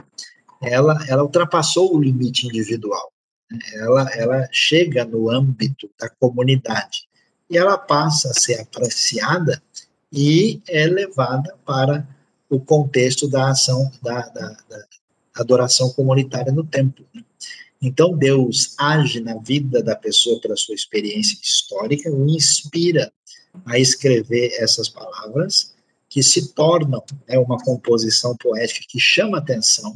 [0.61, 3.13] ela, ela ultrapassou o limite individual.
[3.51, 3.59] Né?
[3.75, 7.09] Ela, ela chega no âmbito da comunidade
[7.49, 9.61] e ela passa a ser apreciada
[10.13, 12.07] e é levada para
[12.49, 14.85] o contexto da ação da, da, da
[15.35, 17.05] adoração comunitária no templo.
[17.15, 17.23] Né?
[17.81, 23.11] Então Deus age na vida da pessoa pela sua experiência histórica, o inspira
[23.65, 25.75] a escrever essas palavras
[26.09, 29.95] que se tornam né, uma composição poética que chama atenção,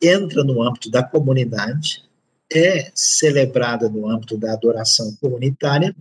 [0.00, 2.04] entra no âmbito da comunidade,
[2.52, 5.94] é celebrada no âmbito da adoração comunitária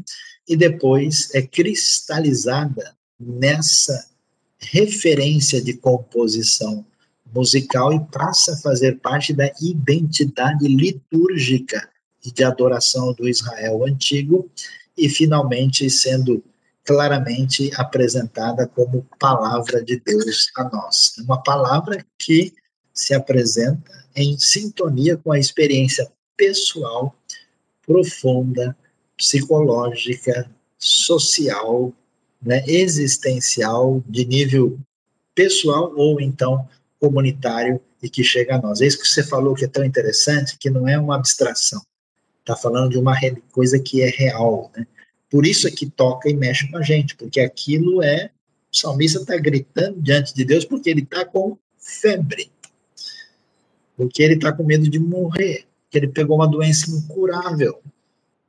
[0.47, 4.07] e depois é cristalizada nessa
[4.59, 6.85] referência de composição
[7.33, 11.89] musical e passa a fazer parte da identidade litúrgica
[12.23, 14.49] e de adoração do Israel antigo
[14.97, 16.43] e finalmente sendo
[16.85, 21.15] claramente apresentada como palavra de Deus a nós.
[21.19, 22.53] Uma palavra que
[22.93, 27.15] se apresenta em sintonia com a experiência pessoal,
[27.85, 28.75] profunda,
[29.17, 31.93] psicológica, social,
[32.41, 34.77] né, existencial, de nível
[35.33, 36.67] pessoal ou então
[36.99, 38.81] comunitário e que chega a nós.
[38.81, 41.81] É isso que você falou que é tão interessante, que não é uma abstração.
[42.39, 43.17] Está falando de uma
[43.51, 44.85] coisa que é real, né?
[45.29, 48.29] Por isso é que toca e mexe com a gente, porque aquilo é.
[48.71, 52.51] O salmista está gritando diante de Deus porque ele está com febre,
[53.95, 57.79] porque ele está com medo de morrer, que ele pegou uma doença incurável,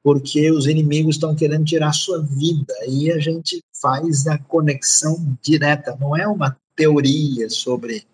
[0.02, 2.74] porque os inimigos estão querendo tirar sua vida.
[2.86, 8.04] E a gente faz a conexão direta, não é uma teoria sobre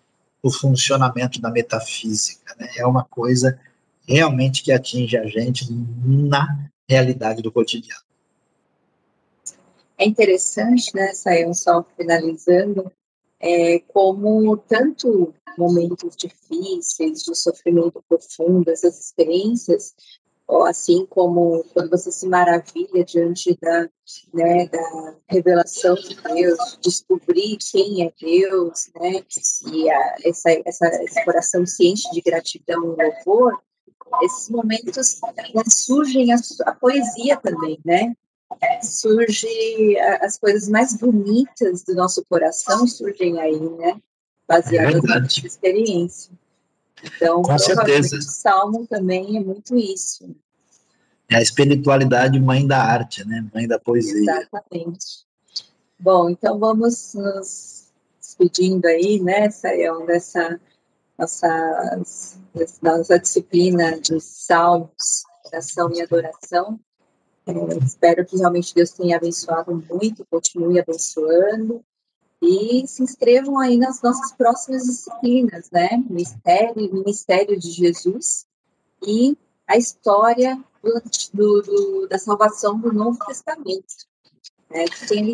[0.43, 2.55] o funcionamento da metafísica.
[2.59, 2.69] Né?
[2.77, 3.59] É uma coisa
[4.07, 8.01] realmente que atinge a gente na realidade do cotidiano.
[9.97, 12.91] É interessante, né, Sayão, só finalizando,
[13.41, 19.93] é, como tanto momentos difíceis, de sofrimento profundo, essas experiências,
[20.65, 23.89] assim como quando você se maravilha diante da,
[24.33, 29.23] né, da revelação de Deus, descobrir quem é Deus, né,
[29.71, 33.57] e a, essa, essa, esse coração enche de gratidão e louvor,
[34.23, 38.13] esses momentos né, surgem a, a, poesia também, né?
[38.81, 43.99] Surge as coisas mais bonitas do nosso coração surgem aí, né?
[44.47, 46.31] Baseadas é na experiência.
[47.03, 48.17] Então, Com certeza.
[48.17, 50.35] o salmo também é muito isso.
[51.29, 53.47] É a espiritualidade mãe da arte, né?
[53.53, 54.19] Mãe da poesia.
[54.19, 55.25] Exatamente.
[55.97, 60.59] Bom, então vamos nos despedindo aí, né, Sayão, dessa
[61.17, 62.01] nossa,
[62.81, 66.79] nossa disciplina de salmos, oração e adoração.
[67.47, 71.83] É, espero que realmente Deus tenha abençoado muito, continue abençoando.
[72.41, 75.89] E se inscrevam aí nas nossas próximas disciplinas, né?
[76.09, 78.47] Ministério, Ministério de Jesus
[79.05, 79.37] e
[79.67, 81.01] a história do,
[81.33, 83.85] do, do, da salvação do Novo Testamento.
[84.71, 84.85] Né?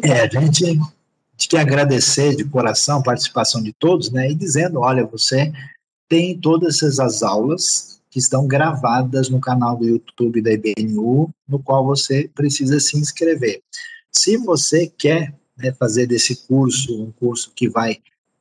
[0.04, 4.30] É, a gente, a gente quer agradecer de coração a participação de todos, né?
[4.30, 5.54] E dizendo, olha, você
[6.10, 11.86] tem todas essas aulas que estão gravadas no canal do YouTube da IBNU, no qual
[11.86, 13.62] você precisa se inscrever.
[14.12, 18.00] Se você quer né, fazer desse curso um curso que vai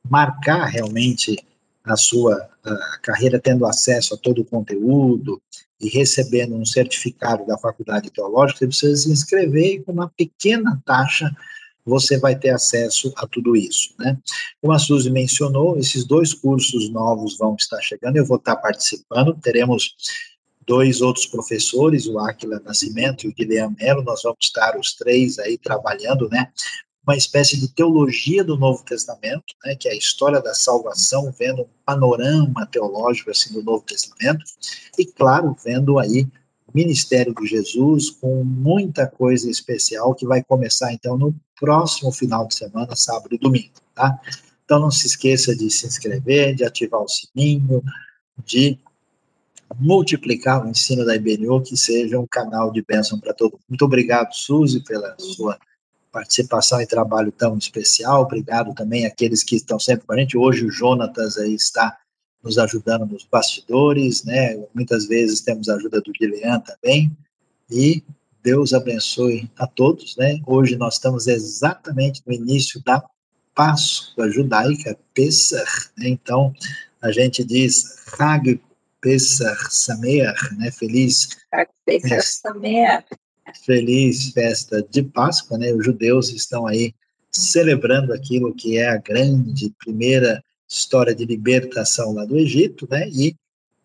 [0.09, 1.37] marcar realmente
[1.83, 5.39] a sua a carreira, tendo acesso a todo o conteúdo
[5.79, 10.81] e recebendo um certificado da Faculdade Teológica, você precisa se inscrever e com uma pequena
[10.87, 11.29] taxa
[11.87, 13.93] você vai ter acesso a tudo isso.
[13.97, 14.17] Né?
[14.61, 19.33] Como a Suzy mencionou, esses dois cursos novos vão estar chegando, eu vou estar participando,
[19.41, 19.95] teremos
[20.67, 25.39] dois outros professores, o Aquila Nascimento e o Guilherme Melo, nós vamos estar os três
[25.39, 26.51] aí trabalhando, né,
[27.07, 31.61] uma espécie de teologia do Novo Testamento, né, que é a história da salvação, vendo
[31.61, 34.43] um panorama teológico assim do Novo Testamento,
[34.99, 36.27] e claro, vendo aí
[36.73, 42.55] Ministério de Jesus, com muita coisa especial que vai começar então no próximo final de
[42.55, 44.19] semana, sábado e domingo, tá?
[44.63, 47.81] Então não se esqueça de se inscrever, de ativar o sininho,
[48.45, 48.77] de
[49.79, 53.63] multiplicar o ensino da IBNU, que seja um canal de bênção para todo mundo.
[53.69, 55.57] Muito obrigado, Suzy, pela sua
[56.11, 58.23] participação e trabalho tão especial.
[58.23, 60.37] Obrigado também àqueles que estão sempre com a gente.
[60.37, 61.97] Hoje o Jonatas aí está
[62.47, 64.57] nos ajudando nos bastidores, né?
[64.73, 67.11] Muitas vezes temos a ajuda do Guilherme também.
[67.69, 68.01] E
[68.41, 70.39] Deus abençoe a todos, né?
[70.47, 73.03] Hoje nós estamos exatamente no início da
[73.53, 76.07] Páscoa judaica, Pesach, né?
[76.07, 76.53] Então,
[77.01, 78.61] a gente diz Hag
[79.01, 80.71] Pesach Sameach, né?
[80.71, 83.05] Feliz Hag Pesach Sameach.
[83.65, 85.73] Feliz festa de Páscoa, né?
[85.73, 86.93] Os judeus estão aí
[87.29, 93.07] celebrando aquilo que é a grande primeira história de libertação lá do Egito, né?
[93.09, 93.35] E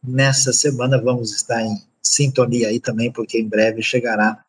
[0.02, 4.42] nessa semana vamos estar em sintonia aí também, porque em breve chegará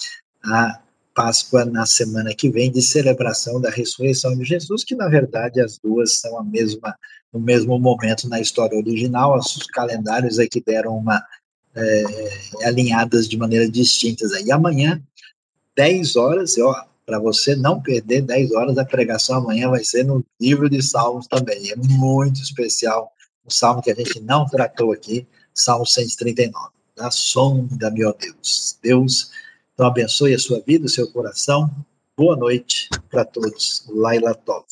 [0.44, 0.80] a
[1.14, 5.78] Páscoa na semana que vem de celebração da ressurreição de Jesus, que na verdade as
[5.78, 6.98] duas são a mesma
[7.32, 11.24] no mesmo momento na história original, os calendários é que deram uma
[11.76, 12.04] é,
[12.64, 14.52] alinhadas de maneira distintas aí.
[14.52, 15.02] Amanhã,
[15.76, 20.24] 10 horas, ó, para você não perder 10 horas, a pregação amanhã vai ser no
[20.40, 21.72] livro de Salmos também.
[21.72, 23.12] É muito especial,
[23.46, 26.70] um salmo que a gente não tratou aqui, Salmo 139.
[26.96, 28.78] Da sonda, meu Deus.
[28.82, 29.32] Deus
[29.74, 31.70] então abençoe a sua vida, o seu coração.
[32.16, 33.84] Boa noite para todos.
[33.90, 34.66] Laila Tov.